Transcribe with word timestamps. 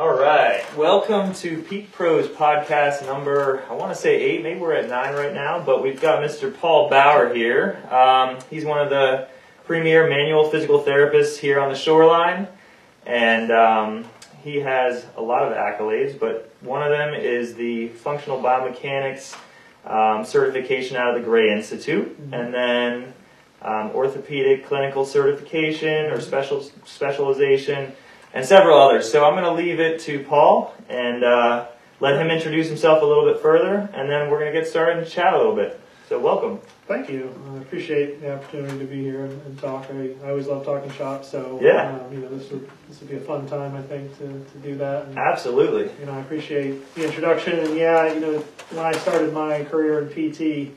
All 0.00 0.14
right, 0.14 0.64
welcome 0.78 1.34
to 1.34 1.60
Peak 1.60 1.92
Pros 1.92 2.26
podcast 2.26 3.04
number, 3.04 3.62
I 3.68 3.74
want 3.74 3.94
to 3.94 4.00
say 4.00 4.18
eight, 4.18 4.42
maybe 4.42 4.58
we're 4.58 4.72
at 4.72 4.88
nine 4.88 5.12
right 5.12 5.34
now, 5.34 5.62
but 5.62 5.82
we've 5.82 6.00
got 6.00 6.22
Mr. 6.22 6.56
Paul 6.56 6.88
Bauer 6.88 7.34
here. 7.34 7.86
Um, 7.90 8.38
he's 8.48 8.64
one 8.64 8.78
of 8.78 8.88
the 8.88 9.28
premier 9.66 10.08
manual 10.08 10.48
physical 10.48 10.82
therapists 10.82 11.36
here 11.36 11.60
on 11.60 11.68
the 11.68 11.76
shoreline, 11.76 12.48
and 13.04 13.52
um, 13.52 14.06
he 14.42 14.60
has 14.60 15.04
a 15.18 15.20
lot 15.20 15.42
of 15.42 15.52
accolades, 15.52 16.18
but 16.18 16.50
one 16.62 16.82
of 16.82 16.88
them 16.88 17.12
is 17.12 17.52
the 17.52 17.88
functional 17.88 18.40
biomechanics 18.40 19.38
um, 19.84 20.24
certification 20.24 20.96
out 20.96 21.14
of 21.14 21.20
the 21.20 21.28
Gray 21.28 21.52
Institute, 21.52 22.18
and 22.32 22.54
then 22.54 23.12
um, 23.60 23.90
orthopedic 23.90 24.64
clinical 24.64 25.04
certification 25.04 26.06
or 26.06 26.22
special 26.22 26.62
specialization, 26.86 27.92
and 28.34 28.44
several 28.46 28.78
others. 28.80 29.10
So 29.10 29.24
I'm 29.24 29.32
going 29.34 29.44
to 29.44 29.52
leave 29.52 29.80
it 29.80 30.00
to 30.00 30.22
Paul 30.24 30.74
and 30.88 31.24
uh, 31.24 31.66
let 32.00 32.16
him 32.16 32.30
introduce 32.30 32.68
himself 32.68 33.02
a 33.02 33.04
little 33.06 33.24
bit 33.24 33.40
further, 33.42 33.88
and 33.92 34.08
then 34.10 34.30
we're 34.30 34.40
going 34.40 34.52
to 34.52 34.58
get 34.58 34.68
started 34.68 34.98
and 34.98 35.06
chat 35.08 35.34
a 35.34 35.36
little 35.36 35.54
bit. 35.56 35.80
So 36.08 36.18
welcome. 36.18 36.58
Thank 36.88 37.08
you. 37.08 37.32
I 37.54 37.58
appreciate 37.58 38.20
the 38.20 38.34
opportunity 38.34 38.80
to 38.80 38.84
be 38.84 39.00
here 39.04 39.26
and, 39.26 39.42
and 39.42 39.56
talk. 39.60 39.86
I, 39.92 40.10
I 40.24 40.30
always 40.30 40.48
love 40.48 40.64
talking 40.64 40.90
shop, 40.90 41.24
so 41.24 41.60
Yeah. 41.62 41.88
um, 42.04 42.12
you 42.12 42.18
know 42.18 42.28
this 42.36 42.50
would 42.50 42.68
this 42.88 42.98
would 42.98 43.08
be 43.10 43.14
a 43.16 43.20
fun 43.20 43.46
time 43.46 43.76
I 43.76 43.82
think 43.82 44.18
to, 44.18 44.26
to 44.26 44.58
do 44.60 44.74
that. 44.78 45.04
And, 45.06 45.16
Absolutely. 45.16 45.88
you 46.00 46.06
know 46.06 46.12
I 46.14 46.18
appreciate 46.18 46.92
the 46.96 47.04
introduction 47.06 47.60
and 47.60 47.76
yeah 47.76 48.12
you 48.12 48.18
know 48.18 48.38
when 48.72 48.84
I 48.84 48.90
started 48.90 49.32
my 49.32 49.62
career 49.62 50.00
in 50.00 50.08
PT, 50.08 50.72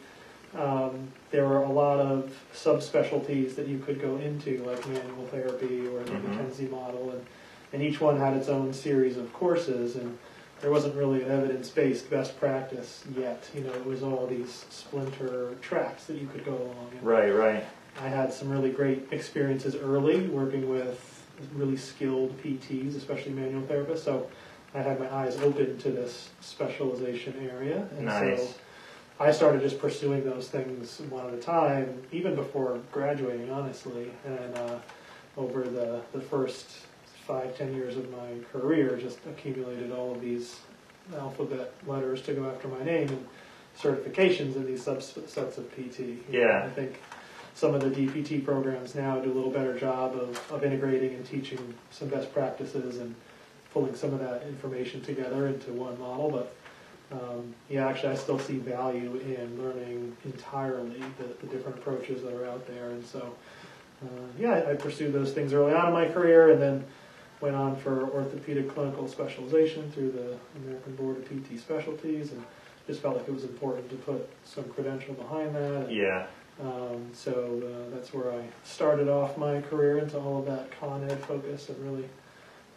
um, 0.56 1.08
there 1.32 1.48
were 1.48 1.64
a 1.64 1.72
lot 1.72 1.98
of 2.00 2.32
subspecialties 2.54 3.56
that 3.56 3.68
you 3.68 3.80
could 3.80 4.00
go 4.00 4.18
into 4.18 4.64
like 4.66 4.88
manual 4.88 5.26
therapy 5.32 5.88
or 5.88 6.04
the 6.04 6.12
Mhm. 6.12 6.22
McKenzie 6.38 6.70
model 6.70 7.10
and 7.10 7.26
and 7.74 7.82
each 7.82 8.00
one 8.00 8.18
had 8.18 8.34
its 8.36 8.48
own 8.48 8.72
series 8.72 9.18
of 9.18 9.34
courses 9.34 9.96
and 9.96 10.18
there 10.62 10.72
wasn't 10.72 10.96
really 10.96 11.24
an 11.24 11.30
evidence-based 11.30 12.10
best 12.10 12.40
practice 12.40 13.04
yet. 13.18 13.44
You 13.54 13.66
know, 13.66 13.74
it 13.74 13.86
was 13.86 14.02
all 14.02 14.26
these 14.28 14.66
splinter 14.70 15.56
tracks 15.62 16.06
that 16.06 16.16
you 16.18 16.28
could 16.28 16.46
go 16.46 16.54
along. 16.54 16.88
And 16.94 17.04
Right, 17.04 17.32
right. 17.32 17.66
I 18.00 18.08
had 18.08 18.32
some 18.32 18.50
really 18.50 18.70
great 18.70 19.08
experiences 19.12 19.76
early 19.76 20.22
working 20.28 20.70
with 20.70 21.26
really 21.54 21.76
skilled 21.76 22.42
PTs, 22.42 22.96
especially 22.96 23.34
manual 23.34 23.64
therapists. 23.64 24.00
So 24.06 24.30
I 24.74 24.82
had 24.82 25.00
my 25.02 25.14
eyes 25.14 25.38
open 25.42 25.78
to 25.80 25.92
this 25.92 26.30
specialization 26.40 27.50
area, 27.52 27.88
and 27.98 28.06
Nice. 28.06 28.40
so 28.40 28.54
I 29.20 29.32
started 29.32 29.62
just 29.62 29.80
pursuing 29.80 30.24
those 30.24 30.48
things 30.48 31.02
one 31.10 31.28
at 31.28 31.34
a 31.34 31.38
time, 31.42 32.02
even 32.12 32.36
before 32.36 32.80
graduating, 32.92 33.52
honestly. 33.52 34.12
And 34.26 34.58
uh, 34.58 34.80
over 35.38 35.64
the 35.64 36.02
the 36.14 36.22
first 36.22 36.68
five, 37.28 37.58
ten 37.58 37.74
years 37.74 37.96
of 37.98 38.10
my 38.12 38.30
career, 38.52 38.98
just 38.98 39.20
accumulated 39.26 39.92
all 39.92 40.12
of 40.14 40.22
these 40.22 40.58
alphabet 41.18 41.74
letters 41.88 42.22
to 42.24 42.34
go 42.34 42.50
after 42.50 42.68
my 42.68 42.84
name 42.84 43.10
and 43.10 43.28
certifications 43.80 44.56
in 44.56 44.66
these 44.66 44.84
subsets 44.86 45.58
of 45.58 45.72
PT. 45.76 46.00
You 46.00 46.24
know, 46.30 46.40
Yeah. 46.40 46.64
I 46.66 46.70
think 46.70 47.02
some 47.56 47.74
of 47.74 47.82
the 47.82 47.90
DPT 47.90 48.44
programs 48.44 48.96
now 48.96 49.20
do 49.20 49.32
a 49.32 49.34
little 49.34 49.52
better 49.52 49.78
job 49.78 50.16
of, 50.16 50.52
of 50.52 50.64
integrating 50.64 51.14
and 51.16 51.26
teaching 51.26 51.74
some 51.92 52.08
best 52.08 52.34
practices 52.34 52.98
and 52.98 53.16
pulling 53.74 53.96
some 53.96 54.14
of 54.14 54.20
that 54.20 54.44
information 54.44 55.02
together 55.02 55.48
into 55.48 55.72
one 55.72 56.00
model. 56.00 56.30
But 56.30 56.56
um, 57.12 57.54
yeah, 57.70 57.88
actually, 57.88 58.14
I 58.14 58.16
still 58.16 58.40
see 58.40 58.58
value 58.58 59.16
in 59.18 59.62
learning 59.62 60.16
entirely 60.26 61.02
the, 61.20 61.46
the 61.46 61.48
different 61.48 61.78
approaches 61.78 62.24
that 62.24 62.34
are 62.34 62.46
out 62.48 62.66
there. 62.68 62.90
And 62.90 63.06
so, 63.06 63.36
uh, 64.04 64.08
yeah, 64.40 64.52
I, 64.52 64.72
I 64.72 64.76
pursued 64.76 65.14
those 65.14 65.32
things 65.32 65.54
early 65.54 65.74
on 65.74 65.88
in 65.88 65.94
my 65.94 66.06
career 66.06 66.52
and 66.52 66.62
then 66.62 66.86
went 67.44 67.56
on 67.58 67.76
for 67.76 68.10
orthopedic 68.12 68.74
clinical 68.74 69.06
specialization 69.06 69.92
through 69.92 70.12
the 70.12 70.38
American 70.64 70.96
Board 70.96 71.18
of 71.18 71.26
PT 71.26 71.60
Specialties 71.60 72.32
and 72.32 72.42
just 72.88 73.02
felt 73.02 73.18
like 73.18 73.28
it 73.28 73.34
was 73.34 73.44
important 73.44 73.90
to 73.90 73.98
put 73.98 74.30
some 74.46 74.64
credential 74.64 75.14
behind 75.14 75.54
that. 75.54 75.88
And, 75.88 75.92
Yeah. 75.92 76.26
um, 76.62 77.10
so 77.14 77.62
uh, 77.62 77.94
that's 77.94 78.14
where 78.14 78.32
I 78.32 78.46
started 78.64 79.10
off 79.10 79.38
my 79.38 79.60
career 79.60 79.98
into 79.98 80.18
all 80.18 80.40
of 80.40 80.46
that 80.46 80.72
Con 80.80 81.04
Ed 81.10 81.20
focus 81.26 81.68
and 81.68 81.78
really 81.84 82.06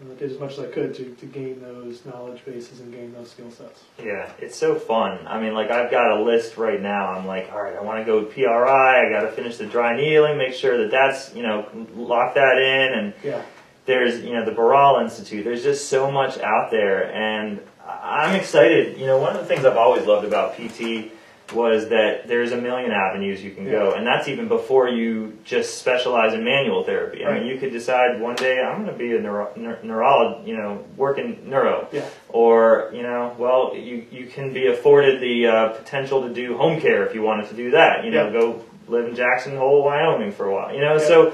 uh, 0.02 0.14
did 0.18 0.32
as 0.32 0.38
much 0.40 0.54
as 0.54 0.58
I 0.58 0.66
could 0.66 0.94
to, 0.96 1.14
to 1.14 1.26
gain 1.26 1.60
those 1.62 2.04
knowledge 2.04 2.44
bases 2.44 2.80
and 2.80 2.92
gain 2.92 3.12
those 3.14 3.30
skill 3.30 3.52
sets. 3.52 3.84
Yeah, 4.02 4.30
it's 4.40 4.56
so 4.56 4.74
fun. 4.74 5.26
I 5.28 5.40
mean, 5.40 5.54
like 5.54 5.70
I've 5.70 5.92
got 5.92 6.10
a 6.18 6.22
list 6.24 6.56
right 6.56 6.82
now. 6.82 7.12
I'm 7.12 7.24
like, 7.26 7.50
all 7.52 7.62
right, 7.62 7.76
I 7.76 7.82
want 7.82 8.00
to 8.00 8.04
go 8.04 8.24
PRI. 8.24 9.06
I 9.06 9.10
got 9.10 9.20
to 9.22 9.30
finish 9.32 9.56
the 9.58 9.66
dry 9.66 9.96
needling, 9.96 10.36
make 10.38 10.54
sure 10.54 10.76
that 10.78 10.90
that's 10.90 11.32
you 11.34 11.44
know 11.44 11.68
lock 11.94 12.34
that 12.34 12.58
in, 12.58 12.98
and 12.98 13.14
Yeah, 13.22 13.42
there's 13.86 14.22
you 14.22 14.32
know 14.34 14.44
the 14.44 14.52
Barral 14.52 15.00
Institute. 15.00 15.44
There's 15.44 15.62
just 15.62 15.88
so 15.88 16.10
much 16.10 16.38
out 16.38 16.70
there, 16.70 17.12
and 17.12 17.60
I'm 17.86 18.34
excited. 18.34 18.98
You 18.98 19.06
know, 19.06 19.18
one 19.18 19.34
of 19.34 19.40
the 19.40 19.46
things 19.46 19.64
I've 19.64 19.76
always 19.76 20.06
loved 20.06 20.26
about 20.26 20.56
PT 20.56 21.12
was 21.54 21.90
that 21.90 22.26
there's 22.26 22.50
a 22.50 22.56
million 22.60 22.90
avenues 22.90 23.40
you 23.44 23.52
can 23.52 23.70
go, 23.70 23.92
and 23.92 24.04
that's 24.04 24.26
even 24.26 24.48
before 24.48 24.88
you 24.88 25.38
just 25.44 25.78
specialize 25.78 26.34
in 26.34 26.42
manual 26.42 26.82
therapy. 26.82 27.22
Right. 27.22 27.36
I 27.36 27.38
mean, 27.38 27.46
you 27.46 27.56
could 27.58 27.70
decide 27.70 28.20
one 28.20 28.34
day 28.34 28.60
I'm 28.60 28.82
going 28.82 28.92
to 28.92 28.98
be 28.98 29.14
a 29.16 29.20
neuro, 29.20 29.52
neur- 29.56 29.80
neurologist, 29.84 30.48
you 30.48 30.56
know, 30.56 30.84
working 30.96 31.48
neuro, 31.48 31.86
yeah, 31.92 32.04
or 32.30 32.90
you 32.92 33.02
know, 33.04 33.36
well, 33.38 33.76
you 33.76 34.04
you 34.10 34.26
can 34.26 34.52
be 34.52 34.66
afforded 34.66 35.20
the 35.20 35.46
uh, 35.46 35.68
potential 35.68 36.26
to 36.26 36.34
do 36.34 36.56
home 36.56 36.80
care 36.80 37.06
if 37.06 37.14
you 37.14 37.22
wanted 37.22 37.48
to 37.50 37.54
do 37.54 37.70
that. 37.70 38.04
You 38.04 38.10
know, 38.10 38.26
Yeah. 38.26 38.32
go 38.32 38.64
live 38.88 39.04
in 39.06 39.14
Jackson 39.14 39.56
Hole, 39.56 39.84
Wyoming 39.84 40.32
for 40.32 40.46
a 40.46 40.52
while. 40.52 40.74
You 40.74 40.80
know, 40.80 40.94
Yeah. 40.94 41.06
so. 41.06 41.32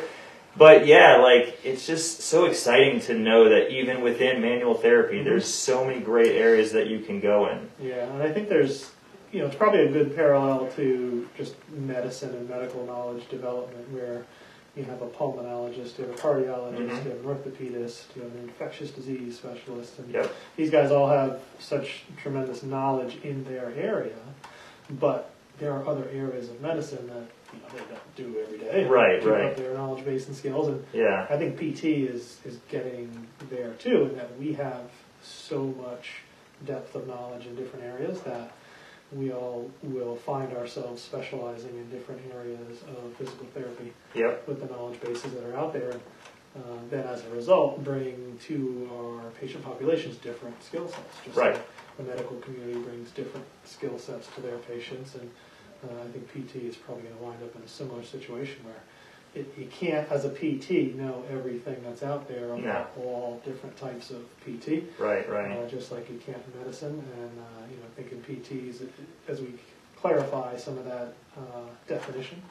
But 0.56 0.86
yeah, 0.86 1.16
like 1.16 1.58
it's 1.64 1.86
just 1.86 2.20
so 2.20 2.44
exciting 2.44 3.00
to 3.02 3.14
know 3.14 3.48
that 3.48 3.70
even 3.70 4.02
within 4.02 4.40
manual 4.42 4.74
therapy, 4.74 5.18
Mhm. 5.20 5.24
there's 5.24 5.46
so 5.46 5.84
many 5.84 6.00
great 6.00 6.36
areas 6.36 6.72
that 6.72 6.88
you 6.88 7.00
can 7.00 7.20
go 7.20 7.48
in. 7.48 7.68
yeah. 7.80 8.04
And 8.12 8.22
I 8.22 8.30
think 8.30 8.48
there's, 8.48 8.90
you 9.32 9.40
know, 9.40 9.46
it's 9.46 9.56
probably 9.56 9.80
a 9.86 9.88
good 9.88 10.14
parallel 10.14 10.68
to 10.76 11.26
just 11.38 11.54
medicine 11.70 12.30
and 12.30 12.48
medical 12.48 12.84
knowledge 12.84 13.26
development 13.30 13.90
where 13.92 14.24
you 14.76 14.84
have 14.84 15.00
a 15.02 15.06
pulmonologist, 15.06 15.98
you 15.98 16.06
have 16.06 16.14
a 16.14 16.18
cardiologist, 16.18 16.88
Mhm. 16.90 17.04
you 17.04 17.10
have 17.10 17.24
an 17.24 17.24
orthopedist, 17.24 18.04
you 18.16 18.22
have 18.22 18.32
an 18.32 18.40
infectious 18.44 18.90
disease 18.90 19.36
specialist, 19.36 19.98
and 19.98 20.12
Yep. 20.12 20.30
these 20.56 20.70
guys 20.70 20.90
all 20.90 21.08
have 21.08 21.40
such 21.58 22.04
tremendous 22.22 22.62
knowledge 22.62 23.18
in 23.24 23.44
their 23.44 23.72
area, 23.78 24.16
but 24.98 25.30
there 25.58 25.72
are 25.72 25.86
other 25.86 26.04
areas 26.14 26.48
of 26.48 26.60
medicine 26.62 27.06
that 27.08 27.24
you 27.52 27.60
know, 27.60 27.68
they 27.74 27.94
don't 27.94 28.14
do 28.16 28.40
every 28.44 28.58
day. 28.58 28.84
Right, 28.84 29.20
Keep 29.20 29.30
right. 29.30 29.44
Up 29.46 29.56
their 29.56 29.74
knowledge 29.74 30.04
base 30.04 30.26
and 30.26 30.36
skills, 30.36 30.68
and 30.68 30.84
Yeah. 30.92 31.26
I 31.28 31.36
think 31.36 31.56
PT 31.56 31.84
is 32.08 32.38
is 32.44 32.58
getting 32.68 33.26
there 33.50 33.72
too, 33.74 34.06
in 34.10 34.16
that 34.16 34.38
we 34.38 34.52
have 34.54 34.90
so 35.22 35.62
much 35.64 36.22
depth 36.66 36.94
of 36.94 37.06
knowledge 37.06 37.46
in 37.46 37.54
different 37.56 37.84
areas 37.84 38.20
that 38.22 38.52
we 39.12 39.30
all 39.32 39.70
will 39.82 40.16
find 40.16 40.56
ourselves 40.56 41.02
specializing 41.02 41.76
in 41.76 41.90
different 41.90 42.20
areas 42.34 42.82
of 42.82 43.12
physical 43.16 43.46
therapy 43.54 43.92
Yep. 44.14 44.48
with 44.48 44.60
the 44.60 44.66
knowledge 44.74 45.00
bases 45.00 45.32
that 45.34 45.44
are 45.44 45.56
out 45.56 45.72
there. 45.72 45.90
And 45.90 46.00
uh, 46.56 46.78
then, 46.90 47.06
as 47.06 47.24
a 47.24 47.30
result, 47.30 47.82
bring 47.82 48.38
to 48.46 48.88
our 48.94 49.30
patient 49.40 49.64
populations 49.64 50.16
different 50.18 50.62
skill 50.62 50.86
sets. 50.88 51.16
Just 51.24 51.36
Right. 51.36 51.54
like 51.54 51.66
the 51.96 52.02
medical 52.04 52.36
community 52.38 52.78
brings 52.80 53.10
different 53.10 53.46
skill 53.64 53.98
sets 53.98 54.28
to 54.34 54.40
their 54.42 54.58
patients, 54.58 55.14
and 55.14 55.30
uh, 55.84 56.02
I 56.02 56.06
think 56.12 56.28
PT 56.30 56.56
is 56.56 56.76
probably 56.76 57.04
going 57.04 57.16
to 57.16 57.22
wind 57.22 57.42
up 57.42 57.54
in 57.56 57.62
a 57.62 57.68
similar 57.68 58.02
situation 58.02 58.64
where 58.64 58.82
it, 59.34 59.52
you 59.56 59.66
can't, 59.66 60.10
as 60.10 60.24
a 60.24 60.30
PT, 60.30 60.94
know 60.94 61.24
everything 61.30 61.76
that's 61.82 62.02
out 62.02 62.28
there 62.28 62.52
about 62.52 62.92
all 62.98 63.40
different 63.44 63.76
types 63.76 64.10
of 64.10 64.22
PT. 64.44 64.84
Right. 64.98 65.28
Right. 65.28 65.50
Uh, 65.50 65.66
just 65.68 65.90
like 65.90 66.10
you 66.10 66.18
can't 66.18 66.42
in 66.52 66.60
medicine, 66.60 67.02
and 67.18 67.30
uh, 67.40 67.64
you 67.70 67.76
know, 67.76 67.84
I 67.90 68.00
think 68.00 68.12
in 68.12 68.22
PTs, 68.22 68.86
as 69.28 69.40
we 69.40 69.54
clarify 69.96 70.56
some 70.56 70.76
of 70.76 70.84
that 70.84 71.14
uh, 71.36 71.68
definition, 71.88 72.42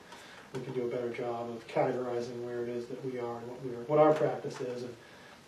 we 0.55 0.61
can 0.61 0.73
do 0.73 0.83
a 0.83 0.89
better 0.89 1.09
job 1.09 1.49
of 1.49 1.65
categorizing 1.67 2.43
where 2.43 2.63
it 2.63 2.69
is 2.69 2.87
that 2.87 3.05
we 3.05 3.19
are 3.19 3.37
and 3.37 3.47
what 3.47 3.63
we 3.63 3.71
are, 3.71 3.83
what 3.87 3.99
our 3.99 4.13
practice 4.13 4.59
is, 4.59 4.83
and 4.83 4.95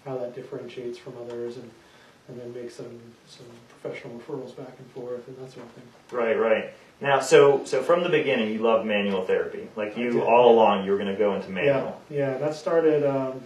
how 0.05 0.17
that 0.17 0.35
differentiates 0.35 0.97
from 0.97 1.13
others, 1.17 1.57
and 1.57 1.69
and 2.27 2.39
then 2.39 2.53
make 2.53 2.71
some 2.71 2.99
some 3.27 3.45
professional 3.69 4.17
referrals 4.17 4.55
back 4.55 4.73
and 4.77 4.89
forth 4.91 5.27
and 5.27 5.37
that 5.37 5.51
sort 5.51 5.65
of 5.65 5.71
thing. 5.71 5.83
Right. 6.11 6.37
Right. 6.37 6.73
Now, 7.03 7.19
so 7.19 7.65
so 7.65 7.83
from 7.83 8.01
the 8.01 8.09
beginning, 8.09 8.51
you 8.53 8.59
loved 8.59 8.85
manual 8.87 9.25
therapy. 9.25 9.67
Like 9.75 9.97
you 9.97 10.23
all 10.23 10.53
along, 10.53 10.85
you 10.85 10.91
were 10.91 10.97
going 10.97 11.11
to 11.11 11.17
go 11.19 11.35
into 11.35 11.49
manual. 11.49 11.99
Yeah, 12.09 12.17
yeah, 12.17 12.37
that 12.37 12.55
started. 12.55 13.05
Um, 13.05 13.41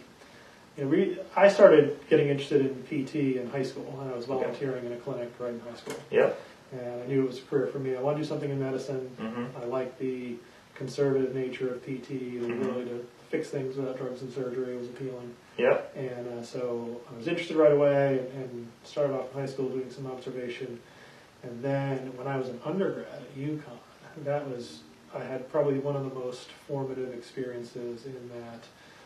you 0.78 0.84
know, 0.84 0.90
we, 0.92 1.18
I 1.36 1.48
started 1.50 2.00
getting 2.08 2.30
interested 2.30 2.62
in 2.62 2.84
PT 2.84 3.16
in 3.38 3.50
high 3.50 3.64
school, 3.64 3.98
and 4.00 4.12
I 4.12 4.16
was 4.16 4.30
Okay. 4.30 4.44
volunteering 4.44 4.86
in 4.86 4.94
a 4.94 4.98
clinic 4.98 5.32
right 5.40 5.50
in 5.50 5.60
high 5.62 5.74
school. 5.76 5.96
Yep. 6.12 6.40
and 6.72 7.02
I 7.02 7.06
knew 7.08 7.24
it 7.24 7.28
was 7.28 7.40
a 7.40 7.42
career 7.44 7.66
for 7.68 7.80
me. 7.80 7.96
I 7.96 8.02
want 8.02 8.18
to 8.18 8.22
do 8.24 8.28
something 8.28 8.52
in 8.52 8.60
medicine. 8.60 9.10
Mm-hmm. 9.20 9.46
I 9.64 9.66
like 9.66 9.98
the 9.98 10.36
conservative 10.76 11.34
nature 11.34 11.70
of 11.74 11.82
PT, 11.82 12.10
the 12.10 12.40
Mhm. 12.42 12.62
ability 12.62 12.90
to 12.92 13.06
fix 13.32 13.50
things 13.50 13.76
without 13.78 13.98
drugs 13.98 14.22
and 14.22 14.32
surgery 14.32 14.78
was 14.78 14.88
appealing. 14.90 15.34
Yep. 15.58 15.96
And 15.96 16.28
uh, 16.28 16.44
so 16.44 17.02
I 17.12 17.18
was 17.18 17.28
interested 17.28 17.56
right 17.58 17.72
away 17.72 18.20
and 18.36 18.68
started 18.84 19.16
off 19.16 19.34
in 19.34 19.40
high 19.40 19.48
school 19.48 19.70
doing 19.70 19.90
some 19.90 20.06
observation. 20.08 20.80
And 21.44 21.64
then 21.64 22.16
when 22.18 22.28
I 22.28 22.38
was 22.38 22.50
an 22.50 22.60
undergrad 22.66 23.08
at 23.14 23.36
UConn, 23.38 23.62
that 24.24 24.50
was, 24.50 24.80
I 25.14 25.24
had 25.24 25.50
probably 25.52 25.80
one 25.80 25.96
of 25.96 26.04
the 26.10 26.16
most 26.20 26.50
formative 26.68 27.14
experiences 27.14 28.06
in 28.06 28.30
that 28.30 28.64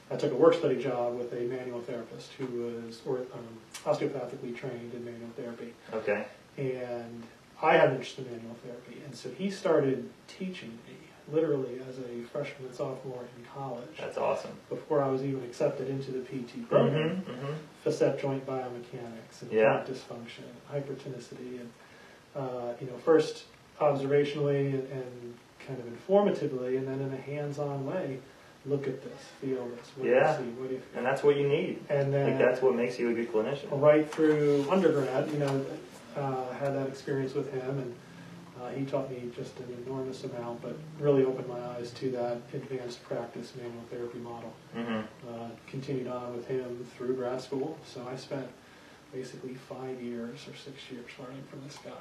I 0.10 0.16
took 0.18 0.32
a 0.32 0.36
work 0.36 0.54
study 0.56 0.82
job 0.82 1.18
with 1.18 1.32
a 1.34 1.42
manual 1.42 1.82
therapist 1.82 2.32
who 2.34 2.46
was 2.48 3.02
or, 3.06 3.20
um, 3.34 3.48
osteopathically 3.86 4.56
trained 4.56 4.94
in 4.94 5.06
manual 5.06 5.30
therapy, 5.38 5.74
Okay. 5.94 6.26
and 6.58 7.24
I 7.62 7.74
had 7.78 7.90
an 7.90 7.96
interest 7.96 8.18
in 8.20 8.26
manual 8.26 8.56
therapy, 8.66 9.02
and 9.06 9.16
so 9.16 9.30
he 9.30 9.50
started 9.50 10.10
teaching 10.28 10.78
me 10.88 10.96
literally 11.32 11.80
as 11.88 12.00
a 12.00 12.24
freshman 12.32 12.68
and 12.68 12.76
sophomore 12.76 13.24
in 13.38 13.46
college 13.46 13.88
That's 13.98 14.18
awesome. 14.18 14.52
before 14.70 15.02
I 15.02 15.08
was 15.08 15.24
even 15.24 15.44
accepted 15.44 15.88
into 15.88 16.12
the 16.12 16.20
PT 16.22 16.68
program. 16.68 17.22
Mm-hmm. 17.22 17.32
Mm-hmm. 17.32 17.54
Facet 17.86 18.20
joint 18.20 18.46
biomechanics 18.46 19.42
and 19.44 19.52
Yeah. 19.52 19.84
joint 19.86 19.98
dysfunction, 19.98 20.44
hypertonicity, 20.74 21.60
and 21.62 21.70
uh, 22.36 22.74
you 22.80 22.88
know, 22.88 22.98
first 23.04 23.44
observationally 23.80 24.74
and, 24.74 24.88
and 24.92 25.34
kind 25.66 25.80
of 25.80 25.86
informatively, 25.86 26.78
and 26.78 26.88
then 26.88 27.00
in 27.02 27.14
a 27.14 27.18
hands-on 27.22 27.86
way, 27.86 28.20
look 28.66 28.88
at 28.88 29.04
this, 29.04 29.20
feel 29.42 29.68
this, 29.70 29.92
what 29.96 30.08
Yeah. 30.08 30.38
do 30.38 30.44
you 30.44 30.50
see, 30.52 30.60
what 30.60 30.70
do 30.70 30.76
you 30.76 30.82
And 30.96 31.06
that's 31.06 31.24
what 31.24 31.36
you 31.36 31.48
need. 31.48 31.80
and 31.90 32.14
then 32.14 32.26
think 32.28 32.38
that's 32.40 32.62
what 32.62 32.76
makes 32.76 33.00
you 33.00 33.10
a 33.10 33.14
good 33.14 33.32
clinician. 33.32 33.68
right 33.72 34.10
through 34.12 34.66
undergrad, 34.70 35.30
you 35.32 35.40
know, 35.40 35.66
uh, 36.16 36.54
had 36.54 36.76
that 36.76 36.88
experience 36.88 37.34
with 37.34 37.52
him, 37.52 37.80
and 37.80 37.96
uh, 38.62 38.70
he 38.70 38.86
taught 38.86 39.10
me 39.10 39.32
just 39.36 39.58
an 39.60 39.84
enormous 39.86 40.24
amount, 40.24 40.62
but 40.62 40.76
really 41.00 41.24
opened 41.26 41.48
my 41.48 41.60
eyes 41.76 41.90
to 41.92 42.12
that 42.12 42.38
advanced 42.54 43.04
practice 43.04 43.54
manual 43.56 43.84
therapy 43.90 44.20
model. 44.20 44.54
Mm-hmm. 44.78 45.00
Uh, 45.28 45.48
continued 45.68 46.08
on 46.08 46.36
with 46.36 46.48
him 46.48 46.86
through 46.96 47.16
grad 47.16 47.42
school, 47.42 47.78
so 47.86 48.08
I 48.12 48.16
spent 48.16 48.46
basically 49.14 49.54
five 49.56 50.02
years 50.02 50.40
or 50.48 50.56
six 50.56 50.78
years 50.92 51.06
learning 51.20 51.44
from 51.50 51.62
this 51.66 51.78
guy, 51.84 51.92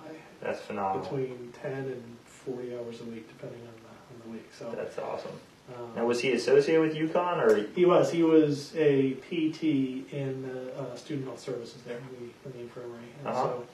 That's 0.41 0.61
phenomenal. 0.61 1.03
between 1.03 1.53
ten 1.62 1.73
and 1.73 2.17
forty 2.25 2.75
hours 2.75 3.01
a 3.01 3.05
week, 3.05 3.29
depending 3.29 3.61
on 3.61 3.75
the, 3.83 3.89
on 4.15 4.23
the 4.27 4.33
week. 4.39 4.49
So 4.57 4.73
That's 4.77 4.99
awesome. 4.99 5.33
um, 5.77 5.91
Now, 5.97 6.07
was 6.07 6.21
he 6.21 6.33
associated 6.33 6.81
with 6.83 6.97
UConn 6.97 7.39
or? 7.45 7.69
he 7.75 7.85
was 7.85 8.12
he 8.12 8.23
was 8.23 8.75
a 8.77 9.12
PT 9.29 9.62
in 10.12 10.43
the 10.43 10.75
uh, 10.81 10.95
student 10.97 11.27
health 11.27 11.41
services 11.41 11.83
there 11.87 11.99
in 11.99 12.05
the, 12.45 12.49
in 12.51 12.57
the 12.57 12.61
infirmary, 12.65 13.01
and 13.19 13.29
Uh-huh. 13.29 13.43
so 13.45 13.67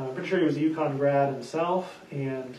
uh, 0.00 0.04
I'm 0.08 0.14
pretty 0.14 0.28
sure 0.28 0.38
he 0.38 0.44
was 0.46 0.56
a 0.56 0.60
UConn 0.60 0.98
grad 0.98 1.32
himself. 1.34 2.00
And 2.10 2.54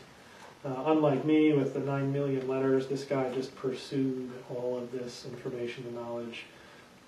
uh, 0.65 0.83
unlike 0.87 1.25
me 1.25 1.51
with 1.53 1.73
the 1.73 1.79
nine 1.81 2.13
million 2.13 2.47
letters, 2.47 2.87
this 2.87 3.03
guy 3.03 3.29
just 3.33 3.53
pursued 3.55 4.31
all 4.55 4.77
of 4.77 4.91
this 4.91 5.25
information 5.25 5.83
and 5.85 5.95
knowledge 5.95 6.43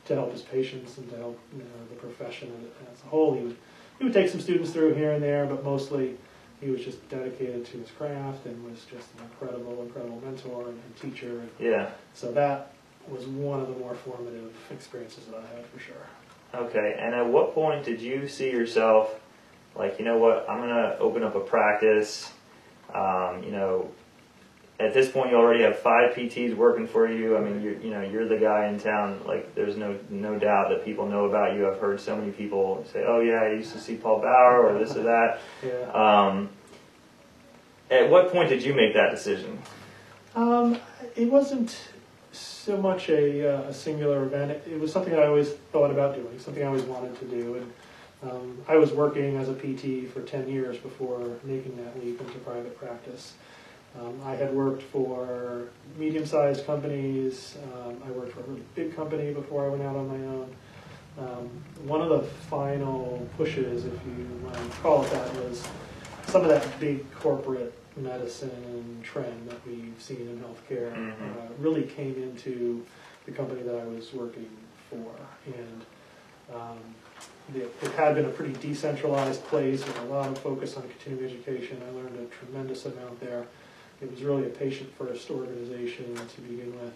to 0.05 0.15
help 0.15 0.31
his 0.31 0.41
patients 0.41 0.97
and 0.97 1.09
to 1.09 1.17
help 1.17 1.39
you 1.53 1.59
know, 1.63 1.69
the 1.89 1.95
profession 1.95 2.51
as 2.93 3.01
a 3.03 3.07
whole. 3.07 3.33
He 3.33 3.41
would 3.41 3.57
he 3.97 4.03
would 4.03 4.13
take 4.13 4.29
some 4.29 4.41
students 4.41 4.71
through 4.71 4.93
here 4.93 5.11
and 5.11 5.23
there, 5.23 5.45
but 5.45 5.63
mostly 5.63 6.17
he 6.61 6.69
was 6.69 6.83
just 6.83 7.07
dedicated 7.09 7.65
to 7.65 7.77
his 7.77 7.91
craft 7.91 8.45
and 8.45 8.63
was 8.69 8.79
just 8.91 9.07
an 9.17 9.23
incredible, 9.23 9.81
incredible 9.83 10.21
mentor 10.25 10.69
and, 10.69 10.81
and 10.83 10.95
teacher. 11.01 11.39
And 11.39 11.49
Yeah. 11.59 11.89
so 12.13 12.31
that 12.33 12.73
was 13.07 13.25
one 13.25 13.61
of 13.61 13.67
the 13.67 13.75
more 13.75 13.95
formative 13.95 14.53
experiences 14.71 15.25
that 15.27 15.37
I 15.37 15.55
had 15.55 15.65
for 15.67 15.79
sure. 15.79 15.95
Okay. 16.53 16.97
And 16.99 17.13
at 17.15 17.25
what 17.25 17.53
point 17.53 17.85
did 17.85 18.01
you 18.01 18.27
see 18.27 18.51
yourself 18.51 19.19
like, 19.75 19.99
you 19.99 20.05
know 20.05 20.17
what, 20.17 20.45
I'm 20.49 20.59
gonna 20.59 20.95
open 20.99 21.23
up 21.23 21.35
a 21.35 21.41
practice. 21.41 22.31
Um, 22.93 23.43
you 23.43 23.51
know, 23.51 23.89
at 24.79 24.93
this 24.93 25.09
point 25.09 25.29
you 25.31 25.37
already 25.37 25.63
have 25.63 25.79
five 25.79 26.13
PTs 26.13 26.55
working 26.55 26.85
for 26.87 27.09
you. 27.09 27.37
I 27.37 27.41
mean, 27.41 27.61
you're, 27.61 27.79
you 27.79 27.91
know, 27.91 28.01
you're 28.01 28.27
the 28.27 28.37
guy 28.37 28.67
in 28.67 28.79
town. 28.79 29.21
Like, 29.25 29.55
there's 29.55 29.77
no 29.77 29.97
no 30.09 30.37
doubt 30.37 30.69
that 30.69 30.83
people 30.83 31.07
know 31.07 31.25
about 31.25 31.55
you. 31.55 31.69
I've 31.69 31.79
heard 31.79 31.99
so 31.99 32.15
many 32.15 32.31
people 32.31 32.85
say, 32.91 33.03
"Oh 33.07 33.21
yeah, 33.21 33.41
I 33.43 33.51
used 33.51 33.71
to 33.73 33.79
see 33.79 33.95
Paul 33.95 34.19
Bauer" 34.21 34.67
or 34.67 34.77
this 34.77 34.95
or 34.95 35.03
that. 35.03 35.39
Yeah. 35.65 35.91
Um, 35.91 36.49
at 37.89 38.09
what 38.09 38.31
point 38.31 38.49
did 38.49 38.63
you 38.63 38.73
make 38.73 38.93
that 38.93 39.11
decision? 39.11 39.59
Um, 40.35 40.77
it 41.15 41.29
wasn't 41.29 41.77
so 42.31 42.77
much 42.77 43.09
a, 43.09 43.57
uh, 43.57 43.69
a 43.69 43.73
singular 43.73 44.23
event. 44.23 44.51
It, 44.51 44.67
it 44.73 44.79
was 44.79 44.91
something 44.91 45.13
I 45.13 45.27
always 45.27 45.51
thought 45.71 45.91
about 45.91 46.15
doing, 46.15 46.37
something 46.39 46.63
I 46.63 46.67
always 46.67 46.83
wanted 46.83 47.17
to 47.19 47.25
do. 47.25 47.55
And 47.55 48.31
um, 48.31 48.57
I 48.67 48.75
was 48.75 48.91
working 48.91 49.37
as 49.37 49.49
a 49.49 49.53
PT 49.53 50.09
for 50.11 50.21
10 50.21 50.49
years 50.49 50.77
before 50.77 51.37
making 51.43 51.77
that 51.77 52.03
leap 52.03 52.19
into 52.19 52.37
private 52.39 52.77
practice. 52.77 53.33
Um, 53.99 54.19
I 54.25 54.35
had 54.35 54.53
worked 54.53 54.83
for 54.83 55.69
medium-sized 55.97 56.65
companies. 56.65 57.57
Um, 57.73 58.01
I 58.05 58.11
worked 58.11 58.33
for 58.33 58.41
a 58.41 58.43
really 58.43 58.63
big 58.75 58.95
company 58.95 59.33
before 59.33 59.65
I 59.65 59.69
went 59.69 59.83
out 59.83 59.95
on 59.95 60.07
my 60.07 60.27
own. 60.27 60.55
Um, 61.17 61.49
one 61.87 62.01
of 62.01 62.09
the 62.09 62.23
final 62.49 63.25
pushes, 63.37 63.85
if 63.85 63.93
you 64.05 64.27
want 64.43 64.55
to 64.55 64.77
call 64.79 65.03
it 65.05 65.11
that, 65.11 65.33
was 65.35 65.65
some 66.27 66.41
of 66.41 66.49
that 66.49 66.79
big 66.79 67.09
corporate 67.13 67.73
medicine 67.95 68.99
trend 69.03 69.49
that 69.49 69.65
we've 69.65 69.95
seen 69.97 70.21
in 70.27 70.43
healthcare 70.43 70.93
Mhm. 70.93 71.13
uh, 71.13 71.53
really 71.59 71.83
came 71.83 72.15
into 72.21 72.85
the 73.25 73.31
company 73.31 73.61
that 73.61 73.75
I 73.75 73.85
was 73.85 74.13
working 74.13 74.49
for. 74.89 75.09
And 75.45 75.85
um, 76.53 76.79
it, 77.55 77.73
it 77.81 77.91
had 77.91 78.15
been 78.15 78.25
a 78.25 78.29
pretty 78.29 78.53
decentralized 78.59 79.41
place 79.45 79.85
with 79.85 79.97
a 79.99 80.05
lot 80.05 80.27
of 80.27 80.37
focus 80.39 80.75
on 80.75 80.83
continuing 80.89 81.31
education. 81.31 81.81
I 81.87 81.91
learned 81.95 82.19
a 82.19 82.25
tremendous 82.35 82.85
amount 82.85 83.21
there. 83.21 83.45
It 84.01 84.11
was 84.11 84.21
really 84.23 84.45
a 84.45 84.49
patient-first 84.49 85.29
organization 85.31 86.13
to 86.15 86.41
begin 86.41 86.73
with. 86.79 86.93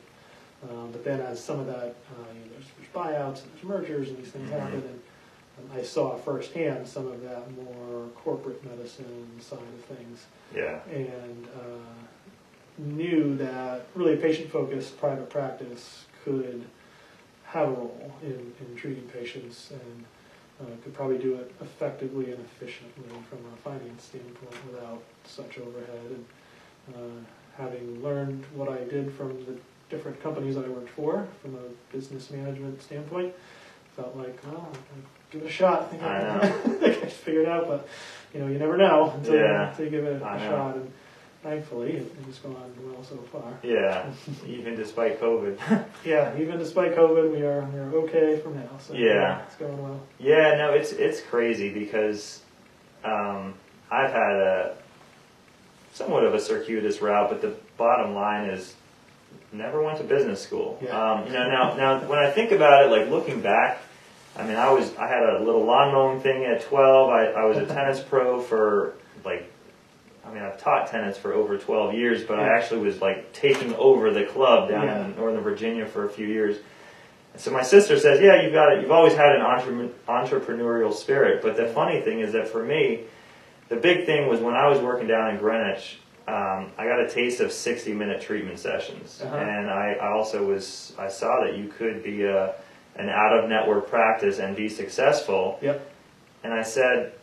Um, 0.69 0.91
but 0.91 1.03
then 1.05 1.21
as 1.21 1.41
some 1.41 1.59
of 1.59 1.67
that, 1.67 1.75
uh, 1.75 2.33
you 2.33 2.41
know, 2.41 2.51
there's, 2.51 2.65
there's 2.77 2.89
buyouts 2.93 3.43
and 3.43 3.51
there's 3.53 3.63
mergers 3.63 4.09
and 4.09 4.17
these 4.17 4.31
things 4.31 4.49
Mhm. 4.49 4.59
happen, 4.59 4.83
and 4.83 4.99
um, 5.71 5.77
I 5.77 5.81
saw 5.83 6.17
firsthand 6.17 6.85
some 6.87 7.07
of 7.07 7.21
that 7.23 7.49
more 7.53 8.07
corporate 8.15 8.63
medicine 8.65 9.27
side 9.39 9.59
of 9.59 9.97
things, 9.97 10.25
Yeah. 10.53 10.79
and 10.91 11.47
uh, 11.55 12.81
knew 12.81 13.35
that 13.37 13.85
really 13.95 14.15
a 14.15 14.17
patient-focused 14.17 14.99
private 14.99 15.29
practice 15.29 16.05
could 16.25 16.65
have 17.45 17.69
a 17.69 17.71
role 17.71 18.11
in, 18.21 18.53
in 18.59 18.75
treating 18.75 19.03
patients 19.09 19.71
and 19.71 20.05
uh, 20.61 20.65
could 20.83 20.93
probably 20.93 21.17
do 21.17 21.35
it 21.35 21.51
effectively 21.61 22.31
and 22.31 22.39
efficiently 22.45 23.09
from 23.29 23.39
a 23.53 23.57
finance 23.63 24.03
standpoint 24.03 24.53
without 24.71 25.01
such 25.25 25.57
overhead. 25.57 26.05
And 26.11 26.25
having 27.57 28.01
learned 28.03 28.45
what 28.55 28.69
I 28.69 28.83
did 28.85 29.13
from 29.13 29.29
the 29.45 29.55
different 29.89 30.21
companies 30.21 30.55
that 30.55 30.65
I 30.65 30.69
worked 30.69 30.89
for, 30.91 31.27
from 31.41 31.55
a 31.55 31.93
business 31.93 32.29
management 32.31 32.81
standpoint, 32.81 33.33
felt 33.95 34.15
like, 34.15 34.37
I'll 34.47 34.71
give 35.31 35.41
it 35.41 35.47
a 35.47 35.51
shot. 35.51 35.81
I 35.81 35.85
think 35.87 36.03
I 36.03 36.17
I, 36.19 36.39
I 36.45 36.49
think 36.49 37.03
I 37.03 37.07
figured 37.07 37.45
it 37.45 37.49
out, 37.49 37.67
but 37.67 37.87
you 38.33 38.39
know, 38.39 38.47
you 38.47 38.59
never 38.59 38.77
know 38.77 39.11
until, 39.15 39.35
Yeah. 39.35 39.69
until 39.69 39.85
you 39.85 39.91
give 39.91 40.05
it 40.05 40.21
a 40.21 40.25
I 40.25 40.37
know. 40.39 40.49
shot. 40.49 40.75
And 40.75 40.91
thankfully, 41.43 41.93
it, 41.97 42.15
it's 42.29 42.39
gone 42.39 42.55
well 42.85 43.03
so 43.03 43.15
far. 43.31 43.53
Yeah. 43.63 44.09
Even 44.45 44.75
despite 44.75 45.19
COVID. 45.19 45.57
Yeah, 46.05 46.37
even 46.39 46.57
despite 46.59 46.95
COVID, 46.95 47.31
we 47.31 47.41
are 47.41 47.61
we 47.61 47.79
are 47.79 47.93
okay 48.05 48.39
from 48.39 48.55
now. 48.55 48.69
So 48.79 48.93
Yeah. 48.93 49.41
it's 49.43 49.55
going 49.55 49.81
well. 49.83 49.99
Yeah, 50.19 50.55
no, 50.57 50.71
it's 50.73 50.91
it's 50.93 51.19
crazy 51.21 51.73
because 51.73 52.41
um, 53.03 53.53
I've 53.91 54.11
had 54.11 54.35
a 54.35 54.75
somewhat 55.93 56.23
of 56.23 56.33
a 56.33 56.39
circuitous 56.39 57.01
route, 57.01 57.29
but 57.29 57.41
the 57.41 57.53
bottom 57.77 58.13
line 58.13 58.49
is 58.49 58.73
never 59.51 59.81
went 59.81 59.97
to 59.97 60.03
business 60.03 60.41
school. 60.41 60.79
Yeah. 60.83 60.89
Um, 61.13 61.25
you 61.27 61.33
know, 61.33 61.47
now 61.49 61.73
now 61.75 61.99
when 62.07 62.19
I 62.19 62.29
think 62.31 62.51
about 62.51 62.85
it, 62.85 62.91
like 62.91 63.09
looking 63.09 63.41
back, 63.41 63.79
I 64.37 64.43
mean, 64.43 64.55
I 64.55 64.71
was 64.71 64.95
I 64.97 65.07
had 65.07 65.23
a 65.23 65.39
little 65.43 65.63
lawn 65.65 65.91
mowing 65.93 66.21
thing 66.21 66.45
at 66.45 66.61
twelve. 66.61 67.09
I, 67.09 67.25
I 67.27 67.45
was 67.45 67.57
a 67.57 67.65
tennis 67.75 67.99
pro 67.99 68.41
for 68.41 68.93
like. 69.25 69.51
I 70.25 70.31
mean, 70.33 70.43
I've 70.43 70.59
taught 70.61 70.91
tennis 70.91 71.17
for 71.17 71.33
over 71.33 71.57
12 71.57 71.95
years, 71.95 72.23
but 72.23 72.39
I 72.39 72.49
actually 72.55 72.81
was 72.81 73.01
like 73.01 73.33
taking 73.33 73.73
over 73.75 74.11
the 74.11 74.25
club 74.25 74.69
down 74.69 74.83
Yeah. 74.85 75.05
in 75.05 75.15
Northern 75.15 75.41
Virginia 75.41 75.87
for 75.87 76.05
a 76.05 76.09
few 76.09 76.27
years. 76.27 76.57
So 77.37 77.49
my 77.49 77.63
sister 77.63 77.97
says, 77.97 78.19
"Yeah, 78.21 78.43
you've 78.43 78.53
got 78.53 78.73
it. 78.73 78.81
You've 78.81 78.91
always 78.91 79.15
had 79.15 79.33
an 79.35 79.41
entre- 79.41 79.89
entrepreneurial 80.07 80.93
spirit." 80.93 81.41
But 81.41 81.57
the 81.57 81.65
funny 81.67 82.01
thing 82.01 82.19
is 82.19 82.33
that 82.33 82.47
for 82.47 82.63
me, 82.63 83.05
the 83.69 83.75
big 83.75 84.05
thing 84.05 84.27
was 84.27 84.39
when 84.39 84.55
I 84.55 84.67
was 84.67 84.79
working 84.79 85.07
down 85.07 85.29
in 85.31 85.37
Greenwich. 85.37 85.99
Um, 86.27 86.71
I 86.77 86.85
got 86.85 86.99
a 86.99 87.09
taste 87.09 87.39
of 87.39 87.49
60-minute 87.49 88.21
treatment 88.21 88.59
sessions, 88.59 89.19
Uh-huh. 89.23 89.35
and 89.35 89.69
I, 89.69 89.93
I 89.93 90.11
also 90.11 90.43
was 90.45 90.93
I 90.99 91.07
saw 91.07 91.43
that 91.43 91.57
you 91.57 91.67
could 91.69 92.03
be 92.03 92.23
a, 92.23 92.53
an 92.97 93.09
out-of-network 93.09 93.89
practice 93.89 94.37
and 94.39 94.55
be 94.55 94.69
successful. 94.69 95.57
Yep. 95.61 95.89
And 96.43 96.53
I 96.53 96.61
said, 96.61 97.13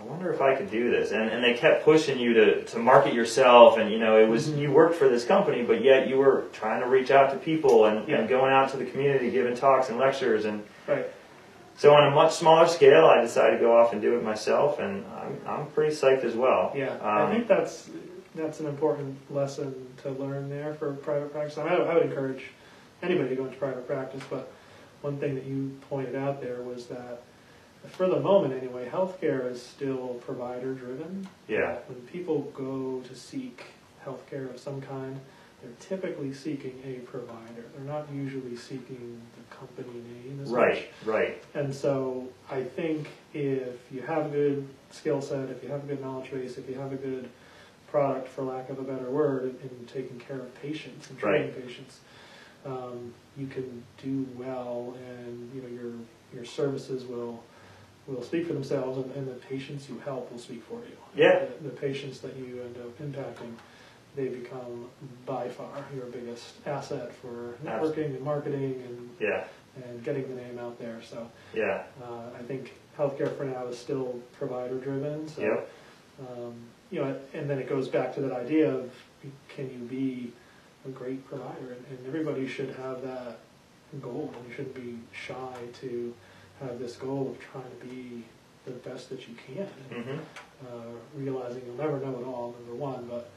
I 0.00 0.04
wonder 0.04 0.32
if 0.32 0.40
I 0.40 0.56
could 0.56 0.70
do 0.72 0.90
this. 0.90 1.12
And, 1.12 1.30
and 1.30 1.44
they 1.44 1.54
kept 1.54 1.84
pushing 1.84 2.18
you 2.18 2.34
to, 2.34 2.64
to 2.64 2.78
market 2.80 3.14
yourself. 3.14 3.78
And, 3.78 3.90
you 3.92 3.98
know, 4.00 4.18
it 4.18 4.28
was, 4.28 4.48
Mhm. 4.48 4.58
you 4.58 4.72
worked 4.72 4.96
for 4.96 5.08
this 5.08 5.24
company, 5.24 5.62
but 5.62 5.82
yet 5.84 6.08
you 6.08 6.18
were 6.18 6.44
trying 6.52 6.80
to 6.82 6.88
reach 6.88 7.12
out 7.12 7.30
to 7.30 7.36
people 7.36 7.86
and, 7.86 8.08
Yeah. 8.08 8.16
and 8.18 8.28
going 8.28 8.52
out 8.52 8.70
to 8.70 8.76
the 8.76 8.84
community, 8.86 9.30
giving 9.30 9.54
talks 9.54 9.88
and 9.90 9.98
lectures. 9.98 10.44
And 10.44 10.64
Right. 10.88 11.06
So 11.76 11.94
on 11.94 12.12
a 12.12 12.14
much 12.14 12.32
smaller 12.34 12.66
scale, 12.66 13.06
I 13.06 13.20
decided 13.20 13.58
to 13.58 13.64
go 13.64 13.76
off 13.76 13.92
and 13.92 14.00
do 14.00 14.16
it 14.16 14.22
myself. 14.22 14.78
And 14.78 15.04
I'm, 15.16 15.40
I'm 15.46 15.66
pretty 15.68 15.94
psyched 15.94 16.24
as 16.24 16.34
well. 16.34 16.72
Yeah, 16.76 16.92
Um, 16.94 17.00
I 17.28 17.30
think 17.32 17.48
that's 17.48 17.90
that's 18.34 18.60
an 18.60 18.66
important 18.66 19.16
lesson 19.30 19.74
to 20.02 20.10
learn 20.10 20.48
there 20.48 20.74
for 20.74 20.92
private 20.94 21.32
practice. 21.32 21.58
I, 21.58 21.64
mean, 21.64 21.72
I 21.86 21.94
would 21.94 22.04
encourage 22.06 22.44
anybody 23.02 23.30
to 23.30 23.36
go 23.36 23.44
into 23.44 23.58
private 23.58 23.86
practice, 23.86 24.22
but 24.30 24.50
one 25.02 25.18
thing 25.18 25.34
that 25.34 25.44
you 25.44 25.76
pointed 25.90 26.14
out 26.16 26.40
there 26.40 26.62
was 26.62 26.86
that 26.86 27.22
for 27.88 28.08
the 28.08 28.20
moment 28.20 28.54
anyway, 28.54 28.88
healthcare 28.88 29.50
is 29.50 29.60
still 29.60 30.20
provider 30.24 30.72
driven. 30.72 31.28
Yeah. 31.48 31.78
When 31.88 32.00
people 32.02 32.42
go 32.54 33.02
to 33.06 33.14
seek 33.14 33.64
healthcare 34.06 34.48
of 34.48 34.58
some 34.58 34.80
kind, 34.80 35.20
they're 35.62 35.70
typically 35.98 36.32
seeking 36.32 36.80
a 36.84 37.00
provider. 37.00 37.64
They're 37.74 37.84
not 37.84 38.06
usually 38.12 38.56
seeking 38.56 39.20
the 39.36 39.54
company 39.54 40.00
name 40.00 40.40
as 40.42 40.50
Right, 40.50 40.90
right, 41.04 41.36
much. 41.54 41.64
And 41.64 41.74
so 41.74 42.28
I 42.50 42.62
think 42.64 43.08
if 43.32 43.78
you 43.90 44.02
have 44.02 44.26
a 44.26 44.28
good 44.28 44.68
skill 44.90 45.20
set, 45.20 45.48
if 45.50 45.62
you 45.62 45.68
have 45.70 45.84
a 45.84 45.86
good 45.86 46.00
knowledge 46.00 46.30
base, 46.30 46.58
if 46.58 46.68
you 46.68 46.74
have 46.74 46.92
a 46.92 46.96
good 46.96 47.28
product, 47.90 48.28
for 48.28 48.42
lack 48.42 48.70
of 48.70 48.78
a 48.78 48.82
better 48.82 49.10
word, 49.10 49.44
in, 49.44 49.68
in 49.68 49.86
taking 49.86 50.18
care 50.18 50.38
of 50.38 50.62
patients 50.62 51.10
and 51.10 51.18
treating 51.18 51.52
patients, 51.52 52.00
um, 52.64 53.12
you 53.36 53.46
can 53.46 53.82
do 54.02 54.26
well, 54.36 54.96
and 55.08 55.50
you 55.54 55.62
know 55.62 55.68
your 55.68 55.92
your 56.34 56.44
services 56.44 57.04
will 57.04 57.42
will 58.06 58.22
speak 58.22 58.46
for 58.46 58.52
themselves, 58.52 58.98
and, 58.98 59.14
and 59.14 59.28
the 59.28 59.34
patients 59.46 59.88
you 59.88 59.98
help 60.04 60.30
will 60.30 60.38
speak 60.38 60.62
for 60.64 60.76
you. 60.80 60.96
Yeah. 61.14 61.44
The, 61.60 61.68
the 61.68 61.76
patients 61.76 62.20
that 62.20 62.36
you 62.36 62.60
end 62.62 62.76
up 62.78 62.98
impacting, 62.98 63.54
they 64.14 64.28
become 64.28 64.88
by 65.24 65.48
far 65.48 65.84
your 65.94 66.06
biggest 66.06 66.54
asset 66.66 67.14
for 67.14 67.54
networking 67.64 68.06
and 68.16 68.20
marketing 68.20 68.82
and 68.86 69.10
yeah, 69.20 69.44
and 69.76 70.04
getting 70.04 70.28
the 70.34 70.40
name 70.42 70.58
out 70.58 70.78
there. 70.78 71.00
So 71.02 71.30
yeah, 71.54 71.84
uh, 72.02 72.38
I 72.38 72.42
think 72.42 72.74
healthcare 72.98 73.34
for 73.36 73.44
now 73.44 73.66
is 73.66 73.78
still 73.78 74.20
provider 74.38 74.78
driven. 74.78 75.28
So 75.28 75.42
Yep. 75.42 75.70
um, 76.28 76.54
you 76.90 77.00
know, 77.00 77.16
and 77.32 77.48
then 77.48 77.58
it 77.58 77.68
goes 77.68 77.88
back 77.88 78.14
to 78.16 78.20
that 78.20 78.32
idea 78.32 78.70
of 78.70 78.92
can 79.48 79.70
you 79.70 79.78
be 79.78 80.32
a 80.84 80.90
great 80.90 81.26
provider, 81.26 81.72
and, 81.72 81.84
and 81.90 82.06
everybody 82.06 82.46
should 82.46 82.74
have 82.76 83.02
that 83.02 83.38
goal. 84.02 84.32
And 84.36 84.48
you 84.48 84.54
shouldn't 84.54 84.74
be 84.74 84.98
shy 85.12 85.54
to 85.80 86.14
have 86.60 86.78
this 86.78 86.96
goal 86.96 87.30
of 87.30 87.40
trying 87.40 87.70
to 87.80 87.86
be 87.86 88.24
the 88.66 88.72
best 88.72 89.08
that 89.10 89.26
you 89.28 89.34
can. 89.46 89.66
And, 89.90 90.04
hmm 90.04 90.18
uh, 90.62 90.92
realizing 91.16 91.60
you'll 91.66 91.74
never 91.74 91.98
know 91.98 92.16
it 92.20 92.24
all, 92.24 92.54
number 92.60 92.76
one, 92.76 93.06
but 93.10 93.30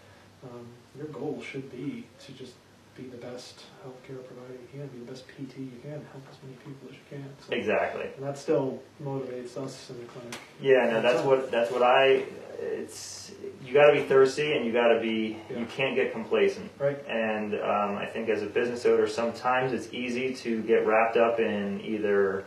um, 0.52 0.66
your 0.98 1.08
goal 1.08 1.42
should 1.42 1.72
be 1.72 2.06
to 2.26 2.32
just 2.34 2.54
be 2.96 3.04
the 3.04 3.18
best 3.18 3.64
healthcare 3.86 4.24
provider 4.26 4.54
you 4.54 4.68
can, 4.72 4.88
be 4.88 5.00
the 5.00 5.12
best 5.12 5.28
PT 5.28 5.58
you 5.58 5.80
can, 5.82 5.92
help 5.92 6.24
as 6.32 6.38
many 6.44 6.56
people 6.64 6.88
as 6.90 6.94
you 6.94 7.02
can. 7.10 7.26
So, 7.46 7.54
exactly. 7.54 8.08
and 8.16 8.26
that 8.26 8.38
still 8.38 8.82
motivates 9.04 9.58
us 9.58 9.90
in 9.90 10.00
the 10.00 10.06
clinic. 10.06 10.40
Yeah, 10.62 10.90
no, 10.90 11.02
that's 11.02 11.24
what 11.26 11.52
that's 11.52 11.72
what 11.72 11.84
I. 11.84 12.24
It's 12.58 13.34
you 13.66 13.74
got 13.74 13.88
to 13.88 13.94
be 13.94 14.04
thirsty 14.04 14.54
and 14.54 14.66
you 14.66 14.72
got 14.72 14.88
to 14.94 15.02
be. 15.02 15.38
Yeah. 15.50 15.60
You 15.60 15.66
can't 15.66 15.96
get 15.96 16.14
complacent. 16.14 16.72
Right. 16.80 16.98
And 17.08 17.56
um, 17.56 17.98
I 17.98 18.06
think 18.06 18.30
as 18.30 18.44
a 18.44 18.48
business 18.48 18.86
owner, 18.86 19.08
sometimes 19.08 19.74
it's 19.74 19.94
easy 19.94 20.34
to 20.36 20.62
get 20.64 20.86
wrapped 20.86 21.18
up 21.18 21.40
in 21.40 21.82
either, 21.82 22.46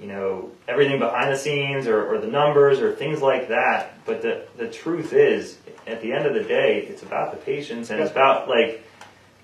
you 0.00 0.06
know, 0.06 0.50
everything 0.68 0.98
behind 0.98 1.32
the 1.32 1.36
scenes 1.38 1.86
or, 1.86 2.04
or 2.14 2.18
the 2.18 2.26
numbers 2.26 2.80
or 2.80 2.92
things 2.94 3.20
like 3.20 3.48
that. 3.48 4.04
But 4.06 4.22
the 4.22 4.44
the 4.56 4.68
truth 4.68 5.12
is, 5.12 5.58
at 5.86 6.00
the 6.00 6.12
end 6.12 6.26
of 6.26 6.34
the 6.34 6.42
day, 6.44 6.86
it's 6.88 7.02
about 7.02 7.30
the 7.32 7.36
patients 7.38 7.90
and 7.90 8.00
it's 8.00 8.10
about 8.10 8.48
like 8.48 8.82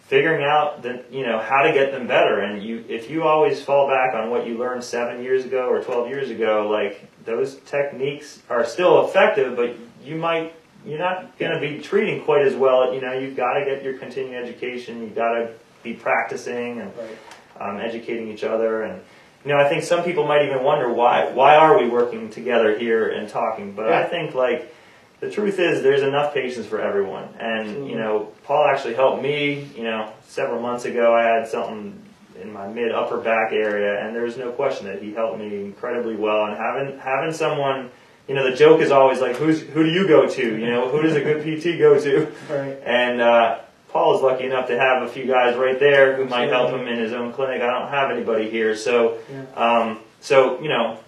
figuring 0.07 0.43
out 0.43 0.83
the 0.83 1.05
you 1.11 1.25
know 1.27 1.39
how 1.39 1.63
to 1.63 1.73
get 1.73 1.93
them 1.93 2.07
better. 2.07 2.41
And 2.41 2.63
you 2.63 2.85
if 2.89 3.11
you 3.11 3.25
always 3.25 3.63
fall 3.63 3.89
back 3.89 4.15
on 4.15 4.31
what 4.31 4.47
you 4.47 4.57
learned 4.57 4.83
seven 4.83 5.23
years 5.23 5.45
ago 5.45 5.69
or 5.69 5.83
twelve 5.83 6.09
years 6.09 6.31
ago, 6.31 6.69
like 6.71 7.09
those 7.25 7.57
techniques 7.67 8.41
are 8.49 8.65
still 8.65 9.07
effective, 9.07 9.55
but 9.55 9.77
you 10.03 10.17
might 10.17 10.55
you're 10.87 10.99
not 10.99 11.37
going 11.39 11.53
to 11.53 11.61
be 11.61 11.81
treating 11.83 12.23
quite 12.25 12.47
as 12.47 12.55
well. 12.55 12.95
You 12.95 13.01
know, 13.01 13.13
you've 13.13 13.37
got 13.37 13.55
to 13.55 13.65
get 13.65 13.83
your 13.83 13.99
continuing 13.99 14.35
education. 14.37 15.03
You've 15.03 15.15
got 15.17 15.35
to 15.35 15.51
be 15.83 15.93
practicing 15.93 16.81
and 16.81 16.93
Right. 16.97 17.19
um, 17.61 17.79
educating 17.81 18.29
each 18.31 18.45
other. 18.45 18.85
And 18.85 19.03
you 19.45 19.53
know, 19.53 19.59
I 19.59 19.69
think 19.69 19.85
some 19.85 20.05
people 20.05 20.27
might 20.27 20.45
even 20.45 20.63
wonder 20.63 20.93
why 20.93 21.31
why 21.31 21.57
are 21.57 21.79
we 21.79 21.89
working 21.89 22.31
together 22.31 22.79
here 22.79 23.09
and 23.09 23.29
talking. 23.29 23.73
But 23.73 23.93
I 23.93 24.05
think 24.05 24.35
like 24.35 24.75
the 25.21 25.31
truth 25.31 25.59
is 25.59 25.83
there's 25.83 26.03
enough 26.03 26.35
patients 26.35 26.67
for 26.67 26.81
everyone. 26.81 27.29
And 27.39 27.89
you 27.89 27.97
know, 27.97 28.33
Paul 28.45 28.67
actually 28.67 28.95
helped 28.95 29.23
me. 29.23 29.69
You 29.77 29.85
know, 29.85 30.13
several 30.27 30.61
months 30.61 30.85
ago 30.85 31.15
I 31.15 31.23
had 31.23 31.49
something 31.49 32.03
in 32.41 32.53
my 32.53 32.69
mid 32.69 32.93
upper 32.93 33.19
back 33.19 33.53
area, 33.53 34.05
and 34.05 34.15
there's 34.15 34.37
no 34.37 34.53
question 34.53 34.87
that 34.87 35.03
he 35.03 35.13
helped 35.15 35.39
me 35.39 35.65
incredibly 35.65 36.17
well. 36.17 36.47
And 36.47 36.57
having 36.57 36.99
having 36.99 37.33
someone 37.33 37.91
you 38.29 38.35
know, 38.35 38.49
the 38.49 38.57
joke 38.57 38.83
is 38.83 38.91
always 38.91 39.21
like, 39.21 39.37
who's 39.37 39.63
who 39.63 39.83
do 39.83 39.91
you 39.91 40.07
go 40.07 40.29
to? 40.29 40.43
You 40.43 40.67
know, 40.67 40.89
who 40.91 41.01
does 41.01 41.17
a 41.17 41.21
good 41.21 41.43
PT 41.43 41.79
go 41.79 41.99
to? 41.99 42.31
Right. 42.51 42.79
And 42.85 43.23
uh, 43.23 43.61
Paul 43.91 44.17
is 44.17 44.23
lucky 44.23 44.45
enough 44.45 44.69
to 44.69 44.79
have 44.79 45.03
a 45.03 45.09
few 45.09 45.25
guys 45.27 45.57
right 45.57 45.79
there 45.81 46.17
who 46.17 46.27
might 46.27 46.49
help 46.51 46.71
him 46.71 46.87
in 46.87 46.99
his 46.99 47.13
own 47.13 47.33
clinic. 47.33 47.63
I 47.63 47.67
don't 47.67 47.89
have 47.89 48.11
anybody 48.11 48.51
here, 48.51 48.77
so 48.77 49.19
Yeah. 49.31 49.45
um, 49.57 50.01
so 50.21 50.61
you 50.61 50.69
know, 50.69 50.99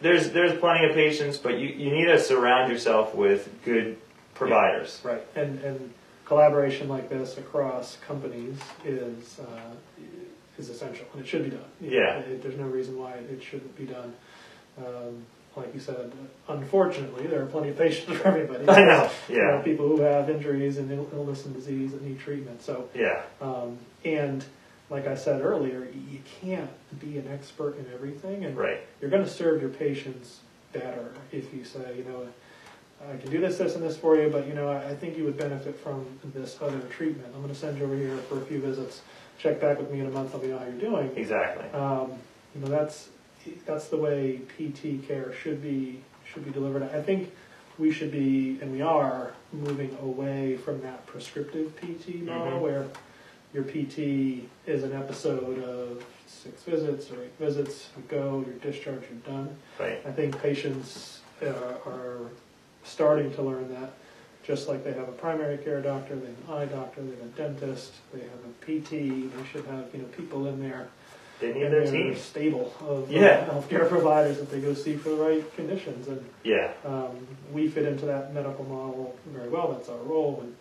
there's 0.00 0.30
there's 0.30 0.58
plenty 0.60 0.86
of 0.86 0.94
patients, 0.94 1.38
but 1.38 1.58
you, 1.58 1.68
you 1.68 1.90
need 1.90 2.04
to 2.06 2.18
surround 2.20 2.70
yourself 2.70 3.14
with 3.14 3.48
good 3.64 3.96
providers. 4.34 5.00
Right. 5.02 5.22
And 5.34 5.58
and 5.60 5.92
collaboration 6.24 6.88
like 6.88 7.08
this 7.08 7.36
across 7.36 7.96
companies 8.06 8.56
is 8.84 9.40
uh, 9.40 9.74
is 10.58 10.68
essential, 10.70 11.06
and 11.14 11.22
it 11.22 11.26
should 11.26 11.42
be 11.44 11.50
done. 11.50 11.64
Yeah. 11.80 12.18
it- 12.20 12.42
there's 12.42 12.56
no 12.58 12.66
reason 12.66 12.96
why 12.98 13.12
it 13.14 13.42
shouldn't 13.42 13.76
be 13.76 13.86
done. 13.86 14.14
Um, 14.78 15.24
like 15.56 15.72
you 15.74 15.80
said, 15.80 16.10
unfortunately, 16.48 17.26
there 17.26 17.42
are 17.42 17.46
plenty 17.46 17.68
of 17.70 17.78
patients 17.78 18.18
for 18.18 18.26
everybody. 18.28 18.64
I 18.68 18.84
know. 18.84 19.10
You 19.28 19.36
know, 19.38 19.56
Yeah. 19.56 19.62
people 19.62 19.88
who 19.88 20.00
have 20.02 20.28
injuries 20.30 20.78
and 20.78 20.90
Ill- 20.90 21.08
illness 21.14 21.44
and 21.44 21.54
disease 21.54 21.92
that 21.92 22.02
need 22.02 22.18
treatment. 22.18 22.62
So, 22.62 22.88
Yeah. 22.94 23.22
um, 23.40 23.78
and 24.04 24.44
like 24.90 25.06
I 25.06 25.14
said 25.14 25.40
earlier, 25.42 25.86
you 26.10 26.18
can't 26.40 26.70
be 27.00 27.18
an 27.18 27.28
expert 27.32 27.78
in 27.78 27.86
everything, 27.94 28.44
and 28.44 28.56
Right. 28.56 28.80
you're 29.00 29.10
going 29.10 29.24
to 29.24 29.30
serve 29.30 29.60
your 29.60 29.70
patients 29.70 30.40
better 30.72 31.10
if 31.32 31.54
you 31.54 31.64
say, 31.64 31.96
you 31.96 32.04
know, 32.04 32.26
I 33.12 33.16
can 33.18 33.30
do 33.30 33.38
this, 33.40 33.58
this, 33.58 33.74
and 33.74 33.84
this 33.84 33.96
for 33.96 34.16
you, 34.16 34.30
but 34.30 34.46
you 34.46 34.54
know, 34.54 34.70
I 34.70 34.94
think 34.94 35.16
you 35.18 35.24
would 35.24 35.36
benefit 35.36 35.76
from 35.78 36.06
this 36.34 36.58
other 36.62 36.80
treatment. 36.90 37.28
I'm 37.34 37.42
going 37.42 37.52
to 37.52 37.58
send 37.58 37.78
you 37.78 37.84
over 37.84 37.94
here 37.96 38.16
for 38.28 38.38
a 38.38 38.40
few 38.40 38.60
visits. 38.60 39.02
Check 39.38 39.60
back 39.60 39.78
with 39.78 39.90
me 39.90 40.00
in 40.00 40.06
a 40.06 40.10
month. 40.10 40.40
Me 40.40 40.48
know 40.48 40.58
how 40.58 40.64
you're 40.64 40.72
doing. 40.74 41.10
Exactly. 41.16 41.68
Um, 41.78 42.12
you 42.54 42.60
know, 42.62 42.68
that's 42.68 43.08
that's 43.66 43.88
the 43.88 43.96
way 43.96 44.40
PT 44.56 45.06
care 45.06 45.32
should 45.32 45.62
be 45.62 46.00
should 46.24 46.44
be 46.44 46.50
delivered. 46.50 46.82
I 46.82 47.02
think 47.02 47.32
we 47.78 47.90
should 47.92 48.10
be, 48.12 48.58
and 48.62 48.72
we 48.72 48.80
are, 48.82 49.32
moving 49.52 49.96
away 50.00 50.56
from 50.56 50.80
that 50.82 51.04
prescriptive 51.06 51.74
PT 51.76 52.22
model 52.22 52.58
Mhm. 52.58 52.60
where 52.60 52.86
your 53.52 53.64
PT 53.64 54.48
is 54.66 54.82
an 54.84 54.92
episode 54.92 55.62
of 55.62 56.04
six 56.26 56.62
visits 56.62 57.10
or 57.10 57.22
eight 57.22 57.32
visits. 57.38 57.90
You 57.96 58.02
go, 58.08 58.44
you're 58.46 58.56
discharged, 58.72 59.04
you're 59.10 59.34
done. 59.36 59.56
Right. 59.78 60.00
I 60.06 60.10
think 60.12 60.40
patients 60.40 61.20
uh, 61.42 61.48
are 61.86 62.30
starting 62.84 63.32
to 63.34 63.42
learn 63.42 63.72
that, 63.74 63.92
just 64.44 64.68
like 64.68 64.82
they 64.84 64.92
have 64.92 65.08
a 65.08 65.12
primary 65.12 65.58
care 65.58 65.80
doctor, 65.82 66.14
they 66.16 66.26
have 66.26 66.48
an 66.48 66.54
eye 66.54 66.64
doctor, 66.66 67.02
they 67.02 67.16
have 67.16 67.24
a 67.26 67.36
dentist, 67.36 67.92
they 68.12 68.20
have 68.20 68.30
a 68.30 68.64
PT. 68.64 68.90
They 69.36 69.44
should 69.52 69.64
have 69.66 69.86
you 69.92 70.00
know 70.00 70.08
people 70.16 70.46
in 70.46 70.60
there 70.60 70.88
They 71.40 71.52
need 71.52 71.62
in 71.64 71.70
their 71.72 71.86
team. 71.90 72.14
stable 72.16 72.72
of 72.80 73.10
uh, 73.10 73.12
Yeah. 73.12 73.46
healthcare 73.46 73.88
providers 73.88 74.38
that 74.38 74.50
they 74.50 74.60
go 74.60 74.72
see 74.74 74.96
for 74.96 75.10
the 75.10 75.16
right 75.16 75.56
conditions. 75.56 76.08
And 76.08 76.24
Yeah. 76.44 76.72
um, 76.84 77.26
we 77.52 77.68
fit 77.68 77.86
into 77.86 78.06
that 78.06 78.32
medical 78.32 78.64
model 78.64 79.16
very 79.26 79.48
well. 79.48 79.72
That's 79.72 79.88
our 79.88 79.98
role, 79.98 80.40
and, 80.42 80.54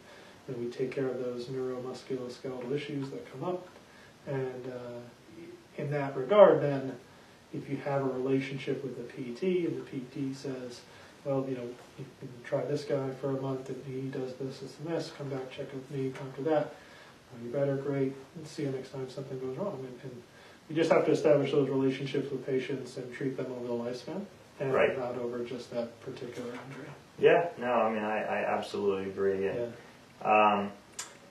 and 0.47 0.57
we 0.65 0.71
take 0.71 0.91
care 0.91 1.07
of 1.07 1.19
those 1.23 1.45
neuromusculoskeletal 1.47 2.71
issues 2.73 3.09
that 3.11 3.31
come 3.31 3.43
up. 3.43 3.67
And 4.27 4.67
uh, 4.67 5.41
in 5.81 5.91
that 5.91 6.15
regard, 6.17 6.61
then, 6.61 6.97
if 7.53 7.69
you 7.69 7.77
have 7.77 8.01
a 8.01 8.05
relationship 8.05 8.83
with 8.83 8.95
the 8.97 9.03
PT, 9.03 9.67
and 9.67 9.85
the 9.85 10.31
PT 10.31 10.35
says, 10.35 10.81
well, 11.23 11.45
you 11.47 11.55
know, 11.55 11.67
you 11.99 12.05
can 12.19 12.29
try 12.43 12.63
this 12.65 12.83
guy 12.83 13.09
for 13.21 13.29
a 13.29 13.41
month, 13.41 13.69
and 13.69 13.81
he 13.85 14.01
does 14.09 14.33
this, 14.35 14.59
this, 14.59 14.73
and 14.79 14.95
this. 14.95 15.11
Come 15.17 15.29
back, 15.29 15.51
check 15.51 15.71
with 15.73 15.89
me 15.91 16.11
after 16.27 16.41
that. 16.43 16.73
Are 17.33 17.45
you 17.45 17.51
better? 17.51 17.75
Great. 17.77 18.13
And 18.35 18.47
see 18.47 18.63
you 18.63 18.71
next 18.71 18.89
time 18.91 19.09
something 19.09 19.39
goes 19.39 19.57
wrong. 19.57 19.79
And, 19.87 20.11
and 20.11 20.23
you 20.69 20.75
just 20.75 20.91
have 20.91 21.05
to 21.05 21.11
establish 21.11 21.51
those 21.51 21.69
relationships 21.69 22.31
with 22.31 22.45
patients 22.45 22.97
and 22.97 23.11
treat 23.13 23.35
them 23.37 23.47
over 23.51 23.67
the 23.67 23.73
lifespan, 23.73 24.25
and 24.59 24.73
Right. 24.73 24.97
not 24.97 25.17
over 25.17 25.39
just 25.43 25.71
that 25.71 25.99
particular 26.01 26.49
injury. 26.49 26.87
Yeah. 27.19 27.47
No, 27.57 27.71
I 27.73 27.91
mean, 27.93 28.03
I, 28.03 28.23
I 28.23 28.55
absolutely 28.57 29.09
agree. 29.11 29.47
And, 29.47 29.73
Yeah. 30.23 30.53
Um, 30.61 30.71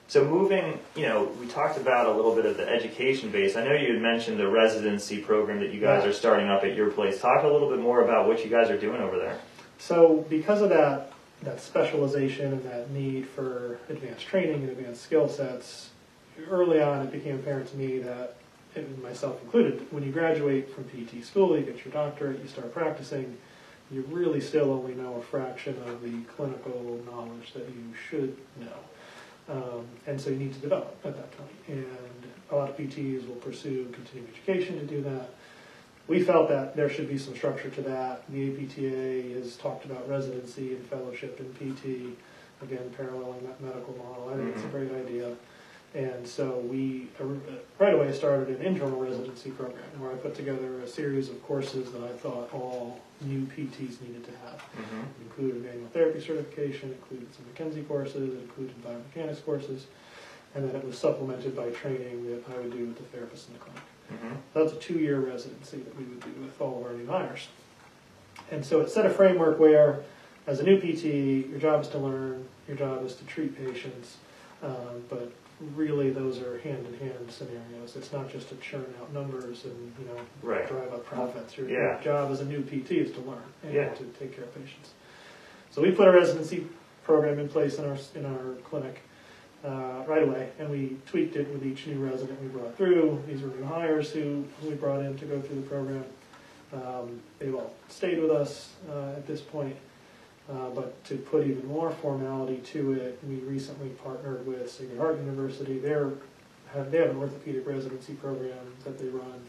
so 0.07 0.23
moving, 0.23 0.79
you 0.95 1.03
know, 1.07 1.31
we 1.39 1.47
talked 1.47 1.77
about 1.77 2.05
a 2.05 2.11
little 2.11 2.35
bit 2.35 2.45
of 2.45 2.57
the 2.57 2.69
education 2.69 3.31
base. 3.31 3.55
I 3.55 3.63
know 3.63 3.73
you 3.73 3.93
had 3.93 4.01
mentioned 4.01 4.37
the 4.39 4.47
residency 4.47 5.17
program 5.19 5.59
that 5.61 5.73
you 5.73 5.79
guys 5.81 6.03
Yeah. 6.03 6.09
are 6.09 6.13
starting 6.13 6.47
up 6.49 6.63
at 6.63 6.75
your 6.75 6.91
place. 6.91 7.19
Talk 7.19 7.43
a 7.43 7.47
little 7.47 7.69
bit 7.69 7.79
more 7.79 8.03
about 8.03 8.27
what 8.27 8.43
you 8.43 8.51
guys 8.51 8.69
are 8.69 8.77
doing 8.77 9.01
over 9.01 9.17
there. 9.17 9.39
So 9.79 10.25
because 10.29 10.61
of 10.61 10.69
that, 10.69 11.11
that 11.41 11.59
specialization 11.59 12.53
and 12.53 12.63
that 12.65 12.91
need 12.91 13.27
for 13.27 13.79
advanced 13.89 14.25
training 14.27 14.61
and 14.61 14.69
advanced 14.69 15.01
skill 15.01 15.27
sets, 15.27 15.89
early 16.49 16.81
on 16.81 17.01
it 17.07 17.11
became 17.11 17.35
apparent 17.35 17.67
to 17.71 17.77
me 17.77 17.97
that, 17.99 18.35
and 18.75 19.01
myself 19.03 19.41
included, 19.43 19.85
when 19.91 20.03
you 20.03 20.11
graduate 20.11 20.73
from 20.73 20.85
PT 20.85 21.23
school, 21.23 21.57
you 21.57 21.63
get 21.65 21.83
your 21.85 21.93
doctorate, 21.93 22.41
you 22.41 22.47
start 22.47 22.73
practicing, 22.73 23.37
you 23.91 24.01
really 24.09 24.41
still 24.41 24.71
only 24.71 24.95
know 24.95 25.15
a 25.15 25.21
fraction 25.21 25.75
of 25.85 26.01
the 26.01 26.21
clinical 26.35 26.99
knowledge 27.09 27.53
that 27.53 27.67
you 27.67 27.93
should 28.09 28.35
know. 28.59 29.53
Um, 29.53 29.85
and 30.07 30.19
so 30.19 30.29
you 30.29 30.37
need 30.37 30.53
to 30.53 30.59
develop 30.59 30.95
at 31.03 31.15
that 31.15 31.31
point. 31.37 31.51
And 31.67 31.85
a 32.51 32.55
lot 32.55 32.69
of 32.69 32.77
PTs 32.77 33.27
will 33.27 33.35
pursue 33.35 33.87
continuing 33.91 34.31
education 34.33 34.79
to 34.79 34.85
do 34.85 35.01
that. 35.03 35.29
We 36.07 36.23
felt 36.23 36.49
that 36.49 36.75
there 36.75 36.89
should 36.89 37.07
be 37.07 37.17
some 37.17 37.35
structure 37.35 37.69
to 37.69 37.81
that. 37.83 38.23
The 38.31 38.49
APTA 38.51 39.35
has 39.39 39.55
talked 39.57 39.85
about 39.85 40.07
residency 40.09 40.75
and 40.75 40.85
fellowship 40.85 41.39
in 41.39 41.53
PT, 41.53 42.17
again, 42.61 42.89
paralleling 42.97 43.45
that 43.45 43.61
medical 43.61 43.95
model. 43.97 44.29
I 44.33 44.37
think 44.37 44.53
it's 44.55 44.63
a 44.63 44.67
Mhm. 44.67 44.71
great 44.71 44.91
idea. 44.91 45.35
And 45.95 46.27
so 46.27 46.57
we 46.57 47.07
uh, 47.19 47.25
right 47.77 47.93
away 47.93 48.11
started 48.13 48.49
an 48.49 48.65
internal 48.65 48.99
residency 48.99 49.51
program 49.51 49.83
where 49.99 50.11
I 50.11 50.15
put 50.15 50.33
together 50.33 50.79
a 50.79 50.87
series 50.87 51.29
of 51.29 51.41
courses 51.43 51.91
that 51.91 52.03
I 52.03 52.09
thought 52.09 52.51
all 52.51 52.99
new 53.21 53.41
PTs 53.41 54.01
needed 54.01 54.23
to 54.25 54.31
have. 54.45 54.59
Mm-hmm. 54.59 54.99
It 54.99 55.23
included 55.23 55.63
manual 55.63 55.87
therapy 55.89 56.19
certification, 56.19 56.89
included 56.89 57.27
some 57.33 57.45
McKenzie 57.45 57.87
courses, 57.87 58.33
it 58.33 58.41
included 58.41 58.75
biomechanics 58.83 59.45
courses, 59.45 59.85
and 60.55 60.67
then 60.67 60.75
it 60.75 60.83
was 60.83 60.97
supplemented 60.97 61.55
by 61.55 61.69
training 61.69 62.25
that 62.25 62.43
I 62.55 62.57
would 62.59 62.71
do 62.71 62.87
with 62.87 62.97
the 62.97 63.03
therapist 63.03 63.49
in 63.49 63.53
the 63.53 63.59
clinic. 63.59 63.83
Mm-hmm. 64.13 64.35
That's 64.55 64.73
a 64.73 64.77
two-year 64.77 65.19
residency 65.19 65.77
that 65.77 65.95
we 65.95 66.05
would 66.05 66.19
do 66.21 66.41
with 66.41 66.59
all 66.59 66.79
of 66.79 66.85
our 66.87 66.93
new 66.93 67.05
hires. 67.05 67.47
And 68.51 68.65
so 68.65 68.81
it 68.81 68.89
set 68.89 69.05
a 69.05 69.09
framework 69.09 69.59
where, 69.59 70.01
as 70.47 70.59
a 70.59 70.63
new 70.63 70.79
PT, 70.79 71.49
your 71.49 71.59
job 71.59 71.81
is 71.81 71.87
to 71.89 71.99
learn, 71.99 72.47
your 72.67 72.77
job 72.77 73.05
is 73.05 73.15
to 73.15 73.25
treat 73.25 73.55
patients, 73.55 74.17
um, 74.61 75.03
but 75.09 75.31
really 75.75 76.09
those 76.09 76.39
are 76.41 76.59
hand-in-hand 76.59 77.29
scenarios. 77.29 77.95
It's 77.95 78.11
not 78.11 78.29
just 78.31 78.49
to 78.49 78.55
churn 78.55 78.85
out 79.01 79.13
numbers 79.13 79.65
and, 79.65 79.93
you 79.99 80.05
know, 80.05 80.19
Right. 80.41 80.67
drive 80.67 80.91
up 80.93 81.05
profits. 81.05 81.57
Your, 81.57 81.69
Yeah. 81.69 81.93
your 81.93 82.01
job 82.01 82.31
as 82.31 82.41
a 82.41 82.45
new 82.45 82.61
PT 82.63 82.99
is 82.99 83.11
to 83.11 83.21
learn 83.21 83.43
and 83.63 83.73
Yeah. 83.73 83.93
to 83.93 84.03
take 84.19 84.35
care 84.35 84.43
of 84.43 84.53
patients. 84.53 84.91
So 85.71 85.81
we 85.81 85.91
put 85.91 86.07
a 86.07 86.11
residency 86.11 86.67
program 87.03 87.39
in 87.39 87.47
place 87.49 87.77
in 87.79 87.85
our, 87.85 87.97
in 88.15 88.25
our 88.25 88.55
clinic 88.63 89.01
uh, 89.63 90.03
right 90.07 90.23
away, 90.23 90.49
and 90.59 90.69
we 90.69 90.97
tweaked 91.05 91.37
it 91.37 91.47
with 91.53 91.65
each 91.65 91.87
new 91.87 91.97
resident 92.05 92.41
we 92.41 92.49
brought 92.49 92.75
through. 92.75 93.23
These 93.27 93.41
were 93.43 93.47
new 93.49 93.63
hires 93.63 94.11
who, 94.11 94.43
who 94.61 94.69
we 94.69 94.75
brought 94.75 94.99
in 95.01 95.17
to 95.17 95.25
go 95.25 95.39
through 95.41 95.55
the 95.61 95.67
program. 95.67 96.03
Um, 96.73 97.21
they've 97.39 97.55
all 97.55 97.73
stayed 97.87 98.19
with 98.19 98.31
us 98.31 98.73
uh, 98.89 99.13
at 99.15 99.25
this 99.25 99.39
point. 99.39 99.75
Uh, 100.49 100.69
but 100.75 101.03
to 101.05 101.15
put 101.15 101.47
even 101.47 101.65
more 101.65 101.89
formality 101.89 102.57
to 102.57 102.93
it, 102.93 103.17
we 103.27 103.35
recently 103.35 103.89
partnered 103.89 104.45
with 104.45 104.69
Sacred 104.69 104.97
Heart 104.97 105.17
University. 105.17 105.79
They're, 105.79 106.11
have, 106.73 106.91
they 106.91 106.97
have 106.97 107.11
an 107.11 107.17
orthopedic 107.17 107.65
residency 107.65 108.13
program 108.13 108.57
that 108.83 108.99
they 108.99 109.07
run 109.07 109.41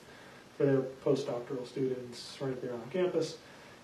for 0.57 0.65
their 0.67 0.83
postdoctoral 1.05 1.67
students 1.67 2.37
right 2.41 2.61
there 2.63 2.73
on 2.73 2.83
campus. 2.93 3.39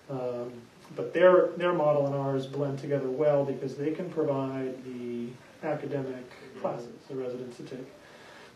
Um, 0.09 0.53
but 0.95 1.13
their, 1.13 1.47
their 1.57 1.73
model 1.73 2.05
and 2.05 2.15
ours 2.15 2.47
blend 2.47 2.79
together 2.79 3.09
well 3.09 3.43
because 3.45 3.75
they 3.75 3.91
can 3.91 4.09
provide 4.09 4.83
the 4.85 5.27
academic 5.63 6.31
classes 6.61 6.87
the 7.09 7.15
residents 7.15 7.57
to 7.57 7.63
take. 7.63 7.87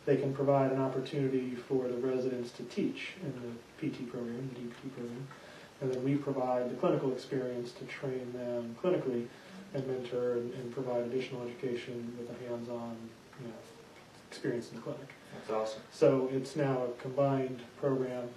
They 0.06 0.18
can 0.18 0.34
provide 0.34 0.72
an 0.72 0.82
opportunity 0.82 1.56
for 1.56 1.88
the 1.88 1.98
residents 1.98 2.52
to 2.52 2.64
teach 2.64 3.14
in 3.22 3.34
the 3.42 3.88
PT 3.88 4.10
program, 4.10 4.50
the 4.54 4.62
DPT 4.62 4.94
program. 4.94 5.28
And 5.82 5.92
then 5.92 6.04
we 6.04 6.16
provide 6.16 6.70
the 6.70 6.76
clinical 6.76 7.12
experience 7.12 7.72
to 7.74 7.86
train 7.86 8.32
them 8.34 8.76
clinically 8.82 9.28
and 9.74 9.86
mentor 9.88 10.34
and, 10.34 10.54
and 10.54 10.72
provide 10.72 11.04
additional 11.04 11.44
education 11.44 12.16
with 12.18 12.30
a 12.30 12.50
hands-on, 12.50 12.96
you 13.42 13.48
know, 13.48 13.54
experience 14.30 14.70
in 14.70 14.78
the 14.78 14.82
clinic. 14.82 15.10
That's 15.34 15.50
awesome. 15.52 15.82
So 15.92 16.30
it's 16.32 16.56
now 16.56 16.84
a 16.84 17.02
combined 17.02 17.62
program. 17.80 18.30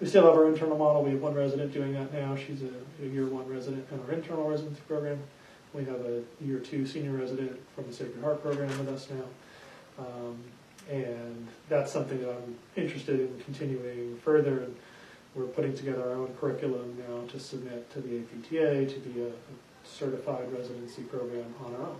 We 0.00 0.06
still 0.06 0.24
have 0.24 0.34
our 0.34 0.46
internal 0.46 0.76
model. 0.76 1.02
We 1.02 1.10
have 1.10 1.22
one 1.22 1.34
resident 1.34 1.72
doing 1.72 1.92
that 1.94 2.12
now. 2.12 2.36
She's 2.36 2.62
a, 2.62 3.04
a 3.04 3.06
year 3.06 3.26
one 3.26 3.48
resident 3.48 3.86
in 3.90 4.00
our 4.00 4.12
internal 4.12 4.48
residency 4.48 4.80
program. 4.88 5.18
We 5.72 5.84
have 5.84 6.00
a 6.00 6.22
year 6.40 6.58
two 6.58 6.86
senior 6.86 7.12
resident 7.12 7.58
from 7.74 7.86
the 7.86 7.92
Sacred 7.92 8.22
Heart 8.22 8.42
program 8.42 8.68
with 8.78 8.88
us 8.88 9.08
now. 9.10 10.04
Um, 10.04 10.38
and 10.90 11.48
that's 11.68 11.92
something 11.92 12.20
that 12.20 12.30
I'm 12.30 12.56
interested 12.76 13.20
in 13.20 13.40
continuing 13.44 14.18
further. 14.18 14.60
And 14.60 14.76
we're 15.36 15.44
putting 15.44 15.76
together 15.76 16.02
our 16.02 16.16
own 16.16 16.34
curriculum 16.40 16.96
now 17.08 17.26
to 17.28 17.38
submit 17.38 17.90
to 17.92 18.00
the 18.00 18.18
APTA 18.18 18.86
to 18.86 18.98
be 19.00 19.22
a, 19.22 19.30
certified 19.84 20.52
residency 20.52 21.02
program 21.02 21.54
on 21.64 21.74
our 21.76 21.82
own. 21.82 21.96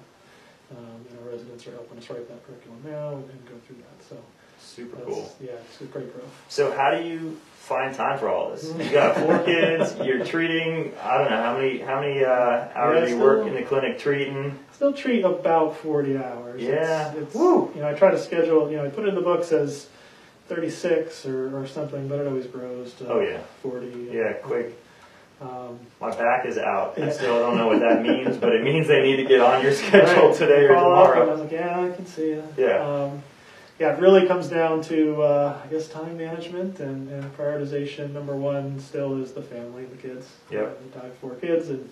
Um, 0.72 1.06
and 1.08 1.18
our 1.20 1.30
residents 1.30 1.64
are 1.68 1.70
helping 1.70 1.98
us 1.98 2.10
write 2.10 2.28
that 2.28 2.44
curriculum 2.44 2.80
now 2.84 3.10
and, 3.10 3.30
and 3.30 3.46
go 3.46 3.54
through 3.64 3.76
that. 3.76 4.08
So 4.08 4.16
Super 4.58 4.96
cool. 5.04 5.32
yeah, 5.40 5.52
it's 5.52 5.80
a 5.80 5.84
great 5.84 6.12
growth. 6.12 6.28
So 6.48 6.76
how 6.76 6.90
do 6.90 7.04
you 7.04 7.38
find 7.54 7.94
time 7.94 8.18
for 8.18 8.28
all 8.28 8.50
this? 8.50 8.64
You 8.76 8.90
got 8.90 9.16
four 9.16 9.38
kids. 9.44 9.94
You're 10.04 10.24
treating. 10.24 10.92
I 11.00 11.18
don't 11.18 11.30
know 11.30 11.42
how 11.42 11.56
many 11.56 11.78
how 11.78 12.00
many 12.00 12.24
uh, 12.24 12.68
hours 12.74 12.98
Yeah, 12.98 13.04
do 13.06 13.10
you 13.12 13.22
work 13.22 13.46
in 13.46 13.54
the 13.54 13.62
clinic 13.62 14.00
treating. 14.00 14.58
Still 14.72 14.92
treat 14.92 15.24
about 15.24 15.76
40 15.76 16.16
hours. 16.18 16.60
Yeah. 16.60 17.12
It's, 17.12 17.18
it's, 17.18 17.34
Woo. 17.36 17.70
You 17.74 17.82
know, 17.82 17.88
I 17.88 17.94
try 17.94 18.10
to 18.10 18.18
schedule, 18.18 18.68
you 18.68 18.78
know, 18.78 18.84
I 18.84 18.88
put 18.88 19.04
it 19.04 19.10
in 19.10 19.14
the 19.14 19.20
books 19.20 19.52
as 19.52 19.86
36 20.48 21.26
or, 21.26 21.56
or 21.62 21.66
something, 21.66 22.08
but 22.08 22.20
it 22.20 22.26
always 22.26 22.46
grows 22.46 22.92
to 22.94 23.08
Oh 23.08 23.20
yeah, 23.20 23.40
40. 23.62 24.10
yeah. 24.12 24.32
Quick. 24.34 24.76
Um, 25.40 25.78
My 26.00 26.10
back 26.16 26.46
is 26.46 26.56
out. 26.56 26.94
I 26.96 27.02
Yeah. 27.06 27.10
still 27.12 27.38
don't 27.38 27.56
know 27.58 27.66
what 27.66 27.80
that 27.80 28.02
means, 28.02 28.36
but 28.38 28.54
it 28.54 28.62
means 28.62 28.86
they 28.88 29.02
need 29.02 29.16
to 29.16 29.24
get 29.24 29.40
on 29.40 29.62
your 29.62 29.72
schedule 29.72 30.28
right. 30.28 30.34
today 30.34 30.64
or 30.64 30.70
and 30.70 30.78
I 30.78 30.82
tomorrow. 30.82 31.30
was 31.30 31.40
like, 31.40 31.52
yeah, 31.52 31.80
I 31.80 31.90
can 31.94 32.06
see 32.06 32.28
you. 32.30 32.42
Yeah. 32.56 32.78
Um, 32.86 33.22
yeah, 33.78 33.92
it 33.94 34.00
really 34.00 34.26
comes 34.26 34.48
down 34.48 34.80
to, 34.84 35.20
uh, 35.22 35.60
I 35.62 35.66
guess, 35.66 35.88
time 35.88 36.16
management 36.16 36.80
and, 36.80 37.10
and 37.10 37.36
prioritization. 37.36 38.12
Number 38.14 38.34
one 38.34 38.80
still 38.80 39.20
is 39.22 39.32
the 39.32 39.42
family, 39.42 39.84
the 39.84 39.96
kids. 39.98 40.26
Yeah. 40.50 40.68
I 40.98 41.04
have 41.04 41.14
four 41.18 41.34
kids, 41.34 41.68
and 41.68 41.90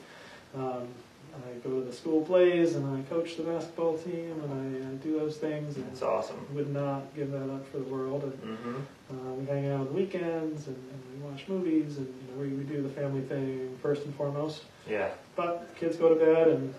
um, 0.54 0.88
I 1.34 1.58
go 1.68 1.80
to 1.80 1.84
the 1.84 1.92
school 1.92 2.22
plays, 2.24 2.74
and 2.76 2.96
I 2.96 3.02
coach 3.08 3.36
the 3.36 3.42
basketball 3.42 3.98
team, 3.98 4.40
and 4.42 4.52
I 4.52 4.86
uh, 4.86 4.90
do 5.02 5.18
those 5.18 5.36
things. 5.36 5.76
And 5.76 5.86
It's 5.92 6.02
awesome. 6.02 6.46
would 6.54 6.72
not 6.72 7.14
give 7.14 7.30
that 7.32 7.50
up 7.50 7.66
for 7.68 7.78
the 7.78 7.84
world. 7.84 8.24
And 8.24 8.32
hmm 8.58 8.80
uh, 9.10 9.34
we 9.34 9.44
hang 9.46 9.68
out 9.70 9.80
on 9.80 9.86
the 9.86 9.92
weekends, 9.92 10.66
and, 10.66 10.76
and 10.76 11.02
we 11.12 11.30
watch 11.30 11.44
movies, 11.46 11.98
and 11.98 12.06
you 12.06 12.34
know, 12.34 12.40
we, 12.40 12.48
we 12.48 12.64
do 12.64 12.82
the 12.82 12.88
family 12.88 13.20
thing 13.20 13.76
first 13.82 14.04
and 14.04 14.14
foremost. 14.14 14.62
Yeah. 14.88 15.10
But 15.36 15.68
the 15.68 15.80
kids 15.80 15.96
go 15.96 16.08
to 16.08 16.14
bed, 16.14 16.48
and 16.48 16.74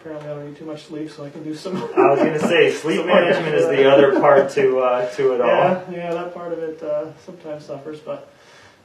apparently 0.00 0.30
I 0.30 0.34
don't 0.34 0.48
need 0.50 0.56
too 0.56 0.66
much 0.66 0.84
sleep, 0.84 1.10
so 1.10 1.24
I 1.24 1.30
can 1.30 1.42
do 1.42 1.54
some. 1.54 1.76
I 1.96 2.10
was 2.10 2.20
gonna 2.20 2.38
say 2.38 2.70
sleep 2.82 3.04
management 3.06 3.54
is 3.54 3.66
the 3.66 3.90
other 3.90 4.20
part 4.20 4.50
to 4.52 4.78
uh, 4.78 5.10
to 5.16 5.32
it 5.34 5.40
all. 5.42 5.48
Yeah, 5.48 5.90
yeah, 5.90 6.14
that 6.14 6.32
part 6.32 6.52
of 6.52 6.60
it 6.60 6.82
uh, 6.82 7.06
sometimes 7.18 7.64
suffers, 7.64 7.98
but 8.00 8.30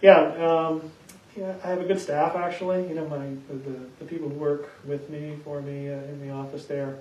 yeah, 0.02 0.20
um, 0.46 0.92
yeah, 1.40 1.54
I 1.64 1.68
have 1.70 1.80
a 1.82 1.86
good 1.86 2.00
staff 2.00 2.36
actually. 2.36 2.88
You 2.90 2.96
know, 2.96 3.08
my 3.08 3.28
the, 3.48 3.80
the, 4.00 4.06
people 4.06 4.28
who 4.28 4.36
work 4.36 4.70
with 4.86 5.10
me 5.10 5.38
for 5.44 5.62
me 5.62 5.90
uh, 5.90 5.94
in 5.94 6.20
the 6.26 6.32
office 6.34 6.66
there. 6.66 7.00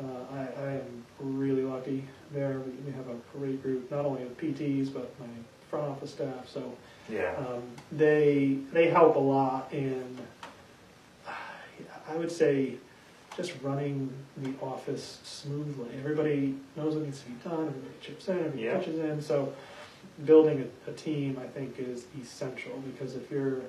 Uh, 0.00 0.34
I, 0.34 0.38
I 0.38 0.70
am 0.72 1.04
really 1.20 1.62
lucky 1.62 2.04
there. 2.32 2.60
We, 2.60 2.72
we 2.86 2.92
have 2.92 3.08
a 3.08 3.16
great 3.36 3.62
group, 3.62 3.90
not 3.90 4.04
only 4.04 4.22
of 4.22 4.36
PTs 4.36 4.92
but 4.92 5.12
my 5.20 5.26
front 5.70 5.86
office 5.86 6.10
staff. 6.12 6.48
So 6.48 6.72
Yeah. 7.08 7.34
um, 7.38 7.62
they 7.92 8.58
they 8.72 8.88
help 8.90 9.16
a 9.16 9.20
lot 9.20 9.72
in 9.72 10.18
I 12.08 12.16
would 12.16 12.32
say 12.32 12.74
just 13.36 13.52
running 13.62 14.12
the 14.38 14.52
office 14.60 15.18
smoothly. 15.22 15.90
Everybody 15.98 16.56
knows 16.74 16.94
what 16.94 17.04
needs 17.04 17.20
to 17.20 17.26
be 17.26 17.34
done. 17.48 17.68
Everybody 17.68 17.94
chips 18.00 18.28
in. 18.28 18.38
Everybody 18.38 18.62
Yeah. 18.62 18.78
pitches 18.78 18.98
in. 18.98 19.20
So 19.22 19.52
building 20.24 20.68
a, 20.86 20.90
a 20.90 20.94
team, 20.94 21.38
I 21.42 21.46
think, 21.46 21.78
is 21.78 22.06
essential 22.20 22.82
because 22.92 23.14
if 23.14 23.30
you're, 23.30 23.60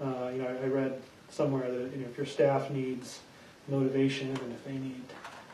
uh, 0.00 0.30
you 0.32 0.42
know, 0.42 0.56
I 0.62 0.66
read 0.66 1.00
somewhere 1.28 1.70
that 1.70 1.92
you 1.92 2.02
know 2.02 2.08
if 2.10 2.16
your 2.16 2.26
staff 2.26 2.70
needs 2.70 3.20
motivation 3.68 4.28
and 4.28 4.52
if 4.52 4.64
they 4.64 4.72
need 4.72 5.02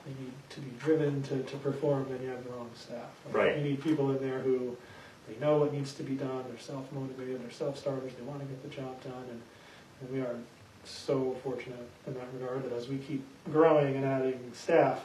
they 0.06 0.12
need 0.22 0.32
to 0.50 0.60
be 0.60 0.70
driven 0.78 1.22
to, 1.24 1.42
to 1.42 1.56
perform, 1.58 2.06
then 2.08 2.22
you 2.22 2.28
have 2.28 2.44
the 2.44 2.50
wrong 2.50 2.70
staff. 2.74 3.10
Right. 3.32 3.56
You 3.58 3.64
need 3.64 3.82
people 3.82 4.12
in 4.12 4.22
there 4.22 4.38
who 4.38 4.76
they 5.28 5.36
know 5.44 5.58
what 5.58 5.72
needs 5.72 5.92
to 5.94 6.04
be 6.04 6.14
done. 6.14 6.44
They're 6.48 6.58
self 6.58 6.90
motivated. 6.92 7.42
They're 7.42 7.50
self 7.50 7.78
starters. 7.78 8.12
They 8.16 8.24
want 8.24 8.40
to 8.40 8.46
get 8.46 8.62
the 8.62 8.68
job 8.68 9.02
done, 9.02 9.24
and, 9.30 9.42
and 10.00 10.10
we 10.12 10.20
are 10.20 10.36
so 10.84 11.36
fortunate 11.42 11.88
in 12.06 12.14
that 12.14 12.26
regard 12.38 12.62
that 12.64 12.72
as 12.72 12.88
we 12.88 12.98
keep 12.98 13.24
growing 13.50 13.96
and 13.96 14.04
adding 14.04 14.38
staff, 14.52 15.04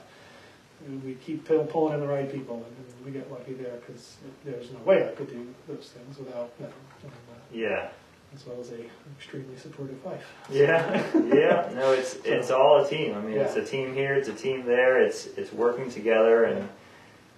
we 1.05 1.15
keep 1.15 1.45
pulling 1.45 1.93
in 1.93 1.99
the 1.99 2.07
right 2.07 2.31
people, 2.31 2.55
and, 2.57 2.65
and 2.65 3.05
we 3.05 3.11
get 3.11 3.31
lucky 3.31 3.53
there 3.53 3.77
because 3.85 4.17
there's 4.45 4.71
no 4.71 4.79
way 4.79 5.07
I 5.07 5.11
could 5.11 5.29
do 5.29 5.47
those 5.67 5.89
things 5.89 6.17
without 6.17 6.57
them, 6.59 6.71
and, 7.03 7.11
uh, 7.11 7.35
Yeah. 7.51 7.89
as 8.35 8.45
well 8.45 8.59
as 8.59 8.71
a 8.71 8.83
extremely 9.17 9.57
supportive 9.57 10.03
wife. 10.05 10.25
Yeah, 10.49 11.03
yeah. 11.33 11.71
No, 11.75 11.91
it's 11.93 12.15
it's 12.23 12.49
all 12.51 12.83
a 12.83 12.87
team. 12.89 13.15
I 13.15 13.21
mean, 13.21 13.37
it's 13.37 13.55
a 13.55 13.65
team 13.65 13.93
here, 13.93 14.13
it's 14.15 14.29
a 14.29 14.33
team 14.33 14.65
there. 14.65 15.01
It's 15.01 15.25
it's 15.37 15.51
working 15.53 15.89
together, 15.91 16.45
and 16.45 16.67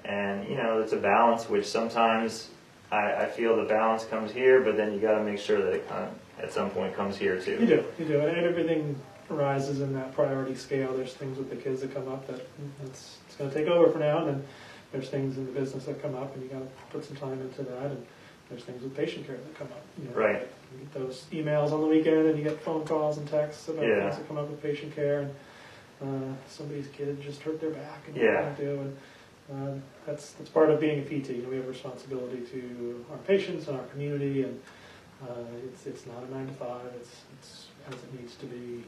and 0.06 0.47
you 0.47 0.56
know, 0.56 0.82
it's 0.82 0.93
a 0.93 0.97
balance. 0.97 1.49
Which 1.49 1.65
sometimes 1.65 2.49
I, 2.91 3.13
I 3.23 3.25
feel 3.27 3.56
the 3.56 3.63
balance 3.63 4.06
comes 4.06 4.32
here, 4.32 4.62
but 4.62 4.77
then 4.77 4.93
you 4.93 4.99
got 4.99 5.17
to 5.17 5.23
make 5.23 5.39
sure 5.39 5.62
that 5.62 5.73
it 5.73 5.89
kind 5.89 6.03
of, 6.06 6.43
at 6.43 6.51
some 6.53 6.69
point 6.69 6.95
comes 6.95 7.17
here 7.17 7.39
too. 7.39 7.58
You 7.60 7.65
do, 7.65 7.86
you 7.99 8.06
do, 8.06 8.19
and 8.19 8.38
everything 8.45 8.95
rises 9.29 9.82
in 9.82 9.93
that 9.93 10.13
priority 10.13 10.53
scale. 10.53 10.93
There's 10.93 11.13
things 11.13 11.38
with 11.38 11.49
the 11.49 11.56
kids 11.56 11.82
that 11.82 11.93
come 11.93 12.08
up 12.08 12.27
that 12.27 12.45
it's, 12.86 13.17
it's 13.34 13.39
going 13.39 13.50
to 13.50 13.56
take 13.56 13.67
over 13.67 13.91
for 13.91 13.98
now, 13.98 14.19
and 14.19 14.28
then 14.28 14.43
there's 14.91 15.10
things 15.10 15.38
in 15.38 15.46
the 15.48 15.52
business 15.52 15.86
that 15.86 16.00
come 16.04 16.13
up, 16.15 16.36
and 16.36 16.43
you 16.43 16.50
got 16.50 16.60
to 16.60 16.67
put 16.91 17.04
some 17.04 17.15
time 17.15 17.41
into 17.41 17.63
that. 17.63 17.86
And 17.86 18.06
there's 18.50 18.63
things 18.63 18.84
with 18.84 18.96
patient 18.96 19.26
care 19.26 19.38
that 19.38 19.56
come 19.58 19.67
up. 19.69 19.84
You 20.00 20.10
know, 20.10 20.15
Right. 20.15 20.48
You 20.72 20.80
get 20.80 20.93
those 20.93 21.26
emails 21.32 21.72
on 21.72 21.82
the 21.82 21.88
weekend, 21.88 22.28
and 22.28 22.38
you 22.38 22.43
get 22.43 22.62
phone 22.62 22.86
calls 22.86 23.17
and 23.17 23.28
texts 23.28 23.67
about 23.69 23.86
Yeah. 23.86 24.04
things 24.04 24.17
that 24.19 24.28
come 24.28 24.38
up 24.38 24.50
with 24.50 24.62
patient 24.62 24.93
care, 24.96 25.22
and 26.02 26.32
uh, 26.32 26.34
somebody's 26.48 26.88
kid 26.89 27.19
just 27.22 27.41
hurt 27.41 27.60
their 27.60 27.72
back, 27.72 28.08
and 28.08 28.15
Yeah. 28.17 28.43
what 28.50 28.58
do 28.58 28.63
you 28.63 28.69
do? 28.69 28.80
And 28.82 28.98
uh, 29.52 29.80
that's 30.06 30.34
that's 30.34 30.50
part 30.50 30.69
of 30.69 30.80
being 30.80 31.00
a 31.00 31.04
PT. 31.04 31.30
You 31.32 31.41
know, 31.43 31.50
we 31.50 31.56
have 31.56 31.65
a 31.65 31.69
responsibility 31.69 32.41
to 32.52 33.04
our 33.12 33.17
patients 33.19 33.67
and 33.67 33.78
our 33.80 33.86
community, 33.88 34.43
and 34.43 34.62
uh, 35.24 35.34
it's 35.65 35.88
it's 35.88 36.06
not 36.06 36.22
a 36.24 36.32
nine 36.32 36.46
to 36.48 36.54
five. 36.54 36.86
It's 37.00 37.10
it's 37.39 37.67
as 37.88 37.96
it 37.96 38.13
needs 38.22 38.36
to 38.36 38.46
be 38.46 38.84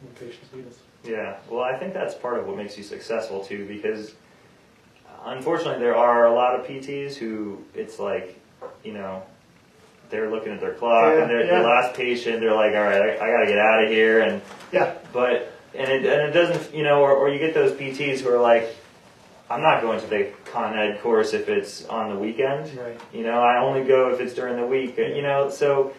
when 0.00 0.12
patients 0.14 0.48
need 0.54 0.66
us. 0.66 0.78
Yeah. 1.04 1.36
Well, 1.50 1.62
I 1.62 1.76
think 1.78 1.94
that's 1.94 2.14
part 2.14 2.38
of 2.38 2.46
what 2.46 2.56
makes 2.56 2.76
you 2.76 2.84
successful 2.84 3.44
too, 3.44 3.66
because 3.66 4.14
unfortunately, 5.24 5.80
there 5.80 5.96
are 5.96 6.26
a 6.26 6.32
lot 6.34 6.58
of 6.58 6.66
PTs 6.66 7.14
who 7.14 7.64
it's 7.74 7.98
like, 7.98 8.38
you 8.84 8.92
know, 8.92 9.22
they're 10.10 10.30
looking 10.30 10.52
at 10.52 10.60
their 10.60 10.74
clock 10.74 11.14
Yeah, 11.14 11.22
and 11.22 11.30
they're 11.30 11.44
yeah. 11.44 11.60
the 11.62 11.68
last 11.68 11.94
patient. 11.94 12.40
They're 12.40 12.54
like, 12.54 12.74
all 12.74 12.82
right, 12.82 13.02
I, 13.02 13.14
I 13.14 13.30
got 13.30 13.40
to 13.40 13.46
get 13.46 13.58
out 13.58 13.84
of 13.84 13.90
here. 13.90 14.20
And 14.22 14.42
Yeah, 14.72 14.94
but 15.12 15.52
and 15.74 15.90
it 15.90 16.06
and 16.06 16.28
it 16.28 16.32
doesn't, 16.32 16.74
you 16.74 16.82
know, 16.82 17.00
or, 17.02 17.12
or 17.12 17.28
you 17.28 17.38
get 17.38 17.54
those 17.54 17.72
PTs 17.72 18.20
who 18.20 18.30
are 18.30 18.40
like, 18.40 18.74
I'm 19.50 19.62
not 19.62 19.80
going 19.82 20.00
to 20.00 20.06
the 20.06 20.30
Con 20.46 20.78
Ed 20.78 21.00
course 21.00 21.32
if 21.34 21.48
it's 21.48 21.84
on 21.86 22.10
the 22.10 22.18
weekend. 22.18 22.76
right. 22.78 22.98
You 23.12 23.22
know, 23.22 23.40
I 23.40 23.58
only 23.60 23.84
go 23.84 24.12
if 24.12 24.20
it's 24.20 24.34
during 24.34 24.56
the 24.56 24.66
week. 24.66 24.96
You 24.98 25.22
know, 25.22 25.50
so 25.50 25.92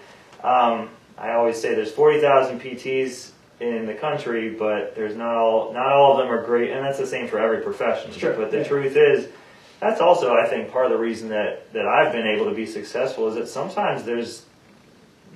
um, 0.44 0.90
I 1.18 1.34
always 1.34 1.60
say 1.60 1.76
there's 1.76 1.92
40,000 1.92 2.60
PTs 2.62 3.32
in 3.60 3.86
the 3.86 3.94
country, 3.94 4.50
but 4.50 4.96
there's 4.96 5.16
not 5.16 5.36
all 5.36 5.74
not 5.74 5.92
all 5.92 6.14
of 6.14 6.18
them 6.20 6.32
are 6.34 6.44
great, 6.44 6.72
and 6.72 6.86
that's 6.86 6.98
the 6.98 7.08
same 7.08 7.28
for 7.28 7.40
every 7.40 7.62
profession. 7.62 8.12
Sure, 8.12 8.34
But 8.34 8.52
the 8.52 8.60
yeah. 8.60 8.64
truth 8.68 8.96
is, 8.96 9.28
that's 9.80 10.02
also 10.02 10.34
I 10.36 10.48
think 10.48 10.72
part 10.72 10.86
of 10.86 10.92
the 10.92 10.98
reason 10.98 11.30
that 11.30 11.72
that 11.74 11.86
I've 11.86 12.12
been 12.14 12.28
able 12.28 12.46
to 12.46 12.56
be 12.56 12.66
successful 12.66 13.28
is 13.28 13.36
that 13.36 13.48
sometimes 13.48 14.04
there's 14.04 14.46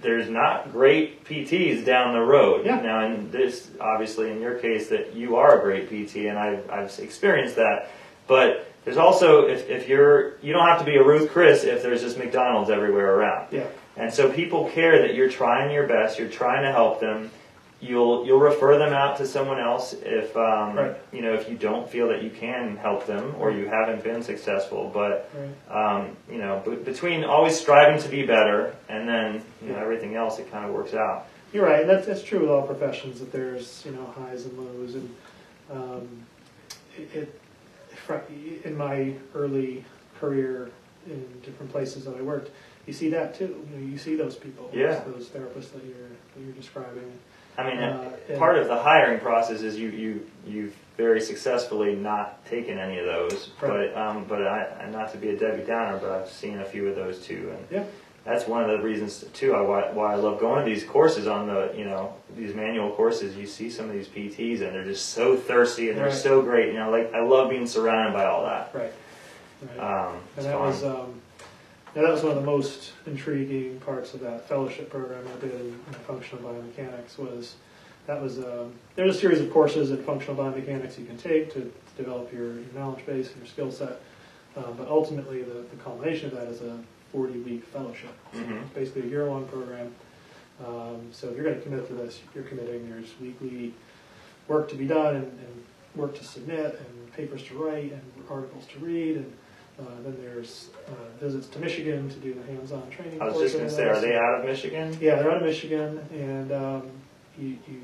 there's 0.01 0.29
not 0.29 0.71
great 0.71 1.23
PTs 1.25 1.85
down 1.85 2.13
the 2.13 2.21
road. 2.21 2.65
Yeah. 2.65 2.81
Now, 2.81 3.05
in 3.05 3.31
this, 3.31 3.71
obviously, 3.79 4.31
in 4.31 4.41
your 4.41 4.55
case, 4.55 4.89
that 4.89 5.15
you 5.15 5.37
are 5.37 5.57
a 5.57 5.61
great 5.61 5.87
PT, 5.87 6.27
and 6.27 6.37
I've, 6.37 6.69
I've 6.69 6.99
experienced 6.99 7.55
that. 7.55 7.89
But 8.27 8.69
there's 8.83 8.97
also, 8.97 9.47
if, 9.47 9.69
if 9.69 9.87
you're, 9.87 10.37
you 10.41 10.51
don't 10.51 10.67
have 10.67 10.79
to 10.79 10.85
be 10.85 10.97
a 10.97 11.03
Ruth 11.03 11.31
Chris 11.31 11.63
if 11.63 11.81
there's 11.81 12.01
just 12.01 12.17
McDonald's 12.17 12.69
everywhere 12.69 13.15
around. 13.15 13.47
Yeah, 13.51 13.67
And 13.95 14.13
so 14.13 14.29
people 14.29 14.69
care 14.71 15.07
that 15.07 15.15
you're 15.15 15.29
trying 15.29 15.71
your 15.71 15.87
best, 15.87 16.19
you're 16.19 16.27
trying 16.27 16.63
to 16.63 16.71
help 16.73 16.99
them. 16.99 17.31
You'll 17.87 18.25
you'll 18.25 18.39
refer 18.39 18.77
them 18.77 18.93
out 18.93 19.17
to 19.17 19.27
someone 19.27 19.59
else 19.59 19.93
if 19.93 20.35
um, 20.37 20.75
Right. 20.77 20.95
you 21.11 21.21
know 21.21 21.33
if 21.33 21.49
you 21.49 21.57
don't 21.57 21.89
feel 21.89 22.07
that 22.09 22.23
you 22.23 22.29
can 22.29 22.77
help 22.77 23.05
them 23.05 23.35
or 23.37 23.51
you 23.51 23.67
haven't 23.67 24.03
been 24.03 24.23
successful. 24.23 24.89
But 24.93 25.29
right. 25.69 25.97
um, 25.97 26.15
you 26.31 26.37
know, 26.37 26.61
b- 26.65 26.75
between 26.75 27.23
always 27.25 27.59
striving 27.59 28.01
to 28.01 28.07
be 28.09 28.25
better 28.25 28.73
and 28.87 29.07
then 29.07 29.41
you 29.61 29.69
know 29.73 29.79
everything 29.79 30.15
else, 30.15 30.39
it 30.39 30.49
kind 30.51 30.65
of 30.65 30.71
works 30.73 30.93
out. 30.93 31.27
You're 31.51 31.65
right. 31.65 31.85
That's, 31.85 32.07
that's 32.07 32.23
true 32.23 32.39
with 32.39 32.49
all 32.49 32.63
professions. 32.65 33.19
That 33.19 33.31
there's 33.31 33.83
you 33.85 33.91
know 33.91 34.05
highs 34.17 34.45
and 34.45 34.57
lows, 34.57 34.95
and 34.95 35.15
um, 35.71 36.07
it, 36.97 37.09
it 37.13 37.39
in 38.65 38.75
my 38.77 39.13
early 39.35 39.83
career 40.19 40.71
in 41.07 41.25
different 41.43 41.71
places 41.71 42.05
that 42.05 42.15
I 42.17 42.21
worked, 42.21 42.49
you 42.85 42.93
see 42.93 43.09
that 43.09 43.35
too. 43.35 43.65
You 43.71 43.77
know, 43.77 43.85
you 43.91 43.97
see 43.97 44.15
those 44.15 44.35
people, 44.35 44.69
Yeah. 44.73 45.01
those 45.05 45.27
therapists 45.27 45.71
that 45.73 45.83
you're 45.83 46.07
that 46.35 46.41
you're 46.43 46.53
describing. 46.53 47.11
I 47.57 47.63
mean, 47.69 47.79
Uh, 47.79 48.11
part 48.37 48.57
of 48.57 48.67
the 48.67 48.77
hiring 48.77 49.19
process 49.19 49.61
is 49.61 49.77
you 49.77 49.89
you 49.89 50.25
you've 50.45 50.75
very 50.97 51.19
successfully 51.21 51.95
not 51.95 52.45
taken 52.45 52.77
any 52.77 52.99
of 52.99 53.05
those. 53.05 53.49
Right. 53.61 53.93
But 53.93 53.97
um, 54.01 54.25
but 54.27 54.45
I 54.45 54.67
and 54.81 54.91
not 54.91 55.11
to 55.11 55.17
be 55.17 55.29
a 55.29 55.37
Debbie 55.37 55.63
Downer, 55.63 55.97
but 55.97 56.11
I've 56.11 56.29
seen 56.29 56.59
a 56.59 56.65
few 56.65 56.87
of 56.87 56.95
those 56.95 57.19
too, 57.25 57.51
and 57.55 57.67
Yeah, 57.71 57.83
that's 58.25 58.47
one 58.47 58.63
of 58.63 58.69
the 58.69 58.83
reasons 58.83 59.25
too 59.33 59.53
I, 59.55 59.61
why, 59.61 59.91
why 59.91 60.13
I 60.13 60.15
love 60.15 60.39
going 60.39 60.63
to 60.63 60.69
these 60.69 60.83
courses 60.83 61.27
on 61.27 61.47
the 61.47 61.71
you 61.75 61.85
know 61.85 62.13
these 62.35 62.53
manual 62.55 62.91
courses. 62.91 63.35
You 63.35 63.45
see 63.47 63.69
some 63.69 63.87
of 63.87 63.93
these 63.93 64.07
PTs 64.07 64.61
and 64.61 64.73
they're 64.73 64.83
just 64.85 65.09
so 65.09 65.35
thirsty 65.35 65.89
and 65.89 65.97
they're 65.97 66.05
Right. 66.05 66.13
so 66.13 66.41
great. 66.41 66.67
You 66.73 66.79
know, 66.79 66.89
like 66.89 67.13
I 67.13 67.21
love 67.21 67.49
being 67.49 67.67
surrounded 67.67 68.13
by 68.13 68.25
all 68.25 68.43
that. 68.45 68.71
right. 68.73 68.91
right. 69.77 69.79
Um, 70.07 70.15
And 70.37 70.45
that 70.45 70.53
fun. 70.53 70.61
was 70.67 70.83
um, 70.83 71.21
that 72.01 72.11
was 72.11 72.23
one 72.23 72.31
of 72.31 72.37
the 72.37 72.45
most 72.45 72.93
intriguing 73.05 73.79
parts 73.81 74.13
of 74.13 74.19
that 74.21 74.47
fellowship 74.47 74.89
program 74.89 75.23
I 75.27 75.39
did 75.39 75.53
in, 75.53 75.79
functional 76.07 76.43
biomechanics. 76.43 77.17
Was 77.17 77.55
that 78.07 78.21
was 78.21 78.39
um, 78.39 78.73
there's 78.95 79.15
a 79.15 79.19
series 79.19 79.39
of 79.39 79.51
courses 79.51 79.91
in 79.91 80.03
functional 80.03 80.35
biomechanics 80.35 80.97
you 80.97 81.05
can 81.05 81.17
take 81.17 81.53
to, 81.53 81.71
develop 81.95 82.33
your, 82.33 82.55
your 82.55 82.73
knowledge 82.73 83.05
base 83.05 83.27
and 83.29 83.37
your 83.37 83.45
skill 83.45 83.71
set. 83.71 84.01
Um, 84.57 84.73
but 84.75 84.87
ultimately, 84.87 85.43
the, 85.43 85.63
the 85.69 85.75
culmination 85.83 86.31
of 86.31 86.35
that 86.35 86.47
is 86.47 86.61
a 86.61 86.79
40 87.11 87.39
week 87.41 87.63
fellowship. 87.65 88.13
Mhm. 88.33 88.63
It's 88.63 88.73
basically 88.73 89.03
a 89.03 89.05
year 89.05 89.25
long 89.25 89.47
program. 89.47 89.93
Um, 90.65 91.07
so 91.11 91.29
if 91.29 91.35
you're 91.35 91.45
going 91.45 91.57
to 91.57 91.61
commit 91.61 91.87
to 91.87 91.93
this, 91.93 92.19
you're 92.33 92.43
committing. 92.45 92.89
There's 92.89 93.13
weekly 93.21 93.73
work 94.47 94.69
to 94.69 94.75
be 94.75 94.85
done 94.87 95.15
and, 95.17 95.25
and 95.25 95.63
work 95.95 96.15
to 96.17 96.23
submit 96.23 96.79
and 96.79 97.13
papers 97.13 97.43
to 97.43 97.57
write 97.63 97.91
and 97.91 98.01
articles 98.29 98.65
to 98.73 98.79
read 98.79 99.17
and 99.17 99.31
uh, 99.79 99.83
then 100.03 100.15
there's 100.21 100.69
uh, 100.87 100.91
visits 101.19 101.47
to 101.47 101.59
Michigan 101.59 102.09
to 102.09 102.15
do 102.17 102.33
the 102.33 102.43
hands-on 102.43 102.89
training. 102.91 103.21
I 103.21 103.25
was 103.25 103.39
just 103.39 103.55
going 103.55 103.67
to 103.67 103.73
say, 103.73 103.85
are 103.85 103.99
they 103.99 104.15
out 104.15 104.39
of 104.39 104.45
Michigan? 104.45 104.95
Yeah, 105.01 105.15
they're 105.15 105.31
out 105.31 105.37
of 105.37 105.43
Michigan, 105.43 105.99
and 106.11 106.51
um, 106.51 106.91
you, 107.37 107.57
you 107.67 107.81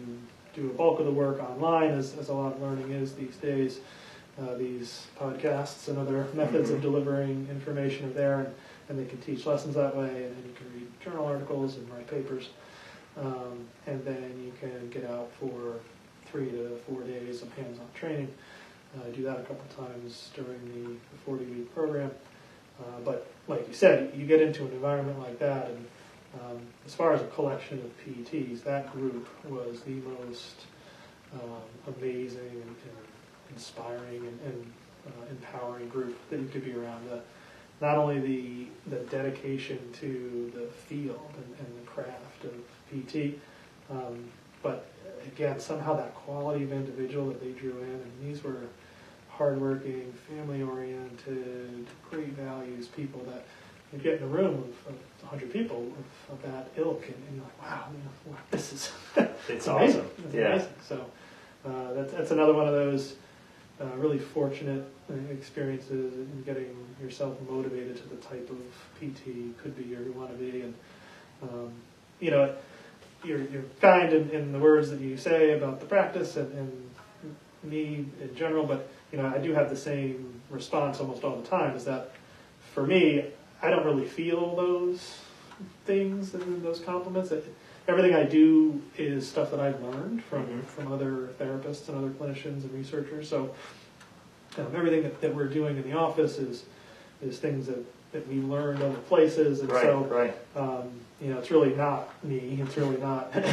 do 0.54 0.69
a 0.69 0.73
bulk 0.73 0.99
of 0.99 1.06
the 1.06 1.12
work 1.12 1.39
online, 1.41 1.91
as, 1.91 2.15
as 2.17 2.30
a 2.30 2.34
lot 2.34 2.54
of 2.54 2.62
learning 2.62 2.91
is 2.91 3.13
these 3.13 3.36
days. 3.38 3.80
Uh, 4.39 4.56
these 4.56 5.08
podcasts 5.19 5.89
and 5.89 5.97
other 5.97 6.25
methods 6.34 6.69
of 6.69 6.78
Mhm. 6.78 6.82
delivering 6.84 7.47
information 7.49 8.06
are 8.10 8.13
there, 8.13 8.39
and, 8.39 8.56
and 8.88 8.99
they 8.99 9.06
can 9.06 9.17
teach 9.19 9.45
lessons 9.45 9.75
that 9.75 9.95
way, 9.95 10.08
and 10.08 10.36
then 10.36 10.43
you 10.45 10.54
can 10.56 10.73
read 10.73 10.88
journal 11.04 11.25
articles 11.25 11.75
and 11.75 11.89
write 11.91 12.08
papers. 12.08 12.49
Um, 13.17 13.65
and 13.86 14.04
then 14.06 14.39
you 14.41 14.54
can 14.62 14.89
get 14.91 15.10
out 15.10 15.30
for 15.39 15.80
three 16.32 16.49
to 16.52 16.80
four 16.88 17.02
days 17.02 17.41
of 17.41 17.52
hands-on 17.54 17.88
training. 17.93 18.30
Uh, 18.95 19.08
I 19.08 19.12
do 19.12 19.23
that 19.23 19.38
a 19.38 19.43
couple 19.43 19.86
times 19.86 20.32
during 20.36 20.99
the 21.25 21.32
40-week 21.32 21.73
program. 21.73 22.12
Uh, 22.80 22.99
but 23.04 23.28
like 23.47 23.67
you 23.67 23.73
said, 23.73 24.13
you 24.15 24.25
get 24.25 24.41
into 24.41 24.65
an 24.65 24.71
environment 24.71 25.19
like 25.19 25.38
that, 25.39 25.69
and 25.69 25.86
um, 26.41 26.62
as 26.86 26.95
far 26.95 27.13
as 27.13 27.21
a 27.21 27.28
collection 27.28 27.80
of 27.80 27.91
PTs, 28.06 28.63
that 28.63 28.91
group 28.93 29.28
was 29.49 29.82
the 29.82 29.95
most 29.95 30.62
um, 31.34 31.93
amazing 31.95 32.39
and, 32.39 32.63
and 32.63 32.97
inspiring 33.52 34.28
and, 34.28 34.39
and 34.45 34.71
uh, 35.08 35.25
empowering 35.30 35.89
group 35.89 36.17
that 36.30 36.39
you 36.39 36.47
could 36.47 36.63
be 36.63 36.73
around. 36.73 37.10
The, 37.10 37.21
not 37.82 37.95
only 37.95 38.19
the 38.19 38.67
the 38.95 39.04
dedication 39.06 39.80
to 39.93 40.52
the 40.54 40.67
field 40.67 41.32
and, 41.36 41.67
and 41.67 41.82
the 41.82 41.89
craft 41.89 42.43
of 42.43 42.54
PT, 42.89 43.39
um, 43.89 44.25
but 44.62 44.88
again 45.25 45.60
somehow 45.60 45.95
that 45.95 46.13
quality 46.13 46.63
of 46.63 46.73
individual 46.73 47.28
that 47.28 47.41
they 47.41 47.52
drew 47.52 47.78
in, 47.82 47.89
and 47.89 48.12
these 48.21 48.43
were 48.43 48.63
hardworking, 49.39 50.13
family-oriented, 50.30 51.88
great 52.12 52.28
values 52.34 52.88
people 52.88 53.21
that 53.25 53.45
you 53.93 53.97
get 53.99 54.17
in 54.17 54.23
a 54.23 54.28
room 54.28 54.56
of, 54.56 54.93
of 54.93 54.99
100 55.21 55.52
people 55.52 55.78
of, 56.30 56.34
of 56.34 56.41
that 56.43 56.67
ilk, 56.75 57.04
and, 57.06 57.15
and 57.15 57.36
you're 57.38 57.43
like, 57.45 57.62
wow, 57.71 57.86
you 57.91 57.97
know, 58.04 58.34
wow, 58.34 58.38
this 58.52 58.73
is 58.73 58.91
It's 59.47 59.65
amazing. 59.67 60.02
awesome. 60.02 60.12
It's 60.25 60.36
Yeah. 60.36 60.47
amazing. 60.54 60.73
So 60.88 61.06
uh, 61.65 61.93
that's, 61.93 62.13
that's 62.13 62.32
another 62.32 62.54
one 62.54 62.67
of 62.67 62.73
those 62.73 63.15
uh, 63.82 63.86
really 63.95 64.19
fortunate 64.19 64.86
uh, 65.10 65.13
experiences 65.32 66.13
in 66.15 66.43
getting 66.45 66.75
yourself 67.02 67.38
motivated 67.49 67.95
to 67.95 68.10
the 68.10 68.17
type 68.17 68.49
of 68.49 68.58
PT 68.99 69.28
you 69.28 69.56
could 69.63 69.75
be 69.78 69.95
or 69.95 70.02
you 70.04 70.12
want 70.12 70.32
to 70.32 70.38
be. 70.38 70.62
And, 70.63 70.73
um, 71.43 71.71
you 72.19 72.30
know, 72.32 72.54
you're, 73.23 73.41
you're 73.47 73.63
kind 73.80 74.12
in, 74.12 74.30
in 74.32 74.52
the 74.52 74.60
words 74.60 74.89
that 74.91 74.99
you 74.99 75.15
say 75.15 75.52
about 75.58 75.80
the 75.80 75.86
practice 75.86 76.36
and, 76.36 76.52
and 76.54 76.89
me 77.63 78.06
in 78.21 78.36
general, 78.36 78.65
but, 78.65 78.89
you 79.12 79.17
know, 79.17 79.28
I 79.28 79.38
do 79.39 79.54
have 79.54 79.69
the 79.69 79.76
same 79.78 80.41
response 80.50 81.00
almost 81.00 81.24
all 81.24 81.36
the 81.39 81.48
time 81.48 81.76
is 81.76 81.86
that 81.86 82.12
for 82.74 82.86
me, 82.86 83.26
I 83.62 83.69
don't 83.69 83.86
really 83.86 84.08
feel 84.08 84.56
those 84.56 85.17
things 85.86 86.34
and 86.34 86.62
those 86.63 86.80
compliments. 86.80 87.32
It, 87.32 87.45
everything 87.88 88.13
I 88.15 88.24
do 88.24 88.82
is 88.98 89.28
stuff 89.28 89.52
that 89.52 89.60
I've 89.60 89.82
learned 89.82 90.24
from, 90.24 90.45
Mhm. 90.45 90.63
from 90.65 90.91
other 90.91 91.30
therapists 91.39 91.89
and 91.89 91.98
other 91.98 92.10
clinicians 92.10 92.63
and 92.63 92.72
researchers. 92.74 93.28
So 93.28 93.54
um, 94.58 94.67
everything 94.76 95.04
that, 95.04 95.22
that 95.22 95.36
we're 95.36 95.48
doing 95.48 95.78
in 95.78 95.84
the 95.84 95.93
office 95.98 96.38
is 96.38 96.63
is 97.22 97.38
things 97.38 97.67
that, 97.67 97.84
that 98.13 98.26
we 98.30 98.36
learned 98.36 98.82
other 98.82 98.95
places, 99.10 99.60
and 99.60 99.69
Right, 99.69 99.82
so 99.82 100.04
right. 100.06 100.34
um, 100.56 100.89
you 101.22 101.32
know 101.34 101.38
it's 101.38 101.52
really 101.52 101.76
not 101.76 102.08
me. 102.24 102.58
It's 102.62 102.78
really 102.78 102.98
not 102.98 103.30
Yeah. 103.36 103.43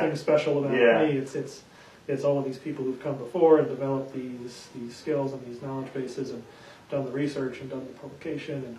anything 0.00 0.16
special 0.16 0.58
about 0.64 0.76
Yeah. 0.76 1.06
me. 1.06 1.12
It's 1.12 1.34
it's 1.36 1.62
it's 2.08 2.24
all 2.24 2.38
of 2.38 2.44
these 2.44 2.58
people 2.58 2.84
who've 2.84 3.02
come 3.02 3.16
before 3.16 3.58
and 3.58 3.68
developed 3.68 4.12
these 4.14 4.68
these 4.74 4.94
skills 4.96 5.32
and 5.32 5.44
these 5.46 5.62
knowledge 5.62 5.92
bases 5.94 6.30
and 6.30 6.42
done 6.90 7.04
the 7.04 7.10
research 7.12 7.60
and 7.60 7.70
done 7.70 7.86
the 7.86 7.98
publication 7.98 8.56
and 8.64 8.78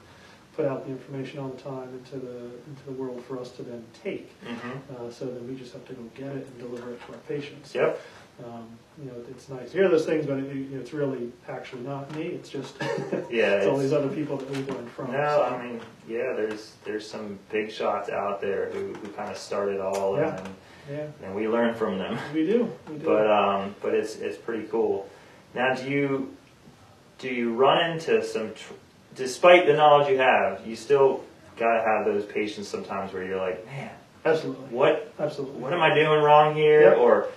put 0.55 0.65
out 0.65 0.85
the 0.85 0.91
information 0.91 1.39
all 1.39 1.49
the 1.49 1.61
time 1.61 1.89
into 1.93 2.17
the 2.17 2.45
into 2.69 2.83
the 2.85 2.91
world 2.93 3.23
for 3.25 3.39
us 3.39 3.51
to 3.51 3.63
then 3.63 3.83
take. 4.03 4.31
hmm 4.45 4.69
Uh, 4.95 5.09
so 5.11 5.25
then 5.25 5.47
we 5.47 5.55
just 5.55 5.73
have 5.73 5.85
to 5.87 5.93
go 5.93 6.03
get 6.15 6.27
it 6.35 6.47
and 6.47 6.57
deliver 6.59 6.91
it 6.91 6.99
to 7.05 7.13
our 7.13 7.19
patients. 7.27 7.73
Yep. 7.75 7.99
Um, 8.43 8.67
you 9.01 9.05
know, 9.05 9.13
it's 9.31 9.47
nice 9.47 9.71
to 9.71 9.77
hear 9.77 9.87
those 9.87 10.05
things, 10.05 10.25
but 10.25 10.37
it, 10.39 10.53
you 10.53 10.65
know, 10.75 10.81
it's 10.81 10.91
really 10.91 11.31
actually 11.47 11.83
not 11.83 12.13
me. 12.15 12.23
It's 12.23 12.49
just 12.49 12.75
Yeah. 13.29 13.55
it's 13.55 13.65
all 13.67 13.77
these 13.77 13.93
other 13.93 14.09
people 14.09 14.35
that 14.37 14.49
we've 14.49 14.67
learned 14.69 14.91
from. 14.91 15.11
No, 15.13 15.25
so. 15.49 15.55
I 15.55 15.65
mean, 15.65 15.81
yeah, 16.07 16.33
there's 16.35 16.73
there's 16.83 17.09
some 17.09 17.39
big 17.49 17.71
shots 17.71 18.09
out 18.09 18.39
there 18.41 18.69
who, 18.71 18.93
who 18.93 19.07
kind 19.09 19.31
of 19.31 19.37
started 19.37 19.79
all, 19.81 20.17
Yeah. 20.17 20.37
and, 20.37 20.55
yeah, 20.91 21.07
and 21.23 21.35
we 21.35 21.47
learn 21.47 21.73
from 21.75 21.97
them. 21.97 22.17
we 22.33 22.45
do. 22.45 22.71
We 22.89 22.97
do. 22.97 23.05
But 23.05 23.29
um, 23.31 23.75
but 23.81 23.93
it's 23.93 24.15
it's 24.17 24.37
pretty 24.37 24.67
cool. 24.67 25.09
Now, 25.53 25.73
do 25.73 25.89
you 25.89 26.35
do 27.19 27.29
you 27.29 27.53
run 27.53 27.91
into 27.91 28.23
some, 28.23 28.53
tr- 28.53 28.73
despite 29.15 29.65
the 29.67 29.73
knowledge 29.73 30.09
you 30.09 30.17
have, 30.17 30.65
you 30.67 30.75
still 30.75 31.23
gotta 31.57 31.81
have 31.81 32.05
those 32.05 32.25
patients 32.25 32.67
sometimes 32.67 33.13
where 33.13 33.23
you're 33.23 33.37
like, 33.39 33.65
man, 33.65 33.89
absolutely, 34.25 34.65
what 34.67 35.13
absolutely. 35.19 35.61
what 35.61 35.71
am 35.73 35.81
I 35.81 35.93
doing 35.95 36.21
wrong 36.21 36.55
here? 36.55 36.81
Yep. 36.89 36.97
Or 36.97 37.27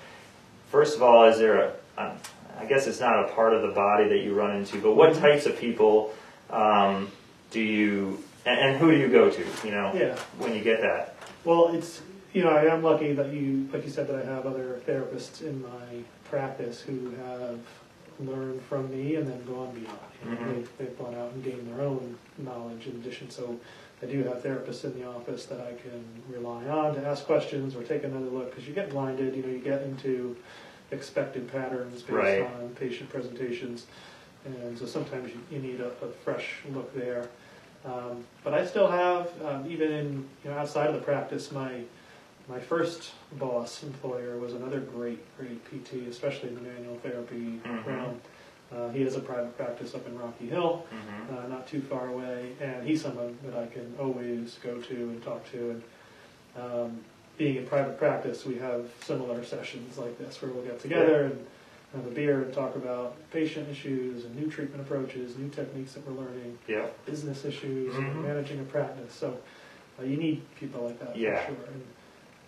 first 0.71 0.97
of 0.97 1.03
all, 1.03 1.25
is 1.27 1.39
there 1.39 1.61
a 1.61 1.73
I'm, 1.97 2.17
I 2.59 2.65
guess 2.65 2.89
it's 2.89 2.99
not 2.99 3.25
a 3.25 3.29
part 3.35 3.55
of 3.55 3.63
the 3.63 3.69
body 3.69 4.09
that 4.09 4.19
you 4.19 4.35
run 4.35 4.57
into, 4.57 4.81
but 4.81 4.95
what 4.97 5.13
Mhm. 5.13 5.21
types 5.21 5.47
of 5.47 5.57
people 5.59 6.13
um, 6.51 7.09
do 7.53 7.61
you 7.61 8.23
and, 8.45 8.59
and 8.61 8.77
who 8.79 8.91
do 8.91 8.97
you 8.97 9.07
go 9.09 9.31
to? 9.31 9.45
You 9.65 9.71
know, 9.71 9.93
Yeah. 9.95 10.17
when 10.39 10.55
you 10.55 10.61
get 10.61 10.81
that. 10.81 11.15
Well, 11.45 11.69
it's 11.73 12.01
you 12.33 12.43
know 12.45 12.51
I 12.51 12.64
am 12.64 12.83
lucky 12.83 13.12
that 13.14 13.33
you 13.33 13.69
like 13.73 13.85
you 13.85 13.91
said 13.91 14.07
that 14.09 14.17
I 14.17 14.25
have 14.25 14.47
other 14.47 14.81
therapists 14.87 15.43
in 15.43 15.62
my 15.62 16.03
practice 16.25 16.81
who 16.81 17.11
have 17.25 17.59
learned 18.21 18.61
from 18.62 18.91
me 18.91 19.14
and 19.14 19.27
then 19.27 19.45
gone 19.45 19.73
beyond. 19.75 19.99
You 20.25 20.31
know, 20.31 20.37
Mhm. 20.37 20.55
they've, 20.55 20.71
they've 20.79 20.99
gone 20.99 21.14
out 21.14 21.33
and 21.33 21.45
gained 21.45 21.69
their 21.73 21.85
own 21.87 22.17
knowledge 22.38 22.87
in 22.87 22.93
addition. 22.97 23.31
So 23.31 23.59
I 24.03 24.07
do 24.07 24.25
have 24.25 24.43
therapists 24.43 24.85
in 24.85 24.99
the 25.01 25.07
office 25.09 25.47
that 25.47 25.61
I 25.61 25.73
can 25.81 26.05
rely 26.29 26.64
on 26.69 26.95
to 26.97 27.07
ask 27.07 27.25
questions 27.25 27.77
or 27.77 27.83
take 27.85 28.03
another 28.05 28.27
look 28.27 28.51
because 28.51 28.67
you 28.67 28.75
get 28.75 28.91
blinded. 28.91 29.37
You 29.37 29.43
know, 29.43 29.49
you 29.49 29.59
get 29.61 29.83
into 29.83 30.37
expected 30.91 31.51
patterns 31.51 32.03
based 32.03 32.11
Right. 32.12 32.41
on 32.43 32.75
patient 32.79 33.09
presentations, 33.11 33.87
and 34.45 34.77
so 34.79 34.85
sometimes 34.87 35.31
you, 35.31 35.41
you 35.51 35.59
need 35.62 35.81
a, 35.81 35.88
a 36.05 36.09
fresh 36.25 36.57
look 36.75 36.93
there. 36.95 37.29
Um, 37.85 38.25
but 38.43 38.53
I 38.55 38.67
still 38.67 38.91
have, 38.91 39.31
um, 39.45 39.71
even 39.71 39.93
in 39.93 40.29
you 40.45 40.51
know 40.51 40.59
outside 40.59 40.88
of 40.88 40.95
the 40.95 41.01
practice, 41.03 41.53
my 41.53 41.83
my 42.49 42.59
first 42.59 43.13
boss 43.33 43.83
employer 43.83 44.39
was 44.39 44.55
another 44.55 44.81
great 44.81 45.21
great 45.37 45.65
PT, 45.67 46.09
especially 46.09 46.49
in 46.51 46.55
the 46.57 46.61
manual 46.63 46.97
therapy 46.99 47.61
Mhm. 47.65 47.87
realm. 47.87 48.21
Uh, 48.75 48.89
he 48.91 49.03
has 49.03 49.17
a 49.17 49.21
private 49.21 49.57
practice 49.57 49.95
up 49.95 50.07
in 50.07 50.19
Rocky 50.19 50.47
Hill, 50.47 50.85
hmm 50.91 51.35
uh, 51.37 51.47
not 51.49 51.67
too 51.67 51.81
far 51.83 52.09
away, 52.09 52.53
and 52.61 52.87
he's 52.87 53.03
someone 53.03 53.37
that 53.45 53.55
I 53.55 53.67
can 53.67 53.95
always 53.99 54.59
go 54.63 54.81
to 54.81 54.95
and 54.95 55.23
talk 55.23 55.51
to. 55.53 55.71
And 55.71 55.83
um, 56.57 57.01
being 57.37 57.57
in 57.57 57.67
private 57.67 57.99
practice, 57.99 58.45
we 58.47 58.57
have 58.57 58.91
similar 59.03 59.45
sessions 59.45 59.99
like 59.99 60.19
this 60.19 60.41
where 60.43 60.51
we'll 60.51 60.65
get 60.65 60.81
together 60.81 61.25
and 61.25 61.47
have 61.95 62.07
a 62.07 62.11
beer 62.11 62.43
and 62.43 62.53
talk 62.53 62.77
about 62.77 63.15
patient 63.31 63.69
issues 63.69 64.25
and 64.25 64.35
new 64.37 64.51
treatment 64.51 64.81
approaches, 64.83 65.37
new 65.37 65.49
techniques 65.51 65.93
that 65.95 66.07
we're 66.07 66.15
learning, 66.23 66.59
Yeah. 66.67 66.87
business 67.07 67.45
issues, 67.45 67.95
Mhm. 67.95 67.99
and 68.11 68.23
managing 68.23 68.61
a 68.61 68.65
practice. 68.65 69.13
So 69.15 69.39
uh, 70.01 70.05
you 70.05 70.17
need 70.17 70.43
people 70.59 70.83
like 70.85 70.99
that 71.01 71.17
Yeah. 71.17 71.41
for 71.47 71.53
sure. 71.55 71.65
And 71.73 71.83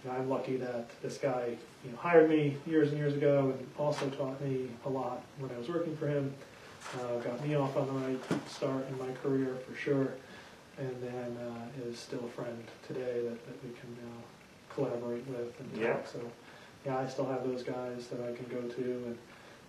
I'm 0.08 0.28
lucky 0.28 0.56
that 0.56 0.88
this 1.02 1.18
guy 1.18 1.56
you 1.84 1.90
know, 1.90 1.96
hired 1.98 2.28
me 2.30 2.56
years 2.66 2.88
and 2.90 2.98
years 2.98 3.14
ago 3.14 3.54
and 3.56 3.66
also 3.78 4.08
taught 4.10 4.40
me 4.40 4.68
a 4.84 4.88
lot 4.88 5.22
when 5.38 5.50
I 5.50 5.58
was 5.58 5.68
working 5.68 5.96
for 5.96 6.06
him. 6.08 6.32
Uh, 6.98 7.18
got 7.18 7.46
me 7.46 7.54
off 7.54 7.76
on 7.76 7.86
the 7.86 7.92
right 7.92 8.20
start 8.50 8.86
in 8.88 8.98
my 8.98 9.12
career 9.22 9.54
for 9.68 9.76
sure, 9.76 10.14
and 10.78 11.02
then 11.02 11.36
uh, 11.46 11.86
is 11.88 11.98
still 11.98 12.24
a 12.24 12.28
friend 12.28 12.64
today 12.86 13.20
that, 13.22 13.46
that 13.46 13.62
we 13.64 13.70
can 13.78 13.94
now 14.02 14.22
collaborate 14.74 15.26
with 15.28 15.60
and 15.60 15.70
talk. 15.74 15.80
Yeah. 15.82 15.96
So 16.10 16.18
yeah, 16.86 16.98
I 16.98 17.06
still 17.06 17.26
have 17.26 17.44
those 17.44 17.62
guys 17.62 18.06
that 18.08 18.20
I 18.20 18.34
can 18.34 18.46
go 18.46 18.62
to, 18.66 18.82
and 18.82 19.18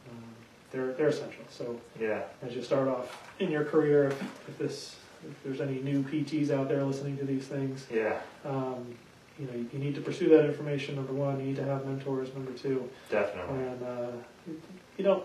um, 0.10 0.24
they're 0.72 0.94
they're 0.94 1.10
essential. 1.10 1.44
So 1.50 1.80
Yeah. 2.00 2.22
as 2.41 2.56
you 2.56 2.63
start 2.63 2.88
off 2.88 3.22
in 3.39 3.52
your 3.52 3.65
career, 3.65 4.06
if, 4.06 4.22
if 4.48 4.58
this 4.58 4.96
if 5.30 5.44
there's 5.44 5.62
any 5.62 5.80
new 5.82 6.02
PTs 6.04 6.50
out 6.50 6.70
there 6.70 6.84
listening 6.84 7.17
to 7.17 7.26
these 7.26 7.46
things, 7.46 7.86
Yeah. 7.94 8.17
um, 8.46 8.96
you 9.41 9.47
know 9.47 9.54
you, 9.54 9.67
you 9.73 9.80
need 9.80 9.95
to 9.95 10.01
pursue 10.01 10.30
that 10.30 10.45
information. 10.45 10.95
Number 10.95 11.13
one, 11.13 11.39
you 11.39 11.47
need 11.47 11.56
to 11.58 11.63
have 11.65 11.86
mentors. 11.86 12.32
Number 12.34 12.51
two, 12.51 12.88
Definitely. 13.10 13.58
and 13.65 13.84
uh, 13.84 14.12
you 14.97 15.04
don't 15.04 15.23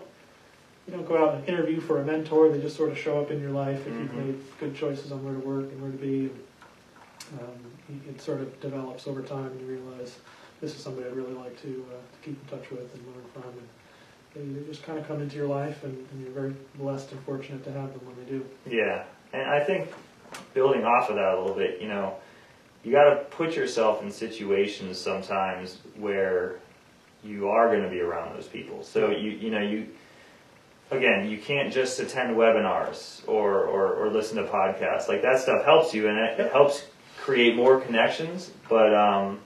you 0.87 0.93
don't 0.93 1.07
go 1.07 1.17
out 1.23 1.35
and 1.35 1.47
interview 1.47 1.79
for 1.79 2.01
a 2.01 2.05
mentor. 2.05 2.49
They 2.49 2.59
just 2.59 2.75
sort 2.75 2.91
of 2.91 2.97
show 2.97 3.21
up 3.21 3.29
in 3.29 3.39
your 3.39 3.51
life 3.51 3.81
if 3.85 3.93
you've 3.93 4.09
Mhm. 4.11 4.25
made 4.25 4.39
good 4.59 4.75
choices 4.75 5.11
on 5.11 5.23
where 5.23 5.33
to 5.33 5.39
work 5.39 5.65
and 5.71 5.81
where 5.81 5.91
to 5.91 5.97
be. 5.97 6.25
And, 6.31 7.39
um, 7.41 7.99
it- 8.09 8.21
sort 8.21 8.39
of 8.41 8.59
develops 8.61 9.05
over 9.07 9.21
time, 9.21 9.45
and 9.47 9.61
you 9.61 9.67
realize 9.67 10.17
this 10.61 10.73
is 10.75 10.81
somebody 10.81 11.07
I'd 11.07 11.15
really 11.15 11.33
like 11.33 11.61
to, 11.61 11.85
uh, 11.91 11.95
to 11.95 12.17
keep 12.25 12.37
in 12.41 12.57
touch 12.57 12.69
with 12.71 12.93
and 12.95 13.05
learn 13.05 13.23
from. 13.33 13.43
And 13.53 13.67
they, 14.55 14.59
they 14.59 14.65
just 14.67 14.83
kind 14.83 14.97
of 14.97 15.07
come 15.07 15.21
into 15.21 15.35
your 15.35 15.47
life, 15.47 15.83
and, 15.83 15.93
and 16.11 16.21
you're 16.23 16.31
very 16.31 16.53
blessed 16.75 17.11
and 17.11 17.21
fortunate 17.21 17.63
to 17.65 17.71
have 17.71 17.91
them 17.93 18.01
when 18.05 18.15
they 18.25 18.31
do. 18.31 18.45
Yeah, 18.65 19.03
and 19.33 19.43
I 19.43 19.61
think 19.63 19.93
building 20.53 20.83
off 20.85 21.09
of 21.09 21.15
that 21.17 21.33
a 21.35 21.39
little 21.39 21.55
bit, 21.55 21.81
you 21.81 21.87
know, 21.89 22.15
you 22.87 22.93
got 22.93 23.09
to 23.09 23.15
put 23.31 23.53
yourself 23.53 24.01
in 24.01 24.09
situations 24.09 24.97
sometimes 24.97 25.79
where 25.97 26.55
you 27.21 27.49
are 27.49 27.67
going 27.67 27.83
to 27.83 27.89
be 27.89 27.99
around 27.99 28.33
those 28.33 28.47
people. 28.47 28.81
So 28.81 29.11
you 29.11 29.31
you 29.31 29.51
know 29.51 29.59
you 29.59 29.89
again 30.89 31.29
you 31.29 31.37
can't 31.37 31.73
just 31.73 31.99
attend 31.99 32.37
webinars 32.37 33.27
or 33.27 33.65
or, 33.65 33.93
or 33.95 34.09
listen 34.09 34.37
to 34.37 34.43
podcasts 34.49 35.09
like 35.09 35.21
that 35.23 35.41
stuff 35.41 35.65
helps 35.65 35.93
you 35.93 36.07
and 36.07 36.17
it, 36.17 36.39
it 36.39 36.51
helps 36.53 36.85
create 37.19 37.57
more 37.57 37.81
connections. 37.81 38.51
But 38.69 38.93
um, 38.95 39.41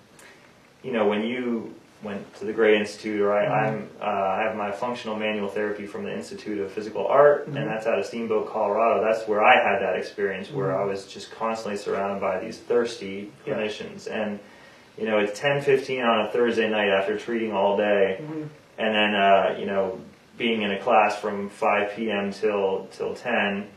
you 0.83 0.91
know 0.91 1.07
when 1.07 1.23
you 1.23 1.73
went 2.03 2.33
to 2.35 2.45
the 2.45 2.53
Gray 2.53 2.77
Institute 2.79 3.21
or 3.21 3.31
I, 3.33 3.45
Mhm. 3.45 3.51
I'm 3.51 3.89
uh, 4.01 4.05
I 4.05 4.41
have 4.43 4.55
my 4.55 4.71
functional 4.71 5.15
manual 5.15 5.47
therapy 5.49 5.85
from 5.85 6.03
the 6.03 6.11
Institute 6.13 6.59
of 6.59 6.71
Physical 6.71 7.05
Art 7.07 7.49
Mhm. 7.49 7.55
and 7.57 7.69
that's 7.69 7.85
out 7.85 7.99
of 7.99 8.05
Steamboat, 8.05 8.49
Colorado. 8.51 9.03
That's 9.03 9.27
where 9.27 9.43
I 9.43 9.55
had 9.55 9.81
that 9.81 9.95
experience 9.95 10.51
where 10.51 10.69
Mhm. 10.69 10.81
I 10.81 10.85
was 10.85 11.05
just 11.05 11.31
constantly 11.31 11.77
surrounded 11.77 12.19
by 12.19 12.39
these 12.39 12.57
thirsty 12.59 13.31
Yeah. 13.45 13.53
clinicians 13.55 14.09
and 14.11 14.39
you 14.97 15.05
know 15.07 15.19
it's 15.19 15.39
10:15 15.39 16.03
on 16.03 16.25
a 16.25 16.29
Thursday 16.29 16.69
night 16.69 16.89
after 16.89 17.17
treating 17.17 17.53
all 17.53 17.77
day 17.77 18.19
and 18.77 18.95
then 18.95 19.13
uh, 19.15 19.55
you 19.59 19.65
know 19.67 19.99
being 20.37 20.63
in 20.63 20.71
a 20.71 20.79
class 20.79 21.19
from 21.19 21.49
5 21.49 21.91
p.m. 21.95 22.31
till 22.31 22.87
till 22.91 23.13
10 23.13 23.67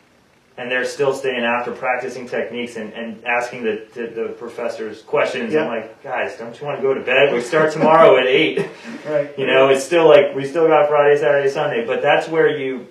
and 0.57 0.71
they're 0.71 0.85
still 0.85 1.13
staying 1.13 1.43
after 1.45 1.73
practicing 1.73 2.29
techniques 2.29 2.77
and, 2.77 2.93
and 2.93 3.25
asking 3.25 3.65
the, 3.65 3.87
the, 3.95 4.07
the 4.07 4.29
professors 4.39 5.03
questions 5.03 5.53
Yeah. 5.53 5.63
i'm 5.63 5.69
like 5.69 6.03
guys 6.03 6.37
don't 6.39 6.59
you 6.61 6.67
want 6.67 6.79
to 6.79 6.83
go 6.83 6.95
to 6.95 7.01
bed 7.01 7.33
we 7.33 7.41
start 7.41 7.73
tomorrow 7.73 8.17
at 8.19 8.27
8 8.27 8.59
Right. 9.07 9.39
you 9.39 9.47
know 9.47 9.69
it's 9.69 9.85
still 9.85 10.09
like 10.09 10.35
we 10.35 10.47
still 10.47 10.67
got 10.69 10.89
friday 10.89 11.19
saturday 11.19 11.49
sunday 11.51 11.85
but 11.87 12.03
that's 12.03 12.29
where 12.29 12.49
you 12.49 12.87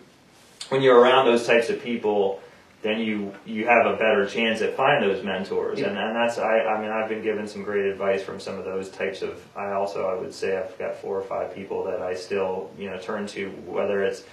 when 0.70 0.82
you're 0.82 1.00
around 1.00 1.26
those 1.26 1.46
types 1.48 1.70
of 1.70 1.82
people 1.82 2.42
then 2.82 3.00
you 3.00 3.34
you 3.46 3.66
have 3.66 3.86
a 3.86 3.94
better 3.96 4.26
chance 4.26 4.62
at 4.62 4.76
finding 4.76 5.10
those 5.10 5.24
mentors 5.24 5.80
Yeah. 5.80 5.88
and, 5.88 5.98
and 5.98 6.16
that's 6.18 6.38
I, 6.38 6.60
I 6.66 6.82
mean 6.82 6.92
I've 6.92 7.08
been 7.08 7.24
given 7.24 7.48
some 7.48 7.64
great 7.64 7.86
advice 7.86 8.22
from 8.22 8.42
some 8.42 8.58
of 8.60 8.66
those 8.66 8.90
types 8.90 9.22
of 9.22 9.42
I 9.56 9.72
also 9.72 10.06
I 10.06 10.20
would 10.20 10.34
say 10.34 10.58
I've 10.58 10.78
got 10.78 10.96
four 10.98 11.18
or 11.18 11.24
five 11.24 11.56
people 11.56 11.86
that 11.86 12.02
I 12.02 12.14
still 12.14 12.70
you 12.78 12.90
know 12.90 12.98
turn 13.00 13.26
to 13.28 13.50
whether 13.66 14.04
it's 14.04 14.24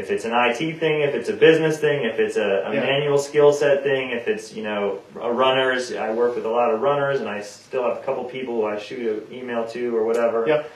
if 0.00 0.10
it's 0.10 0.24
an 0.24 0.32
IT 0.34 0.78
thing 0.80 1.02
if 1.02 1.14
it's 1.14 1.28
a 1.28 1.32
business 1.34 1.78
thing 1.78 2.04
if 2.04 2.18
it's 2.18 2.36
a, 2.36 2.64
a 2.66 2.74
Yeah. 2.74 2.80
manual 2.80 3.18
skill 3.18 3.52
set 3.52 3.82
thing 3.82 4.10
if 4.10 4.26
it's 4.28 4.52
you 4.54 4.62
know 4.62 5.00
a 5.20 5.30
runners 5.32 5.92
I 5.92 6.10
work 6.12 6.34
with 6.36 6.46
a 6.46 6.50
lot 6.50 6.72
of 6.72 6.80
runners 6.80 7.20
and 7.20 7.28
I 7.28 7.42
still 7.42 7.84
have 7.88 7.98
a 7.98 8.02
couple 8.02 8.24
people 8.24 8.54
who 8.56 8.64
I 8.66 8.78
shoot 8.78 9.28
an 9.28 9.34
email 9.34 9.66
to 9.68 9.96
or 9.96 10.04
whatever 10.04 10.46
Yep. 10.46 10.70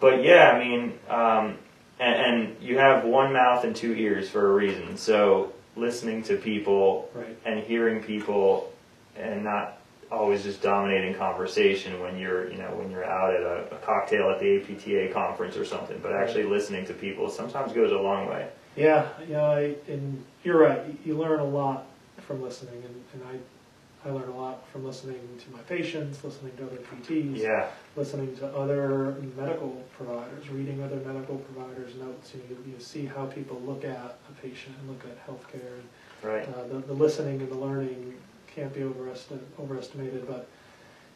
but 0.00 0.22
yeah, 0.22 0.50
I 0.52 0.58
mean, 0.58 0.98
um, 1.08 1.56
and, 1.98 2.14
and 2.26 2.56
you 2.62 2.76
have 2.78 3.04
one 3.04 3.32
mouth 3.32 3.64
and 3.64 3.74
two 3.74 3.94
ears 3.94 4.28
for 4.28 4.50
a 4.50 4.52
reason. 4.52 4.96
So 4.98 5.52
listening 5.76 6.22
to 6.24 6.36
people 6.36 7.08
Right. 7.14 7.34
and 7.46 7.60
hearing 7.60 8.02
people, 8.02 8.70
and 9.16 9.42
not 9.44 9.78
always 10.14 10.42
just 10.42 10.62
dominating 10.62 11.14
conversation 11.14 12.00
when 12.00 12.16
you're, 12.18 12.50
you 12.50 12.58
know, 12.58 12.74
when 12.74 12.90
you're 12.90 13.04
out 13.04 13.34
at 13.34 13.42
a, 13.42 13.74
a 13.74 13.78
cocktail 13.78 14.30
at 14.30 14.40
the 14.40 14.56
APTA 14.60 15.12
conference 15.12 15.56
or 15.56 15.64
something. 15.64 15.98
But 16.02 16.12
actually 16.12 16.44
listening 16.44 16.86
to 16.86 16.94
people 16.94 17.28
sometimes 17.28 17.72
goes 17.72 17.92
a 17.92 17.98
long 17.98 18.28
way. 18.28 18.48
Yeah, 18.76 19.08
yeah, 19.28 19.42
I, 19.42 19.76
and 19.88 20.24
you're 20.42 20.58
right. 20.58 20.82
You- 21.04 21.16
learn 21.16 21.40
a 21.40 21.44
lot 21.44 21.86
from 22.26 22.42
listening, 22.42 22.82
and, 22.84 23.04
and 23.12 23.22
I, 24.04 24.08
I 24.08 24.12
learn 24.12 24.28
a 24.28 24.36
lot 24.36 24.66
from 24.68 24.84
listening 24.84 25.20
to 25.38 25.50
my 25.52 25.60
patients, 25.60 26.24
listening 26.24 26.56
to 26.56 26.64
other 26.64 26.76
PTs, 26.78 27.38
Yeah, 27.38 27.68
listening 27.96 28.36
to 28.38 28.46
other 28.48 29.16
medical 29.36 29.70
providers, 29.96 30.48
reading 30.50 30.82
other 30.82 30.96
medical 30.96 31.36
providers' 31.38 31.94
notes. 31.96 32.32
You, 32.34 32.40
know, 32.54 32.60
you 32.66 32.80
see 32.80 33.06
how 33.06 33.26
people 33.26 33.60
look 33.64 33.84
at 33.84 34.18
a 34.28 34.42
patient 34.42 34.74
and 34.80 34.90
look 34.90 35.04
at 35.04 35.26
healthcare. 35.26 35.78
And, 35.78 35.88
right. 36.22 36.48
uh, 36.48 36.66
the, 36.68 36.78
the 36.86 36.92
listening 36.94 37.40
and 37.40 37.50
the 37.50 37.56
learning 37.56 38.14
can't 38.54 38.72
be 38.72 38.82
overestimated, 38.82 40.26
but 40.26 40.48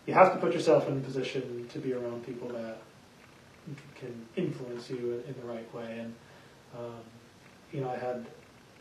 you 0.07 0.15
have 0.15 0.33
to 0.33 0.41
put 0.41 0.53
yourself 0.53 0.89
in 0.89 0.97
a 0.97 1.01
position 1.01 1.69
to 1.73 1.79
be 1.79 1.93
around 1.93 2.25
people 2.25 2.49
that 2.49 2.79
can 3.95 4.27
influence 4.37 4.89
you 4.89 5.23
in, 5.27 5.35
the 5.41 5.47
right 5.47 5.75
way. 5.75 5.99
And 5.99 6.15
um, 6.77 7.01
you 7.73 7.81
know, 7.81 7.91
I 7.91 7.99
had 7.99 8.27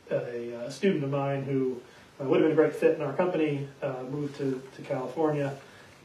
a, 0.09 0.65
a 0.65 0.71
student 0.71 1.03
of 1.03 1.09
mine 1.09 1.43
who 1.43 1.81
uh, 2.19 2.23
would 2.23 2.41
have 2.41 2.49
been 2.49 2.57
a 2.57 2.61
great 2.61 2.75
fit 2.75 2.95
in 2.95 3.01
our 3.01 3.13
company, 3.13 3.67
uh, 3.81 4.03
moved 4.09 4.37
to, 4.37 4.61
to 4.75 4.81
California, 4.83 5.53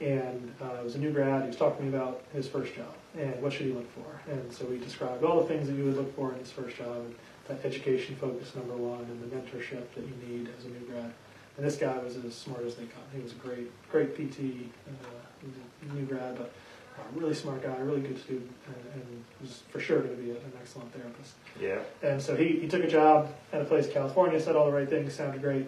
and 0.01 0.53
uh, 0.61 0.83
was 0.83 0.97
a 0.97 0.99
new 0.99 1.13
grad. 1.13 1.43
He 1.43 1.49
was 1.49 1.57
talking 1.57 1.79
to 1.79 1.91
me 1.91 1.97
about 1.97 2.25
his 2.33 2.49
first 2.49 2.75
job 2.75 2.93
and 3.17 3.41
what 3.43 3.53
should 3.53 3.67
he 3.67 3.73
look 3.73 3.91
for. 3.95 4.33
And 4.33 4.53
so 4.53 4.65
we 4.65 4.79
described 4.79 5.23
all 5.23 5.41
the 5.41 5.47
things 5.47 5.69
that 5.69 5.75
you 5.75 5.85
would 5.85 5.97
look 5.97 6.15
for 6.17 6.33
in 6.33 6.39
his 6.39 6.51
first 6.51 6.77
job. 6.77 7.07
That 7.49 7.65
education 7.65 8.17
focus 8.17 8.55
number 8.55 8.77
one, 8.77 9.01
and 9.01 9.21
the 9.21 9.37
mentorship 9.37 9.85
that 9.95 10.05
you 10.05 10.15
need 10.29 10.49
as 10.59 10.65
a 10.65 10.69
new 10.69 10.87
grad. 10.89 11.13
And 11.57 11.67
this 11.67 11.77
guy 11.77 11.99
was 11.99 12.17
as 12.17 12.35
smart 12.35 12.65
as 12.65 12.77
they 12.77 12.85
come. 12.85 13.03
He 13.15 13.21
was 13.21 13.33
a 13.33 13.37
great, 13.37 13.71
great 13.91 14.15
PT, 14.17 14.71
uh, 14.89 15.91
a 15.91 15.95
new 15.95 16.07
grad, 16.07 16.37
but 16.37 16.53
a 16.99 17.19
really 17.19 17.35
smart 17.35 17.63
guy, 17.63 17.77
really 17.79 18.01
good 18.01 18.19
student, 18.19 18.51
and, 18.67 19.03
and 19.03 19.25
was 19.41 19.63
for 19.71 19.81
sure 19.81 20.01
going 20.01 20.17
to 20.17 20.23
be 20.23 20.31
a, 20.31 20.35
an 20.35 20.53
excellent 20.61 20.93
therapist. 20.93 21.35
Yeah, 21.61 21.81
And 22.03 22.21
so 22.21 22.37
he, 22.37 22.61
he 22.61 22.69
took 22.69 22.83
a 22.85 22.89
job 22.89 23.35
at 23.53 23.63
a 23.63 23.65
place 23.65 23.87
in 23.87 23.93
California, 23.93 24.41
said 24.41 24.57
all 24.57 24.67
the 24.67 24.73
right 24.73 24.89
things, 24.89 25.15
sounded 25.15 25.43
great. 25.43 25.67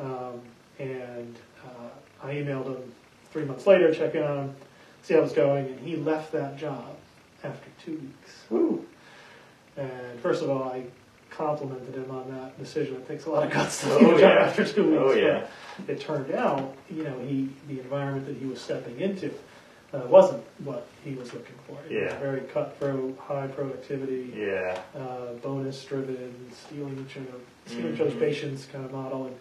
Um, 0.00 0.40
and 0.78 1.36
uh, 1.64 2.26
I 2.26 2.34
emailed 2.34 2.66
him 2.66 2.92
three 3.32 3.44
months 3.44 3.66
later, 3.66 3.94
check 3.94 4.14
in 4.14 4.22
on 4.22 4.38
him, 4.38 4.54
see 5.02 5.14
how 5.14 5.20
it 5.20 5.24
was 5.24 5.32
going, 5.32 5.66
and 5.66 5.80
he 5.80 5.96
left 5.96 6.32
that 6.32 6.56
job 6.56 6.96
after 7.44 7.68
two 7.84 7.92
weeks. 7.92 8.44
Woo. 8.50 8.86
And 9.76 10.20
first 10.20 10.42
of 10.42 10.50
all, 10.50 10.64
I 10.64 10.84
complimented 11.36 11.94
him 11.94 12.10
on 12.10 12.30
that 12.30 12.58
decision. 12.58 12.96
It 12.96 13.08
takes 13.08 13.26
a 13.26 13.30
lot 13.30 13.44
of 13.44 13.50
guts 13.52 13.82
to 13.82 13.90
Oh, 13.92 14.18
yeah. 14.18 14.26
after 14.46 14.64
two 14.66 14.90
weeks. 14.90 15.02
Oh, 15.04 15.14
but. 15.14 15.48
It 15.88 16.00
turned 16.00 16.32
out, 16.32 16.74
you 16.90 17.02
know, 17.04 17.18
he 17.26 17.48
the 17.68 17.80
environment 17.80 18.26
that 18.26 18.36
he 18.36 18.44
was 18.46 18.60
stepping 18.60 19.00
into 19.00 19.32
uh, 19.94 19.98
wasn't 20.06 20.42
what 20.64 20.86
he 21.04 21.14
was 21.14 21.32
looking 21.34 21.54
for. 21.66 21.74
It 21.88 21.92
was 22.02 22.12
Yeah. 22.12 22.18
very 22.18 22.40
cutthroat, 22.42 23.18
high 23.18 23.46
productivity, 23.48 24.32
Yeah. 24.36 24.78
uh, 24.96 25.32
bonus 25.42 25.82
driven, 25.84 26.34
stealing 26.66 27.04
each 27.06 27.16
other, 27.16 27.26
stealing 27.66 27.96
Mhm. 27.96 28.00
other's 28.00 28.14
patients 28.14 28.66
kind 28.72 28.84
of 28.84 28.92
model, 28.92 29.26
and 29.26 29.36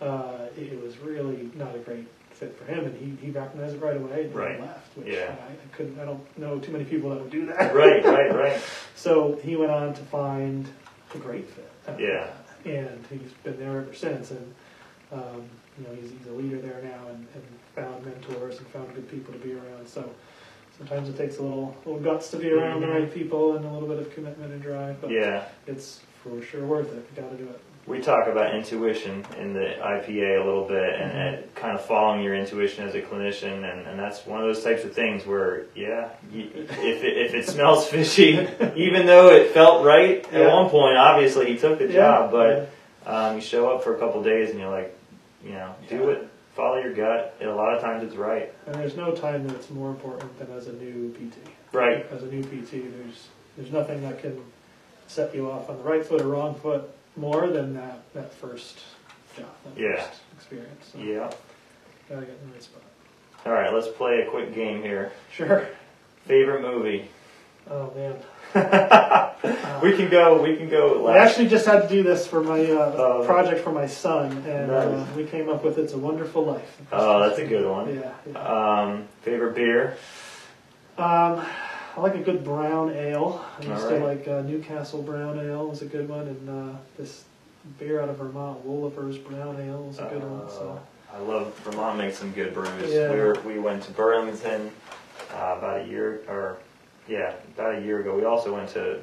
uh, 0.00 0.46
it, 0.56 0.72
it 0.74 0.82
was 0.82 0.98
really 0.98 1.50
not 1.54 1.74
a 1.74 1.78
great 1.78 2.06
fit 2.32 2.56
for 2.56 2.64
him. 2.70 2.84
And 2.84 2.96
he, 2.96 3.26
he 3.26 3.30
recognized 3.32 3.76
it 3.76 3.82
right 3.82 3.96
away 3.96 4.24
and 4.24 4.34
Right. 4.34 4.60
left. 4.60 4.96
Which 4.96 5.08
Yeah. 5.08 5.34
I, 5.48 5.52
I 5.52 5.76
couldn't. 5.76 5.98
I 5.98 6.04
don't 6.04 6.38
know 6.38 6.58
too 6.58 6.70
many 6.72 6.84
people 6.84 7.10
that 7.10 7.20
would 7.20 7.30
do 7.30 7.46
that. 7.46 7.74
Right, 7.74 8.04
right, 8.04 8.34
right. 8.34 8.60
So 8.94 9.38
he 9.42 9.56
went 9.56 9.70
on 9.70 9.94
to 9.94 10.00
find 10.02 10.68
a 11.14 11.18
great 11.18 11.48
fit. 11.48 11.70
Yeah. 11.98 12.28
And 12.64 13.04
he's 13.10 13.32
been 13.44 13.58
there 13.58 13.80
ever 13.80 13.94
since. 13.94 14.30
And, 14.30 14.54
um, 15.12 15.42
you 15.78 15.86
know, 15.86 15.94
he's, 16.00 16.10
he's 16.10 16.26
a 16.28 16.32
leader 16.32 16.58
there 16.60 16.80
now 16.82 17.08
and, 17.08 17.26
and 17.34 17.42
found 17.74 18.04
mentors 18.04 18.58
and 18.58 18.66
found 18.68 18.94
good 18.94 19.08
people 19.10 19.32
to 19.32 19.38
be 19.38 19.52
around. 19.54 19.86
So 19.86 20.08
sometimes 20.76 21.08
it 21.08 21.16
takes 21.16 21.38
a 21.38 21.42
little, 21.42 21.76
little 21.86 22.00
guts 22.00 22.30
to 22.32 22.36
be 22.36 22.50
around 22.50 22.80
the 22.80 22.86
Mhm. 22.86 22.94
right 23.02 23.14
people 23.14 23.56
and 23.56 23.64
a 23.64 23.70
little 23.72 23.88
bit 23.88 23.98
of 23.98 24.12
commitment 24.14 24.52
and 24.52 24.62
drive. 24.62 25.00
But 25.00 25.10
Yeah. 25.10 25.44
it's 25.66 26.00
for 26.22 26.42
sure 26.42 26.64
worth 26.66 26.92
it. 26.92 27.06
You 27.16 27.22
got 27.22 27.30
to 27.30 27.36
do 27.36 27.44
it. 27.48 27.60
We 27.88 28.00
talk 28.00 28.28
about 28.28 28.54
intuition 28.54 29.24
in 29.38 29.54
the 29.54 29.76
IPA 29.80 30.42
a 30.42 30.44
little 30.44 30.66
bit 30.68 30.94
and, 31.00 31.10
and 31.10 31.54
kind 31.54 31.74
of 31.74 31.82
following 31.84 32.22
your 32.22 32.34
intuition 32.34 32.86
as 32.86 32.94
a 32.94 33.00
clinician. 33.00 33.64
And, 33.70 33.86
and 33.86 33.98
that's 33.98 34.26
one 34.26 34.40
of 34.40 34.46
those 34.46 34.62
types 34.62 34.84
of 34.84 34.92
things 34.92 35.24
where, 35.24 35.64
yeah, 35.74 36.10
you, 36.30 36.50
if, 36.54 37.02
it, 37.02 37.16
if 37.16 37.34
it 37.34 37.48
smells 37.48 37.88
fishy, 37.88 38.46
even 38.76 39.06
though 39.06 39.30
it 39.30 39.52
felt 39.52 39.86
right 39.86 40.22
at 40.26 40.32
Yeah. 40.32 40.54
one 40.54 40.68
point, 40.68 40.98
obviously 40.98 41.46
he 41.50 41.56
took 41.56 41.78
the 41.78 41.86
Yeah, 41.86 41.92
job, 41.92 42.30
but 42.30 42.70
um, 43.06 43.36
you 43.36 43.40
show 43.40 43.74
up 43.74 43.82
for 43.82 43.96
a 43.96 43.98
couple 43.98 44.22
days 44.22 44.50
and 44.50 44.60
you're 44.60 44.70
like, 44.70 44.94
you 45.42 45.52
know, 45.52 45.74
do 45.88 46.10
it, 46.10 46.28
follow 46.54 46.76
your 46.78 46.92
gut. 46.92 47.36
And 47.40 47.48
a 47.48 47.54
lot 47.54 47.74
of 47.74 47.80
times 47.80 48.02
it's 48.04 48.16
right. 48.16 48.52
And 48.66 48.74
there's 48.74 48.96
no 48.96 49.12
time 49.14 49.46
that's 49.48 49.70
more 49.70 49.88
important 49.88 50.38
than 50.38 50.52
as 50.54 50.66
a 50.68 50.74
new 50.74 51.10
PT. 51.14 51.38
Right. 51.72 52.04
As 52.12 52.22
a 52.22 52.26
new 52.26 52.42
PT, 52.42 52.70
there's 52.72 53.28
there's 53.56 53.72
nothing 53.72 54.02
that 54.02 54.20
can 54.20 54.40
set 55.06 55.34
you 55.34 55.50
off 55.50 55.70
on 55.70 55.78
the 55.78 55.82
right 55.82 56.04
foot 56.04 56.20
or 56.20 56.28
wrong 56.28 56.54
foot 56.54 56.90
more 57.18 57.48
than 57.48 57.74
that 57.74 58.00
that 58.14 58.32
first 58.34 58.78
job, 59.36 59.46
that 59.64 59.80
Yeah. 59.80 59.96
first 60.02 60.20
experience. 60.36 60.90
So 60.92 60.98
Yeah. 60.98 61.30
gotta 62.08 62.22
get 62.26 62.36
in 62.42 62.48
the 62.48 62.52
right 62.54 62.62
spot. 62.62 62.82
All 63.46 63.52
right, 63.52 63.72
let's 63.72 63.88
play 63.88 64.20
a 64.26 64.30
quick 64.30 64.54
game 64.54 64.82
here. 64.82 65.12
Sure. 65.32 65.66
Favorite 66.26 66.62
movie? 66.62 67.08
Oh 67.70 67.92
man. 67.94 68.16
we 69.82 69.94
can 69.94 70.08
go. 70.08 70.40
We 70.42 70.56
can 70.56 70.70
go. 70.70 71.06
I 71.06 71.12
Last. 71.16 71.30
actually 71.30 71.48
just 71.48 71.66
had 71.66 71.82
to 71.82 71.88
do 71.88 72.02
this 72.02 72.26
for 72.26 72.42
my 72.42 72.60
uh, 72.64 72.94
Oh. 72.96 73.22
project 73.26 73.60
for 73.62 73.70
my 73.72 73.86
son, 73.86 74.32
and 74.46 74.70
uh, 74.70 74.90
Nice. 75.04 75.14
we 75.14 75.24
came 75.26 75.50
up 75.50 75.62
with 75.62 75.76
"It's 75.78 75.92
a 75.92 75.98
Wonderful 75.98 76.46
Life." 76.46 76.80
Oh, 76.90 77.20
that's 77.20 77.38
a 77.38 77.46
good 77.46 77.66
one. 77.68 77.94
Yeah. 77.94 78.10
yeah. 78.32 78.80
Um, 78.82 79.08
favorite 79.20 79.54
beer? 79.54 79.98
Um, 80.96 81.44
I 81.96 82.00
like 82.00 82.14
a 82.14 82.20
good 82.20 82.44
brown 82.44 82.90
ale. 82.90 83.44
I 83.58 83.64
used 83.64 83.84
right. 83.84 83.98
to 83.98 84.04
like 84.04 84.28
uh, 84.28 84.42
Newcastle 84.42 85.02
Brown 85.02 85.38
Ale 85.38 85.66
was 85.68 85.82
a 85.82 85.86
good 85.86 86.08
one, 86.08 86.28
and 86.28 86.48
uh, 86.48 86.78
this 86.96 87.24
beer 87.78 88.00
out 88.00 88.08
of 88.08 88.16
Vermont, 88.18 88.64
Wolaver's 88.66 89.18
Brown 89.18 89.60
Ale 89.60 89.82
was 89.84 89.98
a 89.98 90.04
good 90.04 90.22
one. 90.22 90.48
So 90.48 90.80
Uh, 91.12 91.16
I 91.16 91.20
love 91.20 91.54
Vermont 91.60 91.98
makes 91.98 92.18
some 92.18 92.32
good 92.32 92.54
brews. 92.54 92.68
Yeah. 92.92 93.12
We 93.12 93.18
were, 93.20 93.36
we 93.46 93.58
went 93.58 93.82
to 93.84 93.90
Burlington 93.92 94.70
uh, 95.32 95.54
about 95.58 95.80
a 95.80 95.84
year 95.86 96.22
or 96.28 96.58
yeah, 97.08 97.34
about 97.56 97.76
a 97.76 97.80
year 97.80 98.00
ago. 98.00 98.14
We 98.14 98.24
also 98.24 98.54
went 98.54 98.68
to 98.70 99.00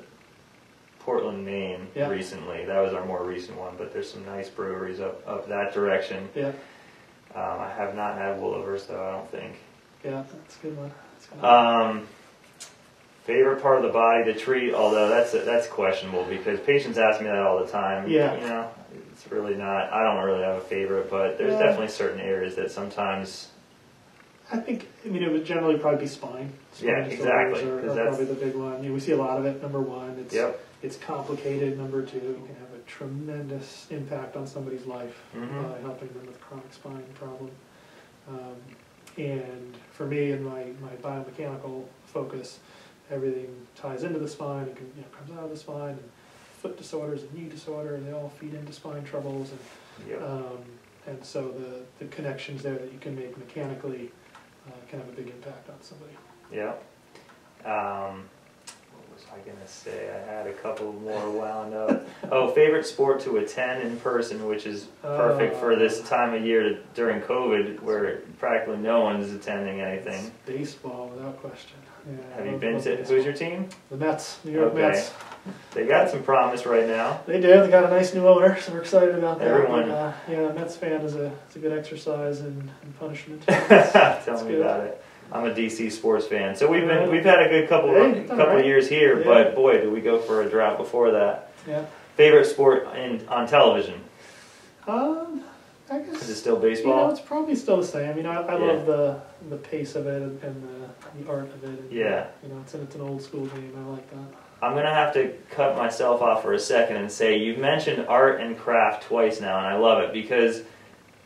Portland, 0.99 1.45
Maine 1.45 1.87
Yeah. 1.95 2.09
recently. 2.09 2.65
That 2.65 2.79
was 2.79 2.93
our 2.93 3.05
more 3.05 3.23
recent 3.23 3.57
one. 3.59 3.73
But 3.77 3.91
there's 3.91 4.09
some 4.11 4.25
nice 4.25 4.49
breweries 4.49 4.99
up 4.99 5.27
up 5.27 5.47
that 5.49 5.73
direction. 5.73 6.29
yeah, 6.35 6.49
Um, 7.35 7.59
I 7.59 7.71
have 7.75 7.95
not 7.95 8.17
had 8.17 8.37
Wolavers 8.39 8.87
though. 8.87 9.03
I 9.03 9.11
don't 9.11 9.29
think. 9.31 9.55
yeah, 10.03 10.23
that's 10.31 10.55
a 10.57 10.59
good 10.61 10.77
one. 10.77 10.91
That's 11.13 11.25
a 11.27 11.29
good 11.31 11.41
one. 11.41 11.87
Um, 11.97 12.07
favorite 13.25 13.61
part 13.61 13.77
of 13.77 13.83
the 13.83 13.89
body 13.89 14.23
to 14.25 14.33
treat, 14.39 14.73
although 14.73 15.09
that's 15.09 15.31
that's 15.31 15.67
questionable 15.67 16.23
because 16.25 16.59
patients 16.61 16.97
ask 16.97 17.19
me 17.19 17.27
that 17.27 17.39
all 17.41 17.63
the 17.63 17.71
time. 17.71 18.07
Yeah. 18.09 18.35
You 18.35 18.41
know, 18.47 18.69
it's 19.11 19.29
really 19.31 19.55
not. 19.55 19.91
I 19.91 20.03
don't 20.03 20.23
really 20.23 20.43
have 20.43 20.57
a 20.57 20.61
favorite, 20.61 21.09
but 21.09 21.37
there's 21.37 21.53
Yeah. 21.53 21.59
definitely 21.63 21.87
certain 21.89 22.19
areas 22.21 22.55
that 22.55 22.71
sometimes. 22.71 23.49
I 24.51 24.57
think 24.57 24.87
I 25.03 25.09
mean 25.09 25.23
it 25.23 25.31
would 25.31 25.43
generally 25.43 25.79
probably 25.79 26.01
be 26.01 26.07
spine. 26.07 26.51
spine 26.71 26.89
Yeah, 26.89 27.05
exactly, 27.05 27.63
Are, 27.63 27.79
are 27.79 27.81
that's- 27.81 28.07
probably 28.15 28.25
the 28.25 28.45
big 28.45 28.55
one. 28.55 28.83
You 28.83 28.93
we 28.93 28.99
see 28.99 29.13
a 29.13 29.17
lot 29.17 29.39
of 29.39 29.45
it. 29.45 29.59
Number 29.61 29.81
one, 29.81 30.17
it's 30.19 30.35
Yep. 30.35 30.59
it's 30.83 30.97
complicated. 30.97 31.79
Number 31.79 32.03
two, 32.03 32.17
you 32.19 32.43
can 32.45 32.55
have 32.59 32.71
a 32.75 32.81
tremendous 32.87 33.87
impact 33.89 34.35
on 34.35 34.45
somebody's 34.45 34.85
life 34.85 35.19
Mhm. 35.35 35.73
by 35.73 35.79
helping 35.81 36.09
them 36.09 36.27
with 36.27 36.39
chronic 36.41 36.71
spine 36.71 37.03
problem. 37.15 37.49
Um, 38.29 38.55
and 39.17 39.75
for 39.93 40.05
me, 40.05 40.31
in 40.31 40.43
my, 40.43 40.65
my 40.81 40.95
biomechanical 41.01 41.85
focus, 42.05 42.59
everything 43.11 43.47
ties 43.75 44.03
into 44.03 44.19
the 44.19 44.27
spine. 44.27 44.65
Can, 44.75 44.85
you 44.95 45.01
know, 45.01 45.07
comes 45.17 45.31
out 45.37 45.43
of 45.45 45.49
the 45.49 45.57
spine, 45.57 45.89
and 45.91 46.09
foot 46.61 46.77
disorders 46.77 47.21
and 47.23 47.33
knee 47.33 47.49
disorder, 47.49 47.95
and 47.95 48.07
they 48.07 48.11
all 48.13 48.29
feed 48.29 48.53
into 48.53 48.73
spine 48.73 49.03
troubles. 49.03 49.51
And 49.51 49.59
Yep. 50.09 50.21
um, 50.21 50.57
and 51.07 51.23
so 51.23 51.49
the, 51.49 51.83
the 52.03 52.09
connections 52.11 52.63
there 52.63 52.73
that 52.75 52.91
you 52.91 52.99
can 52.99 53.15
make 53.15 53.37
mechanically 53.37 54.11
uh, 54.67 54.71
can 54.89 54.99
have 54.99 55.07
a 55.07 55.11
big 55.13 55.27
impact 55.29 55.69
on 55.69 55.75
somebody. 55.81 56.11
Yeah. 56.51 56.73
Um, 57.63 58.23
what 58.91 59.13
was 59.13 59.25
I 59.33 59.37
gonna 59.47 59.67
say? 59.67 60.09
I 60.13 60.31
had 60.31 60.47
a 60.47 60.53
couple 60.53 60.91
more 60.93 61.29
wound 61.31 61.73
up. 61.73 62.05
Oh, 62.31 62.49
favorite 62.51 62.85
sport 62.85 63.19
to 63.21 63.37
attend 63.37 63.83
in 63.83 63.97
person, 63.99 64.45
which 64.47 64.65
is 64.65 64.87
perfect 65.01 65.55
for 65.57 65.75
this 65.75 66.01
Uh. 66.01 66.07
time 66.07 66.33
of 66.33 66.43
year 66.43 66.63
to, 66.63 66.77
during 66.95 67.21
COVID, 67.21 67.79
where 67.81 68.21
practically 68.39 68.77
no 68.77 69.01
one 69.01 69.21
is 69.21 69.31
attending 69.33 69.79
anything. 69.81 70.31
Baseball, 70.45 71.07
without 71.15 71.39
question. 71.39 71.77
Yeah, 72.07 72.35
Have 72.37 72.45
you 72.45 72.57
been 72.57 72.79
to? 72.81 72.97
Who's 72.97 73.25
your 73.25 73.33
team? 73.33 73.67
The 73.89 73.97
Mets, 73.97 74.39
New 74.43 74.51
York 74.51 74.73
Okay. 74.73 74.81
Mets. 74.81 75.11
They 75.73 75.85
got 75.85 76.09
some 76.09 76.23
promise 76.23 76.65
right 76.65 76.87
now. 76.87 77.21
They 77.27 77.39
do. 77.41 77.47
They 77.61 77.69
got 77.69 77.85
a 77.85 77.89
nice 77.89 78.13
new 78.13 78.27
owner, 78.27 78.59
so 78.59 78.73
we're 78.73 78.81
excited 78.81 79.15
about 79.15 79.39
that. 79.39 79.47
Everyone- 79.47 79.89
But, 79.89 79.91
uh, 79.95 80.13
yeah, 80.29 80.51
Mets 80.51 80.75
fan 80.75 81.01
is 81.01 81.15
a 81.15 81.31
it's 81.47 81.55
a 81.55 81.59
good 81.59 81.77
exercise 81.77 82.41
and, 82.41 82.69
and 82.83 82.99
punishment. 82.99 83.41
Tell 83.47 84.43
me 84.43 84.51
good. 84.51 84.61
about 84.61 84.81
it. 84.81 85.03
I'm 85.31 85.45
a 85.45 85.53
DC 85.53 85.91
sports 85.91 86.27
fan, 86.27 86.55
so 86.55 86.67
we've 86.69 86.87
been 86.87 87.09
we've 87.11 87.25
had 87.25 87.41
a 87.41 87.49
good 87.49 87.67
couple 87.67 87.89
Hey, 87.89 88.19
it's 88.19 88.29
couple 88.29 88.45
right. 88.55 88.65
years 88.65 88.87
here, 88.87 89.17
Yeah. 89.19 89.23
but 89.25 89.55
boy, 89.55 89.79
did 89.79 89.91
we 89.91 89.99
go 90.01 90.19
for 90.19 90.43
a 90.43 90.49
drought 90.49 90.77
before 90.77 91.11
that. 91.11 91.51
yeah. 91.67 91.85
Favorite 92.15 92.45
sport 92.45 92.87
in 92.95 93.27
on 93.27 93.47
television? 93.47 93.99
Um, 94.87 95.41
I 95.89 95.97
Is 95.99 96.07
it 96.07 96.11
guess 96.13 96.37
still 96.37 96.63
you 96.65 96.85
know 96.85 97.09
it's 97.09 97.19
probably 97.19 97.55
still 97.55 97.77
the 97.77 97.85
same. 97.85 98.17
You 98.17 98.23
know, 98.23 98.31
I, 98.31 98.41
I 98.41 98.57
Yeah. 98.59 98.65
love 98.71 98.85
the 98.87 99.21
the 99.49 99.57
pace 99.57 99.95
of 99.95 100.07
it 100.07 100.21
and, 100.21 100.41
the, 100.41 101.23
the 101.23 101.29
art 101.29 101.43
of 101.43 101.63
it. 101.63 101.79
And, 101.79 101.91
Yeah. 101.91 102.25
You 102.41 102.49
know, 102.49 102.59
it's 102.61 102.73
an, 102.73 102.81
it's 102.81 102.95
an 102.95 103.01
old 103.01 103.21
school 103.21 103.45
game. 103.45 103.71
I 103.77 103.91
like 103.91 104.09
that. 104.09 104.37
I'm 104.63 104.73
gonna 104.73 104.93
have 104.93 105.13
to 105.13 105.33
cut 105.51 105.77
myself 105.77 106.21
off 106.21 106.41
for 106.41 106.53
a 106.53 106.59
second 106.59 106.97
and 106.97 107.11
say 107.11 107.37
you've 107.37 107.59
mentioned 107.59 108.05
art 108.07 108.41
and 108.41 108.57
craft 108.57 109.03
twice 109.03 109.39
now, 109.39 109.57
and 109.59 109.67
I 109.67 109.75
love 109.77 110.01
it 110.01 110.11
because 110.13 110.61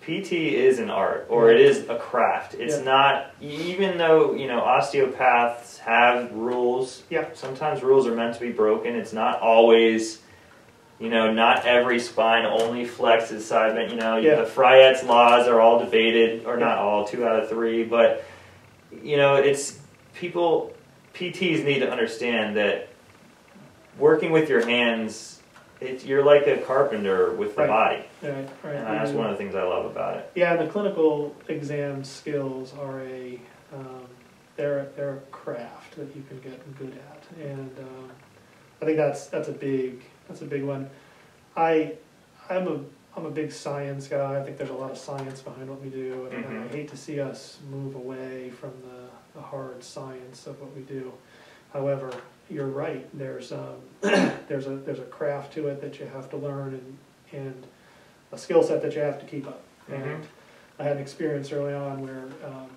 PT 0.02 0.34
is 0.34 0.80
an 0.80 0.90
art 0.90 1.28
or 1.30 1.52
it 1.52 1.62
is 1.62 1.88
a 1.90 1.96
craft. 1.98 2.56
It's 2.56 2.78
Yeah. 2.80 2.84
not 2.84 3.32
even 3.40 3.98
though 3.98 4.34
you 4.34 4.48
know 4.48 4.60
osteopaths 4.60 5.78
have 5.80 6.34
rules. 6.34 7.04
Yeah. 7.10 7.28
Sometimes 7.34 7.82
rules 7.84 8.08
are 8.08 8.16
meant 8.16 8.34
to 8.36 8.42
be 8.42 8.52
broken. 8.52 8.96
It's 8.96 9.14
not 9.14 9.40
always. 9.40 10.20
You 11.00 11.10
know, 11.10 11.32
not 11.32 11.66
every 11.66 12.00
spine 12.00 12.46
only 12.46 12.86
flexes 12.86 13.42
side 13.42 13.76
bend. 13.76 13.92
You 13.92 13.98
know, 13.98 14.18
Yeah. 14.18 14.36
the 14.36 14.44
Fryette's 14.46 15.04
laws 15.04 15.48
are 15.48 15.62
all 15.62 15.80
debated, 15.80 16.46
or 16.46 16.58
not 16.58 16.78
all, 16.78 17.06
two 17.06 17.26
out 17.26 17.42
of 17.42 17.50
three. 17.50 17.84
But 17.86 18.24
you 19.04 19.18
know, 19.18 19.36
it's 19.36 19.80
people. 20.14 20.74
PTs 21.14 21.66
need 21.66 21.80
to 21.80 21.92
understand 21.92 22.56
that 22.56 22.88
working 23.98 24.32
with 24.32 24.48
your 24.50 24.66
hands, 24.66 25.42
it, 25.82 26.06
you're 26.06 26.24
like 26.24 26.48
a 26.48 26.58
carpenter 26.58 27.32
with 27.34 27.56
the 27.56 27.62
Right. 27.64 27.68
body, 27.68 28.04
Right. 28.34 28.50
Right. 28.64 28.76
and 28.76 28.86
that's 28.88 29.12
one 29.12 29.26
of 29.26 29.32
the 29.32 29.38
things 29.38 29.56
I 29.56 29.64
love 29.64 29.86
about 29.86 30.18
it. 30.18 30.32
Yeah, 30.36 30.56
the 30.56 30.68
clinical 30.68 31.36
exam 31.50 32.04
skills 32.04 32.74
are 32.80 33.02
a 33.02 33.40
um, 33.74 34.06
they're 34.56 34.86
they're 34.96 35.16
a 35.16 35.20
craft 35.32 35.96
that 35.98 36.16
you 36.16 36.24
can 36.30 36.40
get 36.40 36.78
good 36.78 36.94
at, 37.12 37.24
and 37.46 37.76
um, 37.80 38.10
I 38.82 38.86
think 38.86 38.98
that's 38.98 39.28
that's 39.28 39.48
a 39.50 39.54
big 39.54 40.02
that's 40.30 40.42
a 40.42 40.46
big 40.46 40.64
one. 40.64 40.90
I 41.58 41.94
I'm 42.50 42.68
a 42.68 42.80
I'm 43.18 43.26
a 43.26 43.32
big 43.32 43.52
science 43.52 44.08
guy. 44.08 44.40
I 44.40 44.44
think 44.44 44.58
there's 44.58 44.70
a 44.70 44.74
lot 44.74 44.92
of 44.92 44.98
science 44.98 45.42
behind 45.42 45.70
what 45.70 45.82
we 45.82 45.90
do, 45.90 46.30
and, 46.32 46.46
and 46.46 46.64
I 46.64 46.68
hate 46.68 46.88
to 46.90 46.98
see 46.98 47.20
us 47.20 47.58
move 47.70 47.96
away 47.96 48.52
from 48.52 48.72
the, 48.84 49.10
the 49.40 49.42
hard 49.42 49.84
science 49.84 50.48
of 50.48 50.62
what 50.62 50.74
we 50.76 50.84
do. 50.84 51.12
However, 51.74 52.14
you're 52.50 52.68
right. 52.68 53.06
There's 53.18 53.52
um, 53.52 53.76
there's 54.02 54.68
a 54.68 54.76
there's 54.78 55.00
a 55.00 55.06
craft 55.06 55.54
to 55.54 55.68
it 55.68 55.82
that 55.82 56.00
you 56.00 56.06
have 56.06 56.30
to 56.30 56.38
learn, 56.38 56.76
and 56.76 56.98
and 57.42 57.68
a 58.32 58.38
skill 58.38 58.64
set 58.64 58.82
that 58.84 58.94
you 58.96 59.02
have 59.02 59.20
to 59.20 59.26
keep 59.26 59.48
up. 59.48 59.62
Mhm. 59.90 60.04
And 60.04 60.28
I 60.78 60.84
had 60.84 60.96
an 60.98 61.02
experience 61.02 61.52
early 61.52 61.74
on 61.74 62.04
where 62.04 62.26
um, 62.48 62.70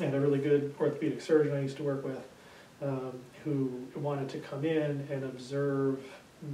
I 0.00 0.04
had 0.06 0.14
a 0.14 0.20
really 0.20 0.38
good 0.38 0.74
orthopedic 0.80 1.20
surgeon 1.20 1.54
I 1.54 1.60
used 1.60 1.76
to 1.76 1.82
work 1.82 2.04
with, 2.04 2.26
um, 2.82 3.12
who 3.44 3.70
wanted 3.94 4.28
to 4.30 4.38
come 4.40 4.64
in 4.64 5.06
and 5.10 5.24
observe 5.24 6.00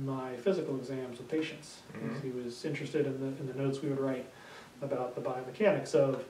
my 0.05 0.37
physical 0.37 0.77
exams 0.77 1.19
with 1.19 1.29
patients. 1.29 1.81
Mhm. 1.95 2.23
He 2.23 2.31
was 2.31 2.65
interested 2.65 3.07
in 3.07 3.21
the, 3.21 3.27
in 3.41 3.47
the 3.47 3.55
notes 3.55 3.83
we 3.83 3.89
would 3.89 4.01
write 4.01 4.27
about 4.81 5.15
the 5.15 5.21
biomechanics 5.21 5.95
of 5.95 6.25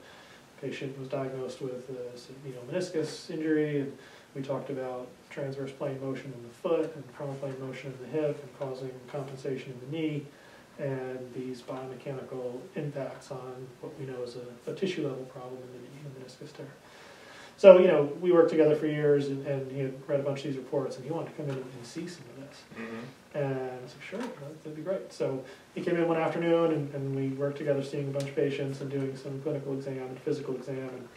patient 0.61 0.97
was 0.97 1.07
diagnosed 1.09 1.61
with 1.61 1.89
a 1.89 2.47
you 2.47 2.53
know, 2.55 2.61
meniscus 2.71 3.29
injury, 3.29 3.81
and 3.81 3.97
we 4.35 4.41
talked 4.41 4.69
about 4.69 5.07
transverse 5.29 5.71
plane 5.71 5.99
motion 6.01 6.31
in 6.35 6.43
the 6.43 6.53
foot 6.53 6.95
and 6.95 7.03
frontal 7.11 7.35
plane 7.35 7.55
motion 7.59 7.93
in 7.93 7.99
the 8.11 8.17
hip 8.21 8.41
and 8.41 8.59
causing 8.59 8.91
compensation 9.11 9.73
in 9.73 9.91
the 9.91 9.97
knee, 9.97 10.25
and 10.79 11.19
these 11.35 11.61
biomechanical 11.61 12.59
impacts 12.75 13.29
on 13.31 13.67
what 13.81 13.97
we 13.99 14.05
know 14.05 14.21
is 14.23 14.35
a, 14.37 14.71
a 14.71 14.73
tissue 14.73 15.03
level 15.07 15.23
problem 15.25 15.57
in 15.61 15.67
the 15.73 15.79
knee, 15.79 16.01
the 16.15 16.19
meniscus 16.45 16.55
tear. 16.55 16.65
So, 17.57 17.77
you 17.79 17.87
know, 17.87 18.03
we 18.19 18.31
worked 18.31 18.49
together 18.49 18.75
for 18.75 18.87
years, 18.87 19.27
and, 19.27 19.45
and 19.45 19.71
he 19.71 19.79
had 19.79 19.93
read 20.07 20.19
a 20.19 20.23
bunch 20.23 20.39
of 20.39 20.45
these 20.45 20.57
reports, 20.57 20.95
and 20.95 21.05
he 21.05 21.11
wanted 21.11 21.29
to 21.35 21.35
come 21.43 21.49
in 21.49 21.55
and 21.57 21.65
see 21.83 22.07
some 22.07 22.23
of 22.37 22.47
this. 22.49 22.61
Mhm. 22.75 23.03
And 23.33 23.55
I 23.55 23.87
said, 23.87 23.97
sure, 24.07 24.19
that- 24.19 24.63
that'd 24.63 24.75
be 24.75 24.81
great. 24.83 25.11
So 25.11 25.43
he 25.73 25.81
came 25.81 25.95
in 25.95 26.07
one 26.07 26.17
afternoon 26.17 26.71
and, 26.71 26.93
and 26.93 27.15
we 27.15 27.29
worked 27.29 27.57
together 27.57 27.83
seeing 27.83 28.09
a 28.09 28.11
bunch 28.11 28.29
of 28.29 28.35
patients 28.35 28.81
and 28.81 28.91
doing 28.91 29.15
some 29.15 29.41
clinical 29.41 29.73
exam 29.73 30.03
and 30.03 30.19
physical 30.19 30.55
exam 30.55 30.89
and 30.89 31.07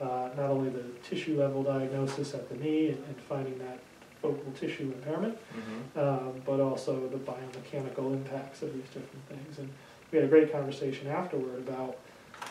uh, 0.00 0.28
not 0.36 0.50
only 0.50 0.68
the 0.70 0.82
tissue 1.08 1.38
level 1.40 1.62
diagnosis 1.62 2.34
at 2.34 2.48
the 2.48 2.56
knee 2.56 2.88
and, 2.88 2.98
and 3.06 3.16
finding 3.28 3.56
that 3.58 3.78
focal 4.20 4.52
tissue 4.58 4.84
impairment, 4.94 5.36
Mhm. 5.54 6.00
um, 6.00 6.42
but 6.44 6.60
also 6.60 7.08
the 7.08 7.16
biomechanical 7.18 8.12
impacts 8.12 8.62
of 8.62 8.72
these 8.74 8.84
different 8.86 9.24
things. 9.28 9.58
And 9.58 9.68
we 10.10 10.18
had 10.18 10.26
a 10.26 10.28
great 10.30 10.52
conversation 10.52 11.08
afterward 11.08 11.58
about 11.58 11.96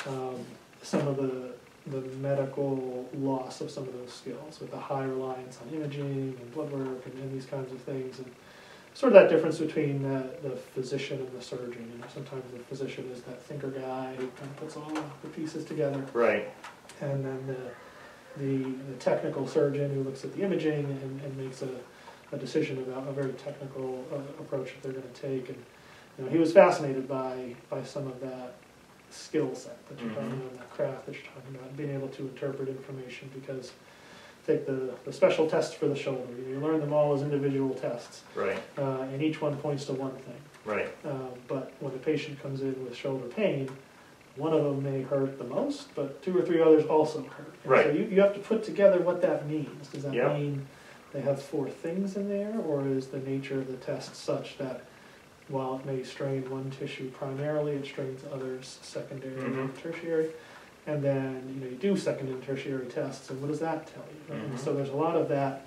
um, 0.07 0.35
some 0.81 1.07
of 1.07 1.17
the, 1.17 1.51
the 1.87 2.01
medical 2.17 3.07
loss 3.17 3.61
of 3.61 3.69
some 3.71 3.83
of 3.87 3.93
those 3.93 4.11
skills 4.13 4.59
with 4.59 4.71
the 4.71 4.77
high 4.79 5.03
reliance 5.03 5.59
on 5.61 5.73
imaging 5.73 6.37
and 6.39 6.51
blood 6.53 6.71
work 6.71 7.05
and, 7.05 7.13
and 7.19 7.31
these 7.33 7.45
kinds 7.45 7.71
of 7.71 7.79
things. 7.81 8.19
And 8.19 8.31
sort 8.93 9.13
of 9.13 9.21
that 9.21 9.29
difference 9.33 9.57
between 9.59 10.01
the, 10.03 10.23
the 10.47 10.55
physician 10.55 11.19
and 11.19 11.31
the 11.37 11.41
surgeon. 11.41 11.89
You 11.93 11.97
know, 11.99 12.05
sometimes 12.13 12.43
the 12.51 12.59
physician 12.59 13.09
is 13.11 13.21
that 13.23 13.41
thinker 13.43 13.69
guy 13.69 14.13
who 14.15 14.27
kind 14.27 14.49
of 14.51 14.57
puts 14.57 14.75
all 14.75 14.91
the 15.21 15.29
pieces 15.29 15.65
together, 15.65 16.03
Right. 16.13 16.49
and 17.01 17.23
then 17.25 17.47
the, 17.47 18.41
the, 18.43 18.63
the 18.91 18.95
technical 18.99 19.47
surgeon 19.47 19.93
who 19.93 20.03
looks 20.03 20.23
at 20.23 20.35
the 20.35 20.43
imaging 20.43 20.85
and, 20.85 21.21
and 21.21 21.37
makes 21.37 21.61
a, 21.61 21.69
a 22.33 22.37
decision 22.37 22.77
about 22.79 23.07
a 23.07 23.11
very 23.11 23.33
technical 23.33 24.07
uh, 24.11 24.41
approach 24.41 24.73
that 24.73 24.83
they're 24.83 24.91
going 25.01 25.13
to 25.13 25.21
take. 25.21 25.49
And 25.49 25.57
you 26.17 26.25
know, 26.25 26.29
he 26.31 26.37
was 26.37 26.51
fascinated 26.53 27.07
by 27.07 27.55
by 27.69 27.83
some 27.83 28.07
of 28.07 28.19
that 28.21 28.55
skill 29.09 29.53
set 29.55 29.77
that 29.89 29.99
you're 29.99 30.13
talking 30.13 30.29
Mhm. 30.31 30.41
about, 30.47 30.57
that 30.59 30.69
craft 30.71 31.05
that 31.05 31.15
you're 31.15 31.23
talking 31.33 31.55
about, 31.55 31.75
being 31.75 31.91
able 31.93 32.07
to 32.09 32.21
interpret 32.23 32.67
information 32.69 33.29
because. 33.33 33.71
Take 34.47 34.65
the, 34.65 34.89
the 35.05 35.13
special 35.13 35.47
tests 35.47 35.73
for 35.75 35.87
the 35.87 35.95
shoulder. 35.95 36.33
You 36.49 36.59
learn 36.59 36.79
them 36.79 36.93
all 36.93 37.13
as 37.13 37.21
individual 37.21 37.75
tests, 37.75 38.23
Right. 38.35 38.57
uh, 38.77 39.01
and 39.01 39.21
each 39.21 39.39
one 39.39 39.55
points 39.57 39.85
to 39.85 39.93
one 39.93 40.13
thing. 40.13 40.41
Right. 40.65 40.87
Um, 41.05 41.29
but 41.47 41.71
when 41.79 41.93
a 41.93 41.97
patient 41.97 42.41
comes 42.41 42.61
in 42.61 42.83
with 42.83 42.95
shoulder 42.95 43.27
pain, 43.27 43.69
one 44.37 44.53
of 44.53 44.63
them 44.63 44.81
may 44.83 45.03
hurt 45.03 45.37
the 45.37 45.43
most, 45.43 45.93
but 45.93 46.23
two 46.23 46.35
or 46.37 46.41
three 46.41 46.59
others 46.61 46.85
also 46.85 47.21
hurt. 47.23 47.53
And 47.63 47.71
Right. 47.71 47.85
So 47.85 47.91
you, 47.91 48.05
you 48.05 48.21
have 48.21 48.33
to 48.33 48.39
put 48.39 48.63
together 48.63 48.99
what 48.99 49.21
that 49.21 49.47
means. 49.47 49.89
Does 49.89 50.03
that 50.03 50.13
Yeah. 50.13 50.33
mean 50.33 50.65
they 51.13 51.21
have 51.21 51.39
four 51.41 51.69
things 51.69 52.15
in 52.15 52.27
there, 52.27 52.55
or 52.65 52.87
is 52.87 53.07
the 53.07 53.19
nature 53.19 53.59
of 53.59 53.67
the 53.67 53.77
test 53.77 54.15
such 54.15 54.57
that 54.57 54.85
while 55.49 55.75
it 55.79 55.85
may 55.85 56.01
strain 56.03 56.49
one 56.49 56.71
tissue 56.71 57.11
primarily, 57.11 57.73
it 57.73 57.85
strains 57.85 58.21
others 58.33 58.79
secondary 58.81 59.35
Mhm. 59.35 59.59
and 59.59 59.77
tertiary? 59.77 60.29
And 60.87 61.03
then 61.03 61.43
you 61.53 61.61
know 61.63 61.69
you 61.69 61.75
do 61.77 61.95
second 61.95 62.29
and 62.29 62.41
tertiary 62.43 62.87
tests, 62.87 63.29
and 63.29 63.39
what 63.41 63.47
does 63.49 63.59
that 63.59 63.87
tell 63.87 64.03
you? 64.11 64.35
right? 64.35 64.51
Mhm. 64.53 64.57
so 64.59 64.73
there's 64.73 64.89
a 64.89 64.95
lot 64.95 65.15
of 65.15 65.29
that 65.29 65.65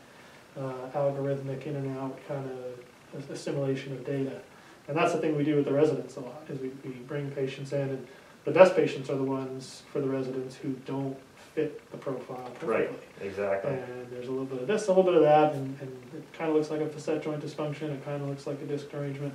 uh, 0.58 0.72
algorithmic 0.94 1.66
in 1.66 1.76
and 1.76 1.96
out 1.98 2.18
kind 2.28 2.48
of 2.50 3.30
assimilation 3.30 3.92
of 3.92 4.04
data. 4.04 4.40
And 4.88 4.96
that's 4.96 5.12
the 5.12 5.18
thing 5.18 5.36
we 5.36 5.44
do 5.44 5.56
with 5.56 5.64
the 5.64 5.72
residents 5.72 6.16
a 6.16 6.20
lot, 6.20 6.42
is 6.48 6.60
we, 6.60 6.70
we 6.84 6.90
bring 6.92 7.30
patients 7.30 7.72
in, 7.72 7.80
and 7.80 8.06
the 8.44 8.50
best 8.50 8.76
patients 8.76 9.08
are 9.08 9.16
the 9.16 9.22
ones 9.24 9.82
for 9.92 10.00
the 10.00 10.08
residents 10.08 10.56
who 10.56 10.70
don't 10.84 11.16
fit 11.54 11.88
the 11.90 11.96
profile 11.96 12.50
Right. 12.62 12.88
perfectly. 12.90 13.26
Exactly. 13.28 13.70
And 13.72 14.06
there's 14.10 14.28
a 14.28 14.30
little 14.30 14.44
bit 14.46 14.60
of 14.62 14.66
this, 14.66 14.86
a 14.86 14.88
little 14.88 15.04
bit 15.04 15.14
of 15.14 15.22
that, 15.22 15.54
and, 15.54 15.76
and 15.80 15.90
it 16.14 16.24
kind 16.36 16.50
of 16.50 16.56
looks 16.56 16.70
like 16.70 16.80
a 16.80 16.86
facet 16.88 17.22
joint 17.22 17.40
dysfunction, 17.44 17.90
it 17.94 18.04
kind 18.04 18.20
of 18.22 18.28
looks 18.28 18.46
like 18.46 18.60
a 18.60 18.66
disc 18.66 18.90
derangement. 18.90 19.32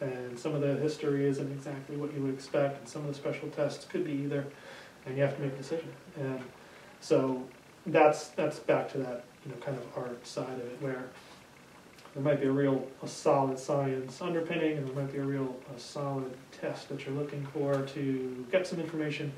And 0.00 0.38
some 0.38 0.54
of 0.54 0.60
the 0.60 0.74
history 0.76 1.26
isn't 1.26 1.50
exactly 1.52 1.96
what 1.96 2.12
you 2.14 2.20
would 2.22 2.34
expect, 2.34 2.80
and 2.80 2.88
some 2.88 3.02
of 3.02 3.08
the 3.08 3.14
special 3.14 3.48
tests 3.50 3.84
could 3.84 4.04
be 4.04 4.12
either, 4.12 4.44
and 5.08 5.16
you 5.16 5.22
have 5.22 5.34
to 5.36 5.42
make 5.42 5.52
a 5.52 5.56
decision. 5.56 5.88
And 6.16 6.40
so 7.00 7.42
that's, 7.86 8.28
that's 8.28 8.58
back 8.58 8.90
to 8.92 8.98
that, 8.98 9.24
you 9.44 9.52
know, 9.52 9.58
kind 9.58 9.76
of 9.76 9.84
art 9.96 10.26
side 10.26 10.52
of 10.52 10.60
it, 10.60 10.76
where 10.80 11.04
there 12.14 12.22
might 12.22 12.40
be 12.40 12.46
a 12.46 12.52
real, 12.52 12.86
a 13.02 13.08
solid 13.08 13.58
science 13.58 14.20
underpinning, 14.20 14.76
and 14.76 14.86
there 14.86 14.94
might 14.94 15.12
be 15.12 15.18
a 15.18 15.24
real, 15.24 15.56
a 15.74 15.78
solid 15.78 16.30
test 16.52 16.88
that 16.88 17.06
you're 17.06 17.14
looking 17.14 17.46
for 17.46 17.82
to 17.82 18.46
get 18.50 18.66
some 18.66 18.80
information. 18.80 19.32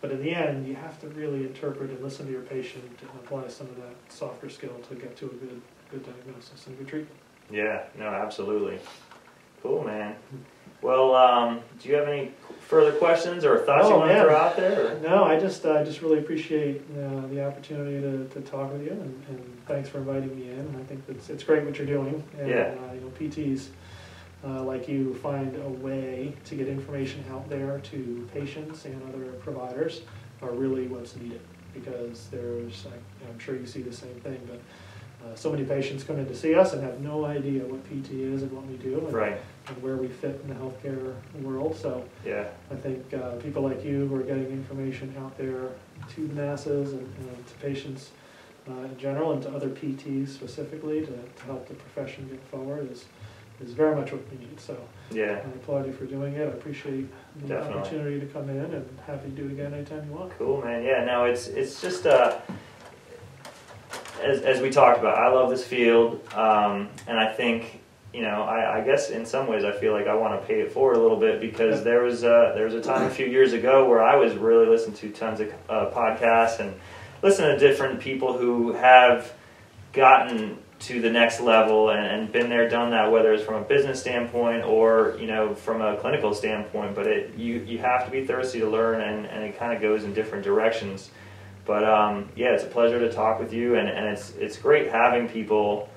But 0.00 0.12
in 0.12 0.22
the 0.22 0.30
end, 0.30 0.66
you 0.66 0.74
have 0.76 0.98
to 1.02 1.08
really 1.08 1.42
interpret 1.42 1.90
and 1.90 2.02
listen 2.02 2.26
to 2.26 2.32
your 2.32 2.42
patient 2.42 2.84
and 3.00 3.10
apply 3.22 3.48
some 3.48 3.66
of 3.66 3.76
that 3.76 3.94
softer 4.08 4.48
skill 4.48 4.78
to 4.88 4.94
get 4.94 5.16
to 5.18 5.26
a 5.26 5.28
good, 5.28 5.60
good 5.90 6.06
diagnosis 6.06 6.66
and 6.66 6.78
good 6.78 6.88
treatment. 6.88 7.20
Yeah. 7.50 7.82
No. 7.98 8.06
Absolutely. 8.06 8.78
Cool, 9.62 9.84
man. 9.84 10.16
Well, 10.80 11.14
um, 11.14 11.60
do 11.78 11.90
you 11.90 11.96
have 11.96 12.08
any 12.08 12.32
further 12.70 12.92
questions 12.92 13.44
or 13.44 13.58
thoughts 13.58 13.88
you 13.88 13.94
Oh, 13.94 13.98
want 13.98 14.12
to 14.12 14.20
throw 14.22 14.36
out 14.36 14.56
there? 14.56 14.94
Or? 14.96 15.00
No, 15.00 15.24
I 15.24 15.40
just, 15.40 15.66
I 15.66 15.82
just 15.82 16.02
really 16.02 16.20
appreciate 16.20 16.80
uh, 16.96 17.26
the 17.26 17.44
opportunity 17.44 18.00
to, 18.00 18.28
to 18.32 18.40
talk 18.48 18.72
with 18.72 18.84
you, 18.84 18.92
and, 18.92 19.24
and 19.28 19.66
thanks 19.66 19.88
for 19.88 19.98
inviting 19.98 20.34
me 20.36 20.50
in. 20.50 20.60
And 20.60 20.76
I 20.76 20.84
think 20.84 21.02
it's, 21.08 21.28
it's 21.30 21.42
great 21.42 21.64
what 21.64 21.76
you're 21.78 21.86
doing. 21.86 22.22
And, 22.38 22.48
Yeah. 22.48 22.74
uh, 22.88 22.92
you 22.94 23.00
know, 23.00 23.08
PTs 23.18 23.66
uh, 24.44 24.62
like 24.62 24.88
you 24.88 25.14
find 25.14 25.54
a 25.56 25.68
way 25.68 26.32
to 26.44 26.54
get 26.54 26.68
information 26.68 27.24
out 27.32 27.50
there 27.50 27.80
to 27.90 28.28
patients 28.32 28.84
and 28.84 29.02
other 29.12 29.32
providers 29.42 30.02
are 30.40 30.52
really 30.52 30.86
what's 30.86 31.16
needed 31.16 31.40
because 31.74 32.28
there's, 32.30 32.86
I- 32.86 33.28
I'm 33.28 33.38
sure 33.40 33.56
you 33.56 33.66
see 33.66 33.82
the 33.82 33.92
same 33.92 34.14
thing, 34.20 34.40
but 34.48 34.60
uh, 35.24 35.34
so 35.34 35.50
many 35.50 35.64
patients 35.64 36.02
come 36.04 36.18
in 36.18 36.26
to 36.26 36.34
see 36.34 36.54
us 36.54 36.72
and 36.72 36.82
have 36.82 37.00
no 37.00 37.24
idea 37.26 37.62
what 37.64 37.84
PT 37.84 38.12
is 38.12 38.42
and 38.42 38.50
what 38.52 38.64
we 38.66 38.76
do 38.76 38.98
and, 38.98 39.12
Right. 39.12 39.36
and 39.68 39.82
where 39.82 39.96
we 39.96 40.08
fit 40.08 40.40
in 40.42 40.48
the 40.48 40.54
healthcare 40.54 41.14
world. 41.42 41.76
So 41.76 42.04
Yeah. 42.24 42.48
I 42.70 42.74
think 42.76 43.12
uh, 43.12 43.32
people 43.36 43.62
like 43.62 43.84
you 43.84 44.06
who 44.06 44.14
are 44.16 44.22
getting 44.22 44.46
information 44.46 45.14
out 45.18 45.36
there 45.36 45.68
to 46.14 46.26
the 46.26 46.34
masses 46.34 46.92
and, 46.92 47.00
and 47.18 47.46
to 47.46 47.54
patients 47.60 48.10
uh, 48.68 48.72
in 48.84 48.96
general 48.98 49.32
and 49.32 49.42
to 49.42 49.50
other 49.50 49.68
PTs 49.68 50.28
specifically 50.28 51.00
to, 51.00 51.06
to 51.12 51.42
help 51.46 51.68
the 51.68 51.74
profession 51.74 52.28
get 52.28 52.42
forward 52.50 52.90
is, 52.90 53.04
is 53.62 53.72
very 53.72 53.94
much 53.94 54.12
what 54.12 54.22
we 54.30 54.38
need. 54.38 54.58
So 54.58 54.76
yeah. 55.10 55.32
I 55.44 55.48
applaud 55.50 55.86
you 55.86 55.92
for 55.92 56.06
doing 56.06 56.34
it. 56.34 56.42
I 56.46 56.52
appreciate 56.52 57.08
the 57.42 57.48
Definitely. 57.48 57.80
opportunity 57.80 58.20
to 58.20 58.26
come 58.26 58.48
in 58.48 58.56
and 58.74 58.98
happy 59.06 59.28
to 59.30 59.36
do 59.36 59.46
it 59.46 59.52
again 59.52 59.74
anytime 59.74 60.06
you 60.08 60.16
want. 60.16 60.32
Cool, 60.38 60.62
man. 60.62 60.82
Yeah, 60.82 61.04
no, 61.04 61.24
it's 61.24 61.46
it's 61.48 61.80
just 61.82 62.06
uh, 62.06 62.38
as 64.20 64.42
as 64.42 64.60
we 64.60 64.70
talked 64.70 64.98
about. 64.98 65.18
I 65.18 65.32
love 65.32 65.50
this 65.50 65.64
field, 65.64 66.20
um, 66.34 66.88
and 67.06 67.18
I 67.18 67.32
think 67.32 67.80
you 68.12 68.22
know, 68.22 68.42
I, 68.42 68.78
I 68.78 68.84
guess 68.84 69.10
in 69.10 69.24
some 69.24 69.46
ways 69.46 69.64
I 69.64 69.72
feel 69.72 69.92
like 69.92 70.06
I 70.08 70.14
want 70.14 70.40
to 70.40 70.46
pay 70.46 70.60
it 70.60 70.72
forward 70.72 70.96
a 70.96 71.00
little 71.00 71.18
bit 71.18 71.40
because 71.40 71.84
there 71.84 72.02
was 72.02 72.24
uh, 72.24 72.52
there 72.54 72.64
was 72.64 72.74
a 72.74 72.80
time 72.80 73.02
a 73.06 73.10
few 73.10 73.26
years 73.26 73.52
ago 73.52 73.88
where 73.88 74.02
I 74.02 74.16
was 74.16 74.34
really 74.34 74.66
listening 74.66 74.96
to 74.96 75.10
tons 75.10 75.40
of 75.40 75.52
uh, 75.68 75.90
podcasts 75.90 76.58
and 76.58 76.74
listening 77.22 77.58
to 77.58 77.58
different 77.58 78.00
people 78.00 78.36
who 78.36 78.72
have 78.72 79.32
gotten 79.92 80.58
to 80.80 81.00
the 81.00 81.10
next 81.10 81.40
level 81.40 81.90
and, 81.90 82.04
and 82.04 82.32
been 82.32 82.48
there, 82.48 82.68
done 82.68 82.90
that, 82.90 83.12
whether 83.12 83.32
it's 83.34 83.44
from 83.44 83.54
a 83.54 83.64
business 83.64 84.00
standpoint 84.00 84.64
or 84.64 85.16
you 85.20 85.26
know 85.28 85.54
from 85.54 85.80
a 85.80 85.96
clinical 85.98 86.34
standpoint. 86.34 86.96
But 86.96 87.06
it 87.06 87.36
you 87.36 87.60
you 87.60 87.78
have 87.78 88.04
to 88.06 88.10
be 88.10 88.26
thirsty 88.26 88.58
to 88.58 88.68
learn, 88.68 89.02
and, 89.02 89.26
and 89.26 89.44
it 89.44 89.56
kind 89.56 89.72
of 89.72 89.80
goes 89.80 90.02
in 90.02 90.12
different 90.14 90.42
directions. 90.42 91.10
But 91.70 91.84
um, 91.84 92.28
yeah, 92.34 92.48
it's 92.48 92.64
a 92.64 92.66
pleasure 92.66 92.98
to 92.98 93.12
talk 93.12 93.38
with 93.38 93.52
you, 93.52 93.76
and, 93.76 93.88
and 93.88 94.08
it's 94.08 94.32
it's 94.40 94.58
great 94.58 94.90
having 94.90 95.28
people 95.28 95.88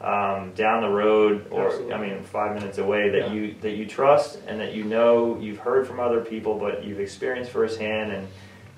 um, 0.00 0.52
down 0.54 0.80
the 0.80 0.88
road, 0.88 1.46
or 1.50 1.66
Absolutely. 1.66 1.92
I 1.92 2.00
mean, 2.00 2.22
five 2.22 2.54
minutes 2.54 2.78
away 2.78 3.10
that 3.10 3.26
Yeah. 3.28 3.32
you 3.34 3.54
that 3.60 3.72
you 3.72 3.84
trust 3.84 4.38
and 4.46 4.58
that 4.60 4.72
you 4.72 4.82
know 4.82 5.38
you've 5.38 5.58
heard 5.58 5.86
from 5.86 6.00
other 6.00 6.22
people, 6.22 6.58
but 6.58 6.84
you've 6.84 7.00
experienced 7.00 7.50
firsthand, 7.50 8.12
and 8.12 8.28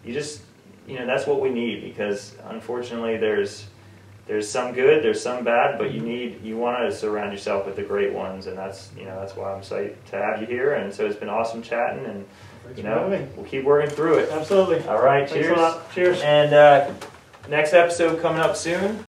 you 0.04 0.12
just 0.12 0.42
you 0.84 0.98
know 0.98 1.06
that's 1.06 1.28
what 1.28 1.40
we 1.40 1.48
need 1.48 1.84
because 1.84 2.34
unfortunately 2.48 3.18
there's 3.18 3.66
there's 4.26 4.48
some 4.50 4.72
good, 4.72 5.04
there's 5.04 5.22
some 5.22 5.44
bad, 5.44 5.78
but 5.78 5.92
you 5.92 6.00
need 6.00 6.42
you 6.42 6.56
want 6.56 6.78
to 6.90 6.90
surround 6.90 7.30
yourself 7.32 7.66
with 7.66 7.76
the 7.76 7.84
great 7.84 8.12
ones, 8.12 8.48
and 8.48 8.58
that's 8.58 8.90
you 8.98 9.04
know 9.04 9.14
that's 9.20 9.36
why 9.36 9.52
I'm 9.52 9.58
excited 9.58 9.96
to 10.06 10.16
have 10.16 10.40
you 10.40 10.48
here, 10.48 10.74
and 10.74 10.92
so 10.92 11.06
it's 11.06 11.14
been 11.14 11.28
awesome 11.28 11.62
chatting, 11.62 12.04
and 12.04 12.26
Thanks 12.64 12.78
you 12.78 12.84
know 12.84 13.28
we'll 13.36 13.46
keep 13.46 13.64
working 13.64 13.90
through 13.90 14.18
it. 14.18 14.30
Absolutely. 14.30 14.86
All 14.88 15.02
right, 15.02 15.28
Thanks 15.28 15.46
cheers. 15.46 15.74
Cheers. 15.94 16.20
And 16.22 16.54
uh, 16.54 16.92
next 17.48 17.72
episode 17.72 18.20
coming 18.20 18.40
up 18.40 18.56
soon. 18.56 19.00